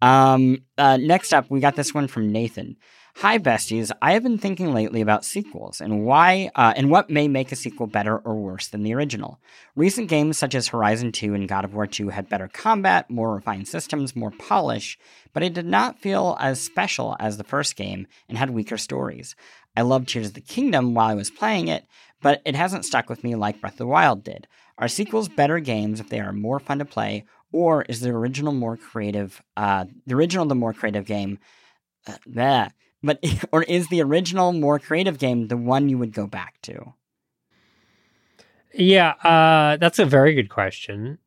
Um, 0.00 0.58
uh, 0.76 0.98
next 0.98 1.32
up, 1.32 1.50
we 1.50 1.60
got 1.60 1.76
this 1.76 1.94
one 1.94 2.08
from 2.08 2.30
Nathan. 2.32 2.76
Hi, 3.18 3.38
besties. 3.38 3.92
I 4.02 4.12
have 4.14 4.24
been 4.24 4.38
thinking 4.38 4.74
lately 4.74 5.00
about 5.00 5.24
sequels 5.24 5.80
and 5.80 6.04
why 6.04 6.50
uh, 6.56 6.74
and 6.76 6.90
what 6.90 7.10
may 7.10 7.28
make 7.28 7.52
a 7.52 7.56
sequel 7.56 7.86
better 7.86 8.18
or 8.18 8.34
worse 8.34 8.66
than 8.66 8.82
the 8.82 8.92
original. 8.92 9.38
Recent 9.76 10.08
games 10.08 10.36
such 10.36 10.52
as 10.52 10.66
Horizon 10.66 11.12
2 11.12 11.32
and 11.32 11.48
God 11.48 11.64
of 11.64 11.74
War 11.74 11.86
2 11.86 12.08
had 12.08 12.28
better 12.28 12.48
combat, 12.48 13.08
more 13.08 13.32
refined 13.32 13.68
systems, 13.68 14.16
more 14.16 14.32
polish, 14.32 14.98
but 15.32 15.44
it 15.44 15.54
did 15.54 15.64
not 15.64 16.00
feel 16.00 16.36
as 16.40 16.60
special 16.60 17.16
as 17.20 17.36
the 17.36 17.44
first 17.44 17.76
game 17.76 18.08
and 18.28 18.36
had 18.36 18.50
weaker 18.50 18.76
stories. 18.76 19.36
I 19.76 19.82
loved 19.82 20.08
Tears 20.08 20.26
of 20.26 20.34
the 20.34 20.40
Kingdom 20.40 20.92
while 20.92 21.08
I 21.08 21.14
was 21.14 21.30
playing 21.30 21.68
it, 21.68 21.86
but 22.20 22.42
it 22.44 22.56
hasn't 22.56 22.84
stuck 22.84 23.08
with 23.08 23.22
me 23.22 23.36
like 23.36 23.60
Breath 23.60 23.74
of 23.74 23.78
the 23.78 23.86
Wild 23.86 24.24
did. 24.24 24.48
Are 24.76 24.88
sequels 24.88 25.28
better 25.28 25.60
games 25.60 26.00
if 26.00 26.08
they 26.08 26.18
are 26.18 26.32
more 26.32 26.58
fun 26.58 26.80
to 26.80 26.84
play, 26.84 27.24
or 27.52 27.82
is 27.82 28.00
the 28.00 28.10
original 28.10 28.52
more 28.52 28.76
creative? 28.76 29.40
Uh, 29.56 29.84
the 30.04 30.16
original 30.16 30.46
the 30.46 30.56
more 30.56 30.74
creative 30.74 31.06
game, 31.06 31.38
uh. 32.36 32.68
But 33.04 33.22
or 33.52 33.62
is 33.62 33.88
the 33.88 34.02
original 34.02 34.52
more 34.52 34.78
creative 34.78 35.18
game 35.18 35.48
the 35.48 35.56
one 35.56 35.88
you 35.88 35.98
would 35.98 36.12
go 36.12 36.26
back 36.26 36.60
to? 36.62 36.94
Yeah, 38.72 39.10
uh, 39.22 39.76
that's 39.76 40.00
a 40.00 40.04
very 40.04 40.34
good 40.34 40.48
question. 40.48 41.18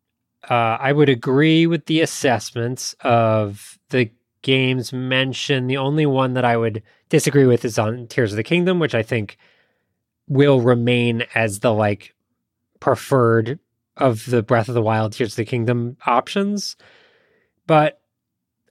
Uh, 0.50 0.78
I 0.80 0.92
would 0.92 1.10
agree 1.10 1.66
with 1.66 1.86
the 1.86 2.02
assessments 2.02 2.94
of 3.02 3.80
the 3.90 4.12
games 4.42 4.92
mentioned. 4.92 5.70
The 5.70 5.78
only 5.78 6.06
one 6.06 6.34
that 6.34 6.46
I 6.46 6.58
would 6.58 6.84
disagree 7.10 7.46
with 7.46 7.64
is 7.64 7.80
on 7.80 8.08
Tears 8.08 8.34
of 8.34 8.38
the 8.38 8.44
Kingdom, 8.44 8.80
which 8.80 8.96
I 8.96 9.04
think 9.04 9.38
will 10.28 10.60
remain 10.62 11.24
as 11.36 11.60
the 11.60 11.74
like 11.74 12.14
preferred 12.80 13.60
of 13.96 14.26
the 14.26 14.44
Breath 14.44 14.68
of 14.68 14.76
the 14.76 14.82
Wild, 14.82 15.14
Tears 15.14 15.34
of 15.34 15.38
the 15.38 15.46
Kingdom 15.46 15.98
options. 16.06 16.76
But 17.66 18.02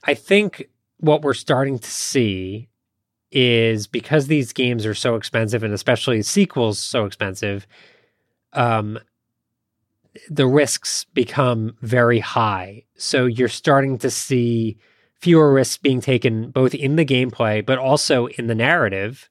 I 0.05 0.15
think 0.15 0.69
what 0.99 1.23
we're 1.23 1.35
starting 1.35 1.79
to 1.79 1.91
see 1.91 2.69
is 3.39 3.87
because 3.87 4.29
these 4.29 4.55
games 4.55 4.87
are 4.87 4.95
so 4.95 5.15
expensive 5.15 5.63
and 5.63 5.75
especially 5.75 6.23
sequels 6.23 6.79
so 6.79 7.05
expensive, 7.05 7.67
um, 8.55 8.99
the 10.31 10.47
risks 10.47 11.05
become 11.13 11.77
very 11.83 12.19
high. 12.19 12.83
So 12.97 13.27
you're 13.27 13.49
starting 13.49 13.99
to 13.99 14.11
see 14.11 14.79
fewer 15.21 15.53
risks 15.53 15.77
being 15.77 16.01
taken 16.01 16.51
both 16.51 16.75
in 16.75 16.97
the 16.97 17.05
gameplay 17.05 17.65
but 17.65 17.79
also 17.79 18.27
in 18.27 18.47
the 18.47 18.55
narrative 18.55 19.29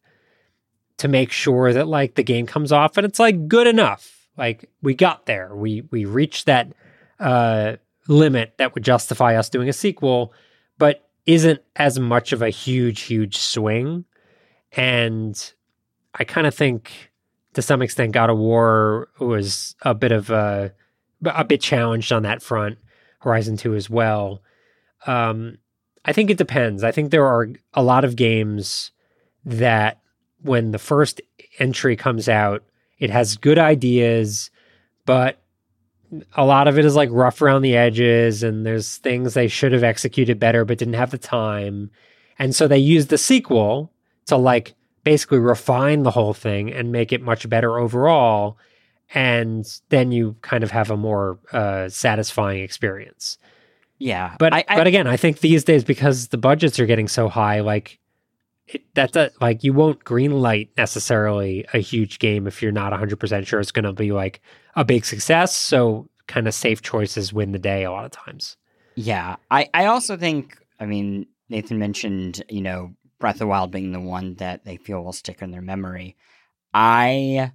to 0.97 1.07
make 1.07 1.31
sure 1.31 1.73
that 1.73 1.87
like 1.87 2.13
the 2.13 2.23
game 2.23 2.45
comes 2.45 2.71
off 2.71 2.97
and 2.97 3.05
it's 3.05 3.19
like 3.19 3.47
good 3.47 3.65
enough. 3.65 4.27
Like 4.37 4.69
we 4.83 4.93
got 4.93 5.25
there. 5.25 5.55
We 5.55 5.81
we 5.89 6.05
reached 6.05 6.45
that 6.45 6.71
uh 7.19 7.77
limit 8.07 8.53
that 8.57 8.75
would 8.75 8.83
justify 8.83 9.35
us 9.35 9.49
doing 9.49 9.67
a 9.67 9.73
sequel, 9.73 10.31
but 10.77 11.04
isn't 11.25 11.61
as 11.75 11.99
much 11.99 12.33
of 12.33 12.41
a 12.41 12.49
huge, 12.49 13.01
huge 13.01 13.37
swing. 13.37 14.05
And 14.73 15.53
I 16.13 16.23
kind 16.23 16.47
of 16.47 16.53
think 16.53 17.11
to 17.53 17.61
some 17.61 17.81
extent 17.81 18.11
God 18.11 18.29
of 18.29 18.37
War 18.37 19.09
was 19.19 19.75
a 19.81 19.93
bit 19.93 20.11
of 20.11 20.29
a 20.29 20.73
a 21.25 21.43
bit 21.43 21.61
challenged 21.61 22.11
on 22.11 22.23
that 22.23 22.41
front. 22.41 22.77
Horizon 23.19 23.57
2 23.57 23.73
as 23.73 23.89
well. 23.89 24.41
Um, 25.07 25.57
I 26.03 26.13
think 26.13 26.29
it 26.29 26.37
depends. 26.37 26.83
I 26.83 26.91
think 26.91 27.09
there 27.09 27.25
are 27.25 27.47
a 27.73 27.81
lot 27.81 28.05
of 28.05 28.15
games 28.15 28.91
that 29.43 30.01
when 30.41 30.71
the 30.71 30.77
first 30.77 31.21
entry 31.57 31.95
comes 31.95 32.29
out, 32.29 32.63
it 32.99 33.09
has 33.09 33.37
good 33.37 33.57
ideas, 33.57 34.51
but 35.05 35.41
a 36.35 36.45
lot 36.45 36.67
of 36.67 36.77
it 36.77 36.85
is 36.85 36.95
like 36.95 37.09
rough 37.11 37.41
around 37.41 37.61
the 37.61 37.75
edges 37.75 38.43
and 38.43 38.65
there's 38.65 38.97
things 38.97 39.33
they 39.33 39.47
should 39.47 39.71
have 39.71 39.83
executed 39.83 40.39
better 40.39 40.65
but 40.65 40.77
didn't 40.77 40.93
have 40.93 41.11
the 41.11 41.17
time. 41.17 41.89
And 42.37 42.55
so 42.55 42.67
they 42.67 42.77
use 42.77 43.07
the 43.07 43.17
sequel 43.17 43.91
to 44.27 44.37
like 44.37 44.75
basically 45.03 45.39
refine 45.39 46.03
the 46.03 46.11
whole 46.11 46.33
thing 46.33 46.71
and 46.71 46.91
make 46.91 47.13
it 47.13 47.21
much 47.21 47.47
better 47.47 47.77
overall 47.77 48.57
and 49.13 49.65
then 49.89 50.11
you 50.11 50.35
kind 50.41 50.63
of 50.63 50.71
have 50.71 50.89
a 50.89 50.97
more 50.97 51.39
uh, 51.51 51.89
satisfying 51.89 52.63
experience. 52.63 53.37
Yeah, 53.97 54.35
But 54.39 54.53
I, 54.53 54.65
I, 54.67 54.75
but 54.75 54.87
again, 54.87 55.07
I 55.07 55.15
think 55.15 55.39
these 55.39 55.63
days 55.63 55.83
because 55.83 56.27
the 56.27 56.37
budgets 56.37 56.79
are 56.79 56.85
getting 56.85 57.07
so 57.07 57.29
high, 57.29 57.61
like 57.61 57.99
it, 58.67 58.83
that's 58.93 59.15
a, 59.15 59.31
like 59.41 59.63
you 59.63 59.73
won't 59.73 60.03
greenlight 60.03 60.69
necessarily 60.77 61.65
a 61.73 61.79
huge 61.79 62.19
game 62.19 62.47
if 62.47 62.61
you're 62.61 62.71
not 62.71 62.91
100 62.91 63.19
percent 63.19 63.47
sure 63.47 63.59
it's 63.59 63.71
going 63.71 63.85
to 63.85 63.93
be 63.93 64.11
like 64.11 64.41
a 64.75 64.83
big 64.83 65.05
success. 65.05 65.55
So 65.55 66.07
kind 66.27 66.47
of 66.47 66.53
safe 66.53 66.81
choices 66.81 67.33
win 67.33 67.51
the 67.51 67.59
day 67.59 67.83
a 67.83 67.91
lot 67.91 68.05
of 68.05 68.11
times. 68.11 68.57
Yeah, 68.95 69.35
I, 69.51 69.69
I 69.73 69.85
also 69.85 70.17
think, 70.17 70.57
I 70.79 70.85
mean, 70.85 71.27
Nathan 71.49 71.77
mentioned, 71.77 72.43
you 72.49 72.61
know, 72.61 72.95
Breath 73.19 73.41
of 73.41 73.47
Wild 73.47 73.71
being 73.71 73.91
the 73.91 73.99
one 73.99 74.35
that 74.35 74.65
they 74.65 74.77
feel 74.77 75.03
will 75.03 75.13
stick 75.13 75.41
in 75.41 75.51
their 75.51 75.61
memory. 75.61 76.15
I 76.73 77.51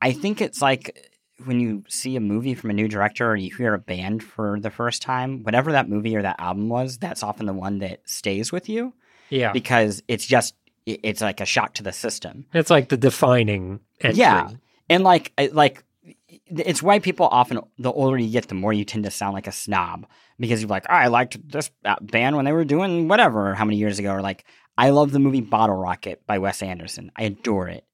I 0.00 0.12
think 0.12 0.40
it's 0.40 0.62
like 0.62 1.10
when 1.44 1.58
you 1.58 1.84
see 1.88 2.14
a 2.16 2.20
movie 2.20 2.54
from 2.54 2.70
a 2.70 2.74
new 2.74 2.88
director 2.88 3.28
or 3.28 3.36
you 3.36 3.54
hear 3.54 3.74
a 3.74 3.78
band 3.78 4.22
for 4.22 4.60
the 4.60 4.70
first 4.70 5.02
time, 5.02 5.42
whatever 5.42 5.72
that 5.72 5.88
movie 5.88 6.16
or 6.16 6.22
that 6.22 6.38
album 6.38 6.68
was, 6.68 6.98
that's 6.98 7.22
often 7.22 7.46
the 7.46 7.52
one 7.52 7.78
that 7.80 8.00
stays 8.08 8.52
with 8.52 8.68
you 8.68 8.94
Yeah, 9.32 9.52
because 9.52 10.02
it's 10.08 10.26
just 10.26 10.54
it's 10.86 11.20
like 11.20 11.40
a 11.40 11.46
shock 11.46 11.74
to 11.74 11.82
the 11.82 11.92
system. 11.92 12.46
it's 12.52 12.70
like 12.70 12.88
the 12.88 12.96
defining 12.96 13.80
entry. 14.00 14.18
Yeah. 14.18 14.50
And 14.88 15.04
like 15.04 15.32
like 15.52 15.84
it's 16.46 16.82
why 16.82 16.98
people 16.98 17.28
often 17.28 17.60
the 17.78 17.92
older 17.92 18.18
you 18.18 18.30
get, 18.30 18.48
the 18.48 18.54
more 18.54 18.72
you 18.72 18.84
tend 18.84 19.04
to 19.04 19.10
sound 19.10 19.34
like 19.34 19.46
a 19.46 19.52
snob 19.52 20.06
because 20.38 20.60
you're 20.60 20.68
like, 20.68 20.86
oh, 20.88 20.94
I 20.94 21.06
liked 21.06 21.36
this 21.48 21.70
band 22.00 22.36
when 22.36 22.44
they 22.44 22.52
were 22.52 22.64
doing 22.64 23.08
whatever 23.08 23.54
how 23.54 23.64
many 23.64 23.76
years 23.78 23.98
ago, 23.98 24.12
or 24.12 24.20
like 24.20 24.44
I 24.76 24.90
love 24.90 25.12
the 25.12 25.18
movie 25.18 25.40
Bottle 25.40 25.76
Rocket 25.76 26.26
by 26.26 26.38
Wes 26.38 26.62
Anderson. 26.62 27.12
I 27.16 27.24
adore 27.24 27.68
it. 27.68 27.84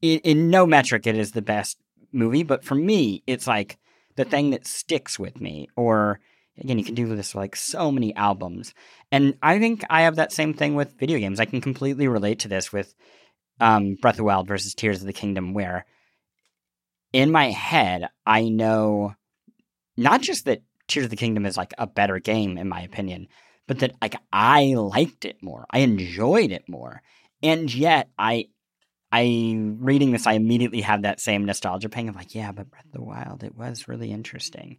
In, 0.00 0.18
in 0.20 0.50
no 0.50 0.66
metric, 0.66 1.06
it 1.06 1.16
is 1.16 1.32
the 1.32 1.42
best 1.42 1.78
movie, 2.12 2.42
but 2.42 2.64
for 2.64 2.74
me, 2.74 3.22
it's 3.26 3.46
like 3.46 3.78
the 4.16 4.24
thing 4.24 4.50
that 4.50 4.66
sticks 4.66 5.18
with 5.18 5.40
me. 5.40 5.68
Or 5.76 6.20
again, 6.62 6.78
you 6.78 6.84
can 6.84 6.94
do 6.94 7.14
this 7.14 7.34
like 7.34 7.56
so 7.56 7.90
many 7.92 8.14
albums, 8.14 8.74
and 9.10 9.36
I 9.42 9.58
think 9.58 9.84
I 9.90 10.02
have 10.02 10.16
that 10.16 10.32
same 10.32 10.54
thing 10.54 10.74
with 10.74 10.98
video 10.98 11.18
games. 11.18 11.40
I 11.40 11.44
can 11.44 11.60
completely 11.60 12.08
relate 12.08 12.40
to 12.40 12.48
this 12.48 12.72
with 12.72 12.94
um, 13.60 13.96
Breath 14.00 14.14
of 14.14 14.18
the 14.18 14.24
Wild 14.24 14.48
versus 14.48 14.74
Tears 14.74 15.00
of 15.00 15.06
the 15.06 15.12
Kingdom, 15.12 15.54
where 15.54 15.86
in 17.12 17.30
my 17.30 17.50
head, 17.50 18.08
I 18.26 18.48
know 18.48 19.14
not 19.96 20.22
just 20.22 20.46
that 20.46 20.62
Tears 20.88 21.04
of 21.04 21.10
the 21.10 21.16
Kingdom 21.16 21.46
is 21.46 21.56
like 21.56 21.74
a 21.78 21.86
better 21.86 22.18
game, 22.18 22.58
in 22.58 22.68
my 22.68 22.82
opinion, 22.82 23.28
but 23.66 23.78
that 23.80 23.94
like 24.00 24.16
I 24.32 24.74
liked 24.74 25.24
it 25.24 25.42
more. 25.42 25.66
I 25.70 25.80
enjoyed 25.80 26.50
it 26.50 26.68
more. 26.68 27.02
And 27.42 27.72
yet 27.72 28.08
I 28.18 28.46
I 29.10 29.56
reading 29.78 30.12
this, 30.12 30.26
I 30.26 30.32
immediately 30.32 30.80
had 30.80 31.02
that 31.02 31.20
same 31.20 31.44
nostalgia 31.44 31.88
pang 31.88 32.08
of 32.08 32.16
like, 32.16 32.34
yeah, 32.34 32.52
but 32.52 32.70
Breath 32.70 32.86
of 32.86 32.92
the 32.92 33.02
Wild, 33.02 33.44
it 33.44 33.56
was 33.56 33.88
really 33.88 34.10
interesting. 34.10 34.78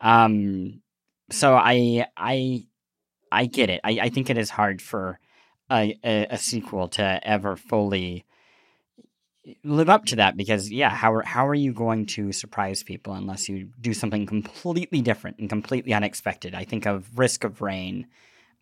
Um 0.00 0.82
so 1.30 1.54
I 1.54 2.06
I 2.16 2.66
I 3.32 3.46
get 3.46 3.70
it. 3.70 3.80
I, 3.84 3.98
I 4.02 4.08
think 4.08 4.30
it 4.30 4.38
is 4.38 4.50
hard 4.50 4.80
for 4.80 5.18
a, 5.70 5.98
a, 6.04 6.26
a 6.30 6.38
sequel 6.38 6.88
to 6.90 7.20
ever 7.26 7.56
fully 7.56 8.24
live 9.62 9.88
up 9.88 10.04
to 10.06 10.16
that 10.16 10.36
because 10.36 10.72
yeah 10.72 10.90
how 10.90 11.12
are, 11.12 11.22
how 11.22 11.46
are 11.46 11.54
you 11.54 11.72
going 11.72 12.04
to 12.04 12.32
surprise 12.32 12.82
people 12.82 13.12
unless 13.12 13.48
you 13.48 13.68
do 13.80 13.94
something 13.94 14.26
completely 14.26 15.00
different 15.00 15.38
and 15.38 15.48
completely 15.48 15.92
unexpected 15.94 16.52
i 16.52 16.64
think 16.64 16.84
of 16.84 17.16
risk 17.16 17.44
of 17.44 17.62
rain 17.62 18.08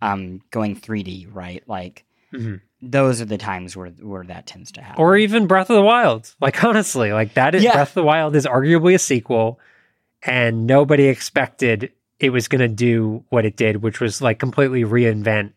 um 0.03 0.43
going 0.51 0.77
3d 0.77 1.27
right 1.33 1.63
like 1.67 2.05
Mhm. 2.35 2.61
those 2.83 3.21
are 3.23 3.27
the 3.27 3.39
times 3.39 3.77
where 3.77 3.89
where 3.91 4.25
that 4.25 4.47
tends 4.47 4.73
to 4.73 4.83
happen 4.83 5.01
or 5.03 5.17
even 5.17 5.47
Breath 5.47 5.71
of 5.71 5.77
the 5.77 5.83
Wild. 5.83 6.35
Like 6.41 6.63
honestly, 6.69 7.13
like 7.13 7.35
that 7.35 7.55
is 7.55 7.63
Yeah. 7.63 7.73
Breath 7.75 7.91
of 7.91 7.95
the 7.95 8.03
Wild 8.03 8.35
is 8.35 8.45
arguably 8.45 8.95
a 8.95 8.99
sequel, 8.99 9.61
and 10.25 10.67
nobody 10.67 11.05
expected 11.05 11.93
it 12.19 12.31
was 12.31 12.49
going 12.49 12.61
to 12.61 12.69
do 12.69 13.25
what 13.29 13.45
it 13.45 13.57
did, 13.57 13.83
which 13.83 14.01
was 14.01 14.23
like 14.23 14.39
completely 14.39 14.83
reinvent 14.83 15.53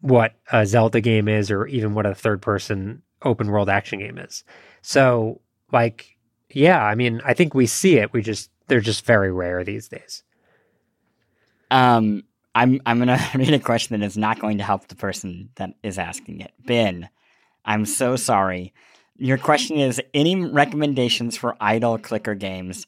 what 0.00 0.34
a 0.52 0.66
Zelda 0.66 1.00
game 1.00 1.28
is, 1.28 1.50
or 1.50 1.66
even 1.66 1.94
what 1.94 2.04
a 2.04 2.14
third-person 2.14 3.02
open 3.22 3.50
world 3.50 3.70
action 3.70 4.00
game 4.00 4.18
is. 4.18 4.44
So, 4.82 5.40
like, 5.72 6.16
yeah, 6.50 6.84
I 6.84 6.94
mean, 6.94 7.22
I 7.24 7.32
think 7.32 7.54
we 7.54 7.66
see 7.66 7.96
it. 7.96 8.12
We 8.12 8.20
just 8.20 8.50
they're 8.68 8.80
just 8.80 9.06
very 9.06 9.32
rare 9.32 9.64
these 9.64 9.88
days. 9.88 10.22
Um, 11.70 12.24
I'm 12.54 12.80
I'm 12.86 12.98
gonna 12.98 13.18
read 13.34 13.52
a 13.52 13.58
question 13.58 13.98
that 13.98 14.06
is 14.06 14.16
not 14.16 14.40
going 14.40 14.58
to 14.58 14.64
help 14.64 14.88
the 14.88 14.96
person 14.96 15.50
that 15.56 15.74
is 15.82 15.98
asking 15.98 16.40
it. 16.40 16.52
Ben, 16.64 17.08
I'm 17.64 17.86
so 17.86 18.16
sorry. 18.16 18.72
Your 19.16 19.38
question 19.38 19.78
is 19.78 20.02
any 20.12 20.36
recommendations 20.36 21.36
for 21.36 21.56
idle 21.60 21.98
clicker 21.98 22.34
games, 22.34 22.86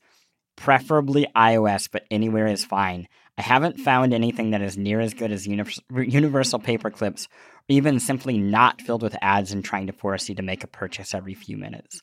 preferably 0.56 1.26
iOS, 1.36 1.88
but 1.90 2.04
anywhere 2.10 2.46
is 2.46 2.64
fine. 2.64 3.08
I 3.38 3.42
haven't 3.42 3.80
found 3.80 4.14
anything 4.14 4.50
that 4.50 4.62
is 4.62 4.78
near 4.78 5.00
as 5.00 5.14
good 5.14 5.30
as 5.30 5.46
Univers- 5.46 5.80
Universal 5.90 6.60
Paperclips, 6.60 7.26
or 7.26 7.28
even 7.68 8.00
simply 8.00 8.38
not 8.38 8.80
filled 8.80 9.02
with 9.02 9.16
ads 9.20 9.52
and 9.52 9.64
trying 9.64 9.86
to 9.88 9.92
force 9.92 10.28
you 10.28 10.34
to 10.36 10.42
make 10.42 10.64
a 10.64 10.68
purchase 10.68 11.14
every 11.14 11.34
few 11.34 11.56
minutes. 11.56 12.02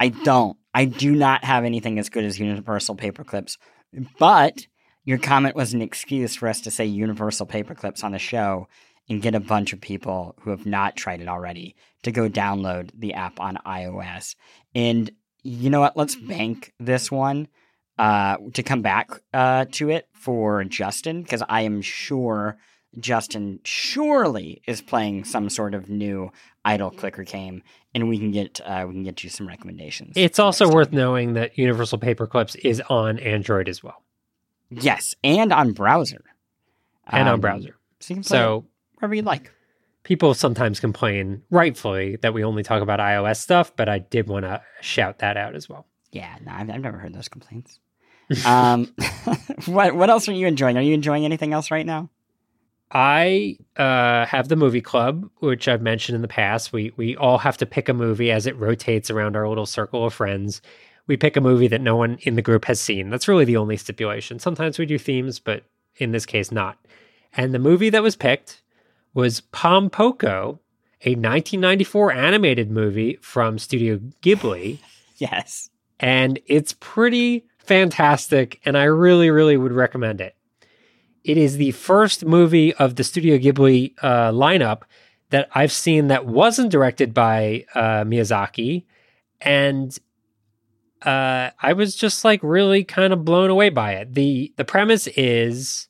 I 0.00 0.08
don't. 0.08 0.56
I 0.74 0.86
do 0.86 1.14
not 1.14 1.44
have 1.44 1.64
anything 1.64 1.98
as 1.98 2.08
good 2.08 2.24
as 2.24 2.40
Universal 2.40 2.96
Paperclips, 2.96 3.58
but 4.18 4.66
your 5.04 5.18
comment 5.18 5.54
was 5.54 5.74
an 5.74 5.82
excuse 5.82 6.34
for 6.36 6.48
us 6.48 6.62
to 6.62 6.70
say 6.70 6.86
Universal 6.86 7.46
Paperclips 7.46 8.02
on 8.02 8.12
the 8.12 8.18
show 8.18 8.68
and 9.08 9.20
get 9.20 9.34
a 9.34 9.40
bunch 9.40 9.72
of 9.72 9.80
people 9.80 10.34
who 10.40 10.50
have 10.50 10.64
not 10.64 10.96
tried 10.96 11.20
it 11.20 11.28
already 11.28 11.76
to 12.04 12.12
go 12.12 12.28
download 12.28 12.90
the 12.94 13.14
app 13.14 13.40
on 13.40 13.58
iOS. 13.66 14.36
And 14.74 15.10
you 15.42 15.70
know 15.70 15.80
what? 15.80 15.96
Let's 15.96 16.16
bank 16.16 16.72
this 16.78 17.10
one 17.10 17.48
uh, 17.98 18.36
to 18.54 18.62
come 18.62 18.82
back 18.82 19.10
uh, 19.34 19.66
to 19.72 19.90
it 19.90 20.08
for 20.12 20.64
Justin 20.64 21.22
because 21.22 21.42
I 21.48 21.62
am 21.62 21.82
sure 21.82 22.56
Justin 22.98 23.60
surely 23.64 24.62
is 24.66 24.82
playing 24.82 25.24
some 25.24 25.48
sort 25.48 25.74
of 25.74 25.88
new 25.88 26.30
idle 26.64 26.90
clicker 26.90 27.24
game, 27.24 27.62
and 27.94 28.08
we 28.08 28.18
can 28.18 28.30
get 28.30 28.60
uh, 28.64 28.84
we 28.86 28.94
can 28.94 29.02
get 29.02 29.24
you 29.24 29.30
some 29.30 29.48
recommendations. 29.48 30.14
It's 30.16 30.38
also 30.38 30.70
worth 30.70 30.92
knowing 30.92 31.34
that 31.34 31.56
Universal 31.58 31.98
Paperclips 31.98 32.56
is 32.64 32.82
on 32.88 33.18
Android 33.18 33.68
as 33.68 33.82
well. 33.82 34.02
Yes, 34.70 35.14
and 35.24 35.52
on 35.52 35.72
browser. 35.72 36.24
And 37.06 37.28
um, 37.28 37.34
on 37.34 37.40
browser. 37.40 37.76
So 38.00 38.14
you 38.14 38.16
can 38.16 38.24
play 38.24 38.38
so, 38.38 38.66
wherever 38.98 39.14
you 39.14 39.22
like. 39.22 39.50
People 40.04 40.34
sometimes 40.34 40.80
complain, 40.80 41.42
rightfully, 41.50 42.16
that 42.22 42.34
we 42.34 42.42
only 42.42 42.62
talk 42.62 42.82
about 42.82 42.98
iOS 42.98 43.36
stuff, 43.36 43.74
but 43.76 43.88
I 43.88 44.00
did 44.00 44.26
want 44.26 44.44
to 44.44 44.60
shout 44.80 45.20
that 45.20 45.36
out 45.36 45.54
as 45.54 45.68
well. 45.68 45.86
Yeah, 46.12 46.36
no, 46.44 46.52
I've, 46.52 46.70
I've 46.70 46.80
never 46.80 46.98
heard 46.98 47.14
those 47.14 47.28
complaints. 47.28 47.80
um, 48.46 48.94
what 49.66 49.94
what 49.94 50.10
else 50.10 50.28
are 50.28 50.32
you 50.32 50.46
enjoying? 50.46 50.76
Are 50.76 50.82
you 50.82 50.94
enjoying 50.94 51.24
anything 51.24 51.52
else 51.52 51.70
right 51.70 51.86
now? 51.86 52.08
I 52.94 53.56
uh, 53.78 54.26
have 54.26 54.48
the 54.48 54.56
movie 54.56 54.82
club, 54.82 55.28
which 55.38 55.66
I've 55.66 55.80
mentioned 55.80 56.14
in 56.14 56.22
the 56.22 56.28
past. 56.28 56.72
We 56.72 56.92
we 56.96 57.16
all 57.16 57.38
have 57.38 57.56
to 57.58 57.66
pick 57.66 57.88
a 57.88 57.94
movie 57.94 58.30
as 58.30 58.46
it 58.46 58.56
rotates 58.56 59.10
around 59.10 59.36
our 59.36 59.48
little 59.48 59.66
circle 59.66 60.06
of 60.06 60.14
friends 60.14 60.62
we 61.06 61.16
pick 61.16 61.36
a 61.36 61.40
movie 61.40 61.68
that 61.68 61.80
no 61.80 61.96
one 61.96 62.18
in 62.22 62.36
the 62.36 62.42
group 62.42 62.64
has 62.66 62.80
seen. 62.80 63.10
That's 63.10 63.28
really 63.28 63.44
the 63.44 63.56
only 63.56 63.76
stipulation. 63.76 64.38
Sometimes 64.38 64.78
we 64.78 64.86
do 64.86 64.98
themes, 64.98 65.38
but 65.38 65.64
in 65.96 66.12
this 66.12 66.26
case, 66.26 66.52
not. 66.52 66.78
And 67.36 67.52
the 67.52 67.58
movie 67.58 67.90
that 67.90 68.02
was 68.02 68.16
picked 68.16 68.62
was 69.14 69.40
Pom 69.40 69.90
Poko, 69.90 70.58
a 71.04 71.14
1994 71.14 72.12
animated 72.12 72.70
movie 72.70 73.18
from 73.20 73.58
Studio 73.58 73.98
Ghibli. 74.22 74.78
yes. 75.16 75.68
And 76.02 76.40
it's 76.46 76.74
pretty 76.78 77.46
fantastic, 77.58 78.60
and 78.64 78.76
I 78.76 78.84
really, 78.84 79.30
really 79.30 79.56
would 79.56 79.72
recommend 79.72 80.20
it. 80.20 80.36
It 81.24 81.38
is 81.38 81.56
the 81.56 81.70
first 81.70 82.24
movie 82.24 82.74
of 82.74 82.96
the 82.96 83.04
Studio 83.04 83.38
Ghibli 83.38 83.94
uh, 84.02 84.32
lineup 84.32 84.82
that 85.30 85.48
I've 85.54 85.72
seen 85.72 86.08
that 86.08 86.26
wasn't 86.26 86.72
directed 86.72 87.14
by 87.14 87.64
uh, 87.74 88.02
Miyazaki. 88.04 88.84
And 89.40 89.96
uh, 91.02 91.50
I 91.60 91.72
was 91.72 91.94
just 91.94 92.24
like 92.24 92.40
really 92.42 92.84
kind 92.84 93.12
of 93.12 93.24
blown 93.24 93.48
away 93.48 93.70
by 93.70 93.92
it. 93.92 94.14
the 94.14 94.52
The 94.56 94.64
premise 94.64 95.06
is 95.06 95.88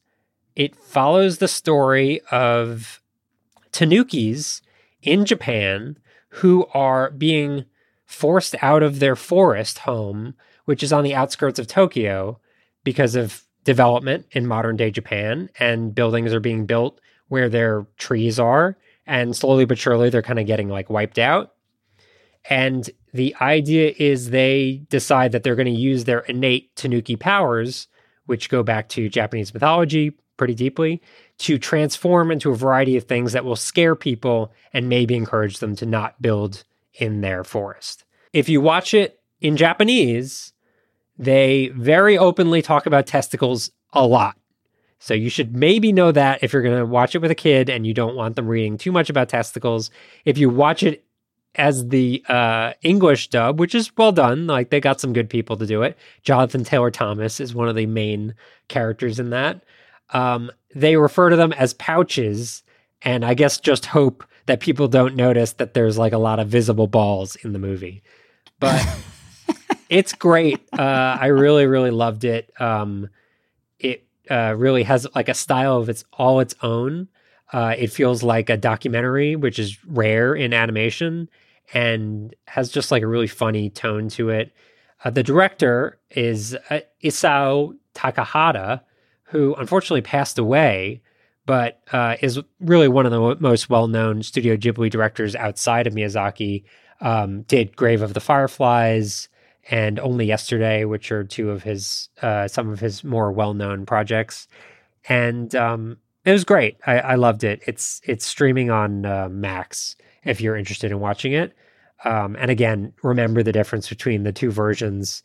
it 0.55 0.77
follows 0.77 1.39
the 1.39 1.49
story 1.49 2.21
of 2.31 3.03
tanukis 3.73 4.61
in 5.03 5.25
Japan 5.25 5.99
who 6.29 6.67
are 6.73 7.11
being 7.11 7.65
forced 8.13 8.55
out 8.63 8.83
of 8.83 9.01
their 9.01 9.17
forest 9.17 9.81
home, 9.81 10.35
which 10.67 10.83
is 10.83 10.93
on 10.93 11.03
the 11.03 11.15
outskirts 11.15 11.59
of 11.59 11.67
Tokyo, 11.67 12.39
because 12.85 13.15
of 13.15 13.43
development 13.65 14.27
in 14.33 14.47
modern 14.47 14.77
day 14.77 14.91
Japan, 14.91 15.49
and 15.59 15.95
buildings 15.95 16.33
are 16.33 16.41
being 16.41 16.67
built 16.67 17.01
where 17.29 17.49
their 17.49 17.87
trees 17.97 18.39
are, 18.39 18.77
and 19.07 19.35
slowly 19.35 19.65
but 19.65 19.79
surely 19.79 20.11
they're 20.11 20.23
kind 20.23 20.39
of 20.39 20.47
getting 20.47 20.69
like 20.69 20.91
wiped 20.91 21.19
out. 21.19 21.55
And 22.51 22.89
the 23.15 23.35
idea 23.41 23.95
is 23.97 24.31
they 24.31 24.83
decide 24.91 25.33
that 25.33 25.43
they're 25.43 25.55
going 25.55 25.73
to 25.73 25.81
use 25.81 26.05
their 26.05 26.21
innate 26.21 26.75
Tanuki 26.77 27.17
powers, 27.17 27.89
which 28.27 28.51
go 28.51 28.63
back 28.63 28.89
to 28.91 29.09
Japanese 29.09 29.55
mythology 29.55 30.13
pretty 30.37 30.55
deeply, 30.55 31.01
to 31.39 31.59
transform 31.59 32.31
into 32.31 32.51
a 32.51 32.57
variety 32.57 32.97
of 32.97 33.05
things 33.05 33.33
that 33.33 33.45
will 33.45 33.57
scare 33.57 33.95
people 33.95 34.53
and 34.73 34.89
maybe 34.89 35.15
encourage 35.15 35.59
them 35.59 35.77
to 35.77 35.87
not 35.87 36.21
build 36.21 36.65
in 36.95 37.21
their 37.21 37.45
forest. 37.45 38.05
If 38.33 38.49
you 38.49 38.61
watch 38.61 38.95
it 38.95 39.21
in 39.41 39.57
Japanese, 39.57 40.53
they 41.19 41.69
very 41.75 42.17
openly 42.17 42.63
talk 42.63 42.87
about 42.87 43.07
testicles 43.07 43.71
a 43.93 44.07
lot. 44.07 44.37
So 44.99 45.15
you 45.15 45.31
should 45.31 45.57
maybe 45.57 45.93
know 45.93 46.13
that 46.13 46.43
if 46.45 46.53
you're 46.53 46.63
going 46.63 46.79
to 46.79 46.87
watch 46.87 47.15
it 47.15 47.19
with 47.19 47.31
a 47.31 47.37
kid 47.37 47.69
and 47.69 47.87
you 47.87 47.93
don't 47.93 48.15
want 48.15 48.37
them 48.37 48.47
reading 48.47 48.79
too 48.79 48.93
much 48.93 49.11
about 49.11 49.29
testicles. 49.29 49.91
If 50.25 50.39
you 50.39 50.49
watch 50.49 50.83
it 50.83 51.05
as 51.55 51.89
the 51.89 52.25
uh, 52.29 52.73
English 52.83 53.29
dub, 53.29 53.61
which 53.61 53.75
is 53.75 53.95
well 53.97 54.13
done. 54.13 54.47
Like 54.47 54.71
they 54.71 54.81
got 54.81 55.01
some 55.01 55.13
good 55.13 55.29
people 55.29 55.57
to 55.57 55.67
do 55.67 55.83
it. 55.83 55.97
Jonathan 56.23 56.65
Taylor 56.65 56.91
Thomas 56.91 57.41
is 57.41 57.55
one 57.55 57.69
of 57.69 57.77
the 57.77 57.87
main 57.87 58.35
characters 58.69 59.19
in 59.19 59.31
that. 59.31 59.63
Um, 60.11 60.51
they 60.75 60.97
refer 60.97 61.31
to 61.31 61.37
them 61.37 61.53
as 61.53 61.75
pouches, 61.75 62.63
and 63.03 63.25
I 63.25 63.35
guess 63.35 63.59
just 63.61 63.87
hope 63.87 64.25
that 64.47 64.61
people 64.61 64.89
don't 64.89 65.15
notice 65.15 65.53
that 65.55 65.75
there's 65.75 65.99
like 65.99 66.13
a 66.13 66.19
lot 66.19 66.39
of 66.39 66.49
visible 66.49 66.87
balls 66.87 67.37
in 67.37 67.53
the 67.53 67.59
movie. 67.59 68.03
But 68.59 68.87
it's 69.89 70.13
great. 70.13 70.61
Uh, 70.73 71.17
I 71.21 71.27
really, 71.27 71.67
really 71.67 71.91
loved 71.91 72.25
it. 72.25 72.53
Um, 72.61 73.09
it 73.79 74.07
uh, 74.31 74.55
really 74.57 74.83
has 74.85 75.07
like 75.15 75.29
a 75.29 75.35
style 75.35 75.77
of 75.77 75.89
its 75.89 76.05
all 76.13 76.41
its 76.41 76.55
own. 76.63 77.09
Uh, 77.53 77.75
it 77.77 77.89
feels 77.89 78.23
like 78.23 78.49
a 78.49 78.57
documentary, 78.57 79.37
which 79.37 79.59
is 79.59 79.79
rare 79.85 80.35
in 80.35 80.55
animation 80.55 81.29
and 81.75 82.35
has 82.47 82.71
just 82.71 82.91
like 82.91 83.03
a 83.03 83.07
really 83.07 83.27
funny 83.27 83.71
tone 83.71 84.09
to 84.09 84.31
it. 84.31 84.53
Uh, 85.05 85.11
the 85.11 85.23
director 85.23 85.99
is 86.11 86.57
uh, 86.71 86.81
Isao 87.03 87.77
Takahata, 87.95 88.81
who 89.25 89.55
unfortunately 89.57 90.03
passed 90.03 90.39
away, 90.39 91.03
but 91.47 91.81
uh, 91.93 92.17
is 92.21 92.41
really 92.61 92.89
one 92.89 93.07
of 93.07 93.13
the 93.13 93.37
most 93.41 93.69
well 93.69 93.89
known 93.89 94.23
Studio 94.23 94.57
Ghibli 94.57 94.91
directors 94.91 95.35
outside 95.35 95.87
of 95.87 95.95
Miyazaki. 95.95 96.65
Um, 97.01 97.43
did 97.43 97.75
Grave 97.75 98.01
of 98.01 98.15
the 98.15 98.21
Fireflies 98.21 99.29
and 99.71 99.99
Only 99.99 100.25
Yesterday, 100.25 100.85
which 100.85 101.11
are 101.11 101.25
two 101.25 101.51
of 101.51 101.63
his, 101.63 102.09
uh, 102.21 102.47
some 102.47 102.69
of 102.69 102.79
his 102.79 103.03
more 103.03 103.33
well 103.33 103.55
known 103.55 103.87
projects. 103.87 104.47
And 105.09 105.53
um, 105.57 105.99
it 106.25 106.33
was 106.33 106.45
great. 106.45 106.77
I, 106.87 106.99
I 106.99 107.15
loved 107.17 107.45
it. 107.45 107.63
It's 107.67 108.01
it's 108.05 108.25
streaming 108.25 108.71
on 108.71 109.05
uh, 109.05 109.29
Max 109.29 109.97
if 110.25 110.41
you're 110.41 110.57
interested 110.57 110.93
in 110.93 111.01
watching 111.01 111.33
it. 111.33 111.55
Um, 112.05 112.37
and 112.39 112.51
again, 112.51 112.93
remember 113.03 113.43
the 113.43 113.53
difference 113.53 113.89
between 113.89 114.23
the 114.23 114.33
two 114.33 114.53
versions: 114.53 115.25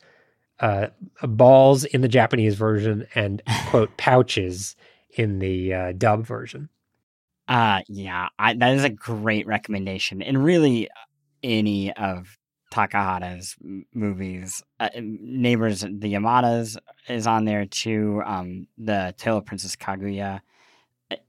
uh, 0.60 0.88
balls 1.22 1.86
in 1.86 2.02
the 2.02 2.08
Japanese 2.08 2.56
version 2.56 3.08
and 3.14 3.44
quote 3.68 3.96
pouches 3.98 4.76
in 5.18 5.40
the 5.40 5.74
uh, 5.74 5.92
dub 5.94 6.26
version. 6.26 6.70
Uh 7.48 7.82
yeah, 7.88 8.28
I, 8.38 8.54
that 8.56 8.74
is 8.74 8.84
a 8.84 8.90
great 8.90 9.48
recommendation, 9.48 10.22
and 10.22 10.44
really, 10.44 10.90
any 11.44 11.94
of 11.94 12.38
Takahata's 12.72 13.56
movies. 13.94 14.64
Uh, 14.80 14.90
Neighbors, 15.00 15.82
the 15.82 16.14
Yamadas 16.14 16.78
is 17.08 17.28
on 17.28 17.46
there 17.46 17.66
too. 17.66 18.22
Um, 18.26 18.68
the 18.78 19.14
Tale 19.18 19.38
of 19.38 19.46
Princess 19.46 19.76
Kaguya. 19.76 20.42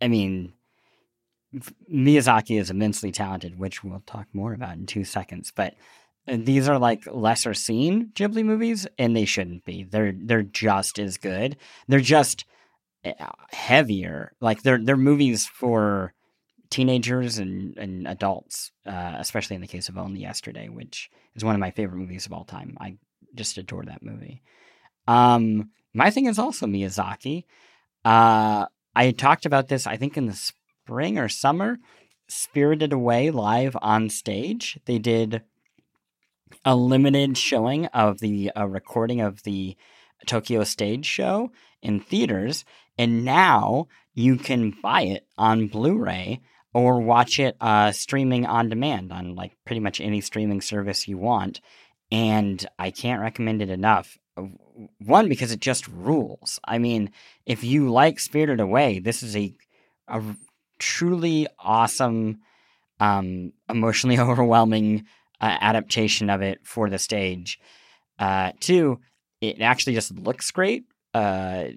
I 0.03 0.09
mean, 0.09 0.53
Miyazaki 1.93 2.61
is 2.61 2.70
immensely 2.70 3.12
talented, 3.12 3.59
which 3.59 3.84
we'll 3.84 4.03
talk 4.07 4.26
more 4.32 4.53
about 4.53 4.76
in 4.76 4.86
two 4.86 5.05
seconds. 5.05 5.53
But 5.55 5.74
uh, 6.26 6.36
these 6.39 6.68
are 6.68 6.78
like 6.78 7.05
lesser 7.11 7.55
seen 7.55 8.11
Ghibli 8.14 8.45
movies, 8.45 8.86
and 8.99 9.16
they 9.16 9.24
shouldn't 9.24 9.64
be. 9.64 9.84
They're 9.84 10.12
they're 10.12 10.43
just 10.43 10.99
as 10.99 11.16
good. 11.16 11.57
They're 11.86 12.01
just 12.01 12.45
uh, 12.45 12.45
heavier. 13.51 14.33
Like 14.41 14.63
they're 14.63 14.79
they're 14.83 14.97
movies 14.97 15.47
for 15.47 16.15
teenagers 16.71 17.39
and, 17.39 17.77
and 17.79 18.07
adults, 18.07 18.73
uh, 18.87 19.15
especially 19.19 19.57
in 19.57 19.63
the 19.63 19.69
case 19.69 19.89
of 19.89 19.97
Only 19.97 20.21
Yesterday, 20.21 20.69
which 20.69 21.11
is 21.35 21.45
one 21.45 21.55
of 21.55 21.61
my 21.61 21.71
favorite 21.71 21.99
movies 21.99 22.27
of 22.27 22.33
all 22.33 22.45
time. 22.45 22.77
I 22.81 22.97
just 23.35 23.57
adore 23.59 23.85
that 23.85 24.03
movie. 24.03 24.43
Um, 25.07 25.71
my 25.95 26.11
thing 26.11 26.27
is 26.27 26.39
also 26.39 26.67
Miyazaki. 26.67 27.45
Uh, 28.05 28.67
I 28.95 29.11
talked 29.13 29.47
about 29.47 29.69
this, 29.69 29.87
I 29.87 29.97
think, 29.97 30.17
in 30.17 30.27
the 30.27 30.35
spring 30.35 31.19
or 31.19 31.29
summer. 31.29 31.79
Spirited 32.29 32.93
Away 32.93 33.31
live 33.31 33.77
on 33.81 34.11
stage. 34.11 34.79
They 34.85 34.99
did 34.99 35.43
a 36.65 36.77
limited 36.77 37.39
showing 37.39 37.87
of 37.87 38.19
the 38.19 38.51
recording 38.57 39.21
of 39.21 39.43
the 39.45 39.77
Tokyo 40.27 40.65
stage 40.65 41.07
show 41.07 41.51
in 41.83 42.01
theaters, 42.01 42.65
And 42.99 43.24
now 43.24 43.86
you 44.14 44.36
can 44.36 44.74
buy 44.82 45.03
it 45.03 45.26
on 45.38 45.68
Blu 45.68 45.96
ray 45.96 46.40
or 46.74 47.01
watch 47.01 47.38
it 47.38 47.57
uh, 47.61 47.92
streaming 47.92 48.46
on 48.46 48.68
demand 48.68 49.12
on 49.12 49.34
like 49.34 49.57
pretty 49.64 49.80
much 49.80 50.01
any 50.01 50.20
streaming 50.20 50.61
service 50.61 51.09
you 51.09 51.16
want. 51.16 51.61
And 52.11 52.66
I 52.78 52.90
can't 52.90 53.20
recommend 53.20 53.62
it 53.62 53.70
enough. 53.70 54.18
One, 54.99 55.28
because 55.28 55.53
it 55.53 55.61
just 55.61 55.88
rules. 55.88 56.61
I 56.64 56.78
mean, 56.78 57.11
if 57.46 57.64
you 57.64 57.90
like 57.90 58.20
Spirited 58.20 58.61
Away, 58.61 58.99
this 58.99 59.22
is 59.22 59.36
a, 59.36 59.55
a 60.07 60.22
truly 60.78 61.49
awesome, 61.59 62.40
um, 63.01 63.53
emotionally 63.68 64.18
overwhelming 64.20 65.07
uh, 65.40 65.57
adaptation 65.61 66.30
of 66.30 66.42
it 66.42 66.61
for 66.64 66.88
the 66.88 66.99
stage. 66.99 67.59
Uh, 68.18 68.53
two, 68.61 69.01
it 69.40 69.61
actually 69.61 69.94
just 69.94 70.16
looks 70.16 70.51
great. 70.51 70.84
Uh, 71.14 71.68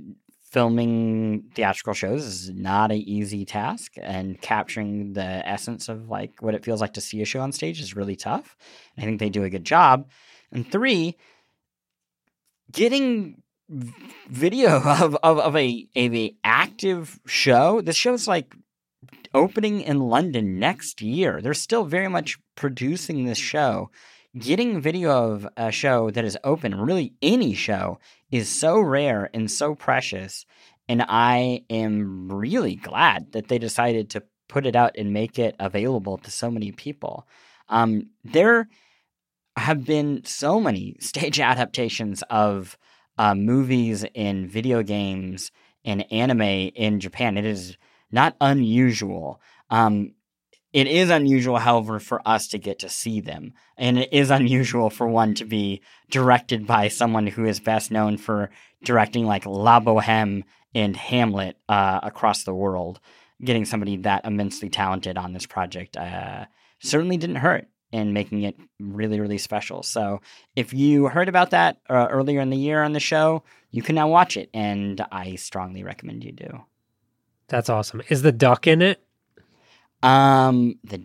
filming 0.52 1.50
theatrical 1.56 1.94
shows 1.94 2.26
is 2.26 2.50
not 2.50 2.92
an 2.92 2.98
easy 2.98 3.46
task, 3.46 3.94
and 4.02 4.40
capturing 4.42 5.14
the 5.14 5.48
essence 5.48 5.88
of 5.88 6.10
like 6.10 6.42
what 6.42 6.54
it 6.54 6.66
feels 6.66 6.82
like 6.82 6.94
to 6.94 7.02
see 7.02 7.22
a 7.22 7.26
show 7.26 7.40
on 7.40 7.52
stage 7.52 7.80
is 7.80 7.96
really 7.96 8.16
tough. 8.16 8.58
I 8.98 9.02
think 9.02 9.20
they 9.20 9.30
do 9.30 9.44
a 9.44 9.50
good 9.50 9.64
job. 9.64 10.10
And 10.52 10.70
three, 10.70 11.18
getting 12.72 13.42
video 13.70 14.78
of, 14.86 15.16
of, 15.16 15.40
of 15.40 15.56
a 15.56 15.88
of 15.96 16.14
a 16.14 16.36
active 16.44 17.20
show. 17.26 17.82
This 17.82 17.96
show's 17.96 18.28
like 18.28 18.54
opening 19.34 19.82
in 19.82 20.00
London 20.00 20.60
next 20.60 21.02
year. 21.02 21.42
They're 21.42 21.54
still 21.54 21.86
very 21.86 22.10
much 22.10 22.38
producing 22.56 23.26
this 23.26 23.38
show. 23.38 23.90
Getting 24.38 24.80
video 24.80 25.34
of 25.34 25.48
a 25.58 25.72
show 25.72 26.10
that 26.12 26.24
is 26.24 26.38
open, 26.46 26.80
really 26.80 27.14
any 27.22 27.54
show, 27.54 28.00
is 28.32 28.50
so 28.50 28.80
rare 28.80 29.30
and 29.34 29.52
so 29.52 29.76
precious. 29.76 30.46
And 30.88 31.04
I 31.08 31.64
am 31.70 32.32
really 32.32 32.76
glad 32.76 33.34
that 33.34 33.48
they 33.48 33.60
decided 33.60 34.10
to 34.12 34.24
put 34.48 34.66
it 34.66 34.76
out 34.76 34.96
and 34.98 35.14
make 35.14 35.40
it 35.40 35.56
available 35.60 36.18
to 36.18 36.32
so 36.32 36.50
many 36.52 36.72
people. 36.72 37.28
Um, 37.70 38.10
there 38.24 38.68
have 39.58 39.86
been 39.86 40.24
so 40.26 40.60
many 40.60 40.96
stage 41.00 41.40
adaptations 41.40 42.24
of 42.30 42.78
uh, 43.18 43.36
movies 43.36 44.06
and 44.16 44.50
video 44.50 44.84
games 44.84 45.52
and 45.84 46.12
anime 46.12 46.42
in 46.42 47.00
Japan. 47.00 47.38
It 47.38 47.46
is 47.46 47.78
not 48.12 48.36
unusual. 48.42 49.42
Um, 49.70 50.14
it 50.74 50.88
is 50.88 51.10
unusual, 51.10 51.58
however, 51.58 52.00
for 52.00 52.26
us 52.26 52.48
to 52.50 52.58
get 52.58 52.80
to 52.80 52.90
see 52.90 53.20
them. 53.20 53.54
And 53.78 54.00
it 54.00 54.14
is 54.14 54.32
unusual 54.32 54.90
for 54.90 55.08
one 55.08 55.34
to 55.36 55.46
be 55.46 55.82
directed 56.10 56.66
by 56.66 56.88
someone 56.88 57.28
who 57.28 57.46
is 57.46 57.60
best 57.60 57.92
known 57.92 58.18
for 58.18 58.50
directing 58.84 59.26
like 59.26 59.46
La 59.46 59.80
Boheme 59.80 60.44
and 60.74 60.96
Hamlet 60.96 61.58
uh, 61.68 62.00
across 62.02 62.44
the 62.44 62.54
world. 62.54 63.00
Getting 63.44 63.66
somebody 63.66 63.98
that 63.98 64.26
immensely 64.26 64.70
talented 64.70 65.18
on 65.18 65.34
this 65.34 65.46
project 65.46 65.98
uh, 65.98 66.46
certainly 66.80 67.18
didn't 67.18 67.38
hurt 67.38 67.68
in 67.92 68.14
making 68.14 68.44
it 68.44 68.56
really, 68.80 69.20
really 69.20 69.38
special. 69.38 69.84
So 69.84 70.22
if 70.56 70.74
you 70.74 71.08
heard 71.08 71.28
about 71.28 71.50
that 71.50 71.78
uh, 71.90 72.08
earlier 72.10 72.40
in 72.40 72.50
the 72.50 72.58
year 72.58 72.82
on 72.82 72.94
the 72.94 73.00
show, 73.02 73.44
you 73.72 73.82
can 73.82 73.96
now 73.96 74.08
watch 74.08 74.38
it. 74.38 74.50
And 74.54 75.04
I 75.12 75.36
strongly 75.36 75.84
recommend 75.84 76.24
you 76.24 76.32
do. 76.32 76.64
That's 77.50 77.70
awesome. 77.70 78.02
Is 78.08 78.22
the 78.22 78.32
duck 78.32 78.68
in 78.68 78.82
it? 78.82 79.04
Um, 80.04 80.80
the 80.84 81.02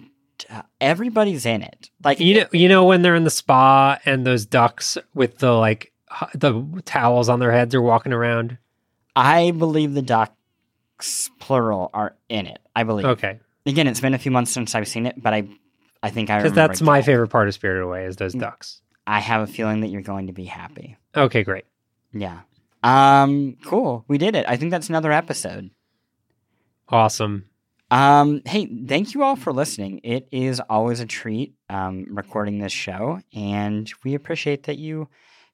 uh, 0.51 0.63
everybody's 0.81 1.47
in 1.47 1.63
it. 1.63 1.91
Like 2.05 2.21
you 2.21 2.41
know, 2.41 2.47
you 2.53 2.69
know 2.69 2.85
when 2.85 3.03
they're 3.03 3.15
in 3.15 3.25
the 3.25 3.31
spa 3.31 3.99
and 4.05 4.27
those 4.27 4.47
ducks 4.47 4.97
with 5.15 5.39
the 5.39 5.53
like 5.53 5.93
the 6.35 6.83
towels 6.85 7.29
on 7.29 7.41
their 7.41 7.53
heads 7.53 7.75
are 7.75 7.83
walking 7.83 8.13
around. 8.13 8.59
I 9.15 9.51
believe 9.51 9.95
the 9.95 10.03
ducks 10.03 11.31
plural 11.41 11.91
are 11.95 12.17
in 12.29 12.47
it. 12.47 12.59
I 12.75 12.85
believe. 12.85 13.07
Okay. 13.07 13.41
Again, 13.65 13.87
it's 13.87 14.01
been 14.01 14.15
a 14.15 14.19
few 14.19 14.31
months 14.31 14.51
since 14.53 14.75
I've 14.75 14.87
seen 14.87 15.07
it, 15.07 15.21
but 15.21 15.35
I, 15.35 15.49
I 16.03 16.11
think 16.11 16.31
I 16.31 16.39
because 16.39 16.53
that's 16.53 16.81
my 16.81 17.03
favorite 17.03 17.29
part 17.29 17.49
of 17.49 17.55
Spirited 17.55 17.83
Away 17.83 18.05
is 18.05 18.17
those 18.17 18.35
Mm. 18.35 18.41
ducks. 18.41 18.81
I 19.07 19.21
have 19.21 19.43
a 19.43 19.47
feeling 19.47 19.81
that 19.81 19.89
you're 19.89 20.03
going 20.03 20.27
to 20.29 20.33
be 20.33 20.45
happy. 20.45 20.97
Okay, 21.17 21.43
great. 21.45 21.65
Yeah. 22.13 22.41
Um. 22.83 23.57
Cool. 23.65 24.05
We 24.07 24.19
did 24.19 24.37
it. 24.37 24.45
I 24.49 24.57
think 24.57 24.71
that's 24.71 24.89
another 24.89 25.11
episode. 25.13 25.71
Awesome. 26.89 27.47
Um, 27.91 28.43
hey, 28.45 28.67
thank 28.87 29.15
you 29.15 29.23
all 29.23 29.37
for 29.37 29.53
listening. 29.53 30.01
It 30.03 30.29
is 30.33 30.61
always 30.69 31.01
a 31.01 31.07
treat 31.07 31.55
um, 31.71 32.07
recording 32.11 32.59
this 32.59 32.73
show, 32.73 33.21
and 33.33 33.91
we 34.03 34.15
appreciate 34.15 34.65
that 34.65 34.79
you 34.79 35.09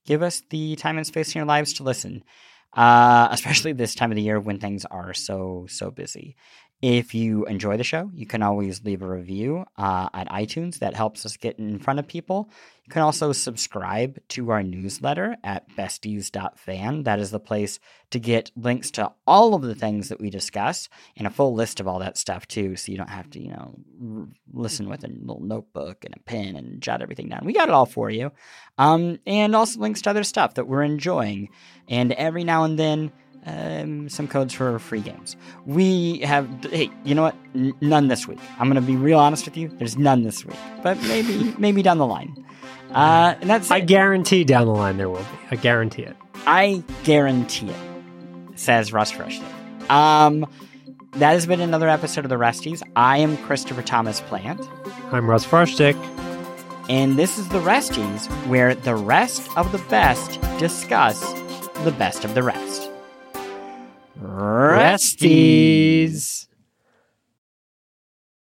give 0.07 0.23
us 0.23 0.43
the 0.49 0.77
time 0.77 0.97
and 0.97 1.07
space 1.07 1.35
in 1.35 1.39
your 1.39 1.47
lives 1.47 1.75
to 1.75 1.83
listen, 1.83 2.25
uh, 2.73 3.29
especially 3.33 3.73
this 3.73 3.95
time 3.95 4.11
of 4.11 4.17
the 4.17 4.23
year 4.23 4.41
when 4.41 4.59
things 4.59 4.87
are 4.87 5.13
so, 5.13 5.67
so 5.69 5.91
busy. 5.91 6.35
If 6.83 7.15
you 7.15 7.45
enjoy 7.45 7.77
the 7.77 7.85
show, 7.85 8.11
you 8.13 8.27
can 8.27 8.43
always 8.43 8.83
leave 8.83 9.03
a 9.03 9.09
review 9.09 9.65
uh, 9.79 10.09
at 10.13 10.29
iTunes. 10.29 10.81
That 10.81 10.97
helps 10.97 11.25
us 11.25 11.37
get 11.37 11.61
in 11.61 11.79
front 11.79 12.01
of 12.01 12.09
people. 12.09 12.51
You 12.85 12.91
can 12.91 13.03
also 13.03 13.31
subscribe 13.31 14.19
to 14.31 14.51
our 14.51 14.65
newsletter 14.65 15.37
at 15.45 15.69
besties.fan. 15.77 17.05
That 17.05 17.21
is 17.21 17.31
the 17.31 17.39
place 17.39 17.79
to 18.11 18.19
get 18.19 18.51
links 18.57 18.91
to 18.93 19.13
all 19.29 19.55
of 19.55 19.63
the 19.63 19.77
things 19.77 20.09
that 20.09 20.21
we 20.21 20.29
discuss 20.29 20.89
and 21.17 21.25
a 21.25 21.31
full 21.31 21.55
list 21.55 21.79
of 21.79 21.87
all 21.87 22.01
that 22.01 22.19
stuff 22.19 22.49
too. 22.49 22.75
So 22.75 22.91
you 22.91 22.99
don't 22.99 23.09
have 23.09 23.31
to, 23.31 23.41
you 23.41 23.51
know, 23.51 24.29
listen 24.53 24.89
with 24.89 25.05
a 25.05 25.07
little 25.09 25.41
notebook 25.41 26.05
and 26.05 26.17
a 26.17 26.21
pen 26.21 26.57
and 26.57 26.83
jot 26.83 27.01
everything 27.01 27.29
down. 27.29 27.45
We 27.45 27.53
got 27.53 27.69
it 27.69 27.75
all 27.75 27.87
for 27.87 28.11
you. 28.11 28.33
Um, 28.77 29.21
and 29.25 29.55
also 29.55 29.79
links 29.79 30.03
to 30.03 30.11
other 30.11 30.25
stuff 30.25 30.55
that 30.55 30.67
we're 30.67 30.83
enjoying. 30.83 31.51
And 31.89 32.11
every 32.11 32.43
now 32.43 32.65
and 32.65 32.77
then, 32.77 33.13
um, 33.47 34.09
some 34.09 34.29
codes 34.29 34.55
for 34.55 34.79
free 34.79 35.01
games. 35.01 35.37
We 35.67 36.19
have, 36.21 36.49
hey, 36.71 36.91
you 37.05 37.15
know 37.15 37.23
what? 37.23 37.35
N- 37.55 37.75
none 37.81 38.09
this 38.09 38.27
week. 38.29 38.39
I'm 38.59 38.69
going 38.71 38.81
to 38.81 38.87
be 38.87 38.97
real 38.97 39.19
honest 39.19 39.45
with 39.45 39.57
you. 39.57 39.69
There's 39.69 39.97
none 39.99 40.23
this 40.23 40.45
week, 40.45 40.57
but 40.83 41.01
maybe, 41.03 41.55
maybe 41.59 41.83
down 41.83 41.99
the 41.99 42.07
line. 42.07 42.45
Uh, 42.93 43.35
and 43.41 43.49
that's 43.49 43.71
I 43.71 43.79
it. 43.79 43.87
guarantee 43.87 44.45
down 44.45 44.67
the 44.67 44.73
line 44.75 44.97
there 44.99 45.09
will 45.09 45.19
be. 45.19 45.25
I 45.51 45.57
guarantee 45.57 46.03
it. 46.03 46.17
I 46.47 46.83
guarantee 47.05 47.71
it, 47.71 48.59
says 48.59 48.93
Russ 48.93 49.11
Frushtick. 49.13 49.91
Um, 49.91 50.47
that 51.13 51.33
has 51.33 51.47
been 51.47 51.61
another 51.61 51.89
episode 51.89 52.25
of 52.25 52.29
The 52.29 52.37
Resties. 52.37 52.83
I 52.97 53.19
am 53.19 53.37
Christopher 53.39 53.83
Thomas 53.83 54.21
Plante, 54.23 54.67
I'm 55.13 55.29
Russ 55.29 55.45
Frushtick. 55.47 55.95
and 56.89 57.19
this 57.19 57.39
is 57.39 57.49
The 57.49 57.61
Resties, 57.61 58.27
where 58.47 58.75
the 58.75 58.95
rest 58.95 59.47
of 59.57 59.73
the 59.73 59.79
best 59.91 60.41
discuss 60.59 61.21
the 61.85 61.93
best 61.99 62.25
of 62.25 62.35
the 62.35 62.43
rest. 62.43 62.91
Resties. 64.23 66.47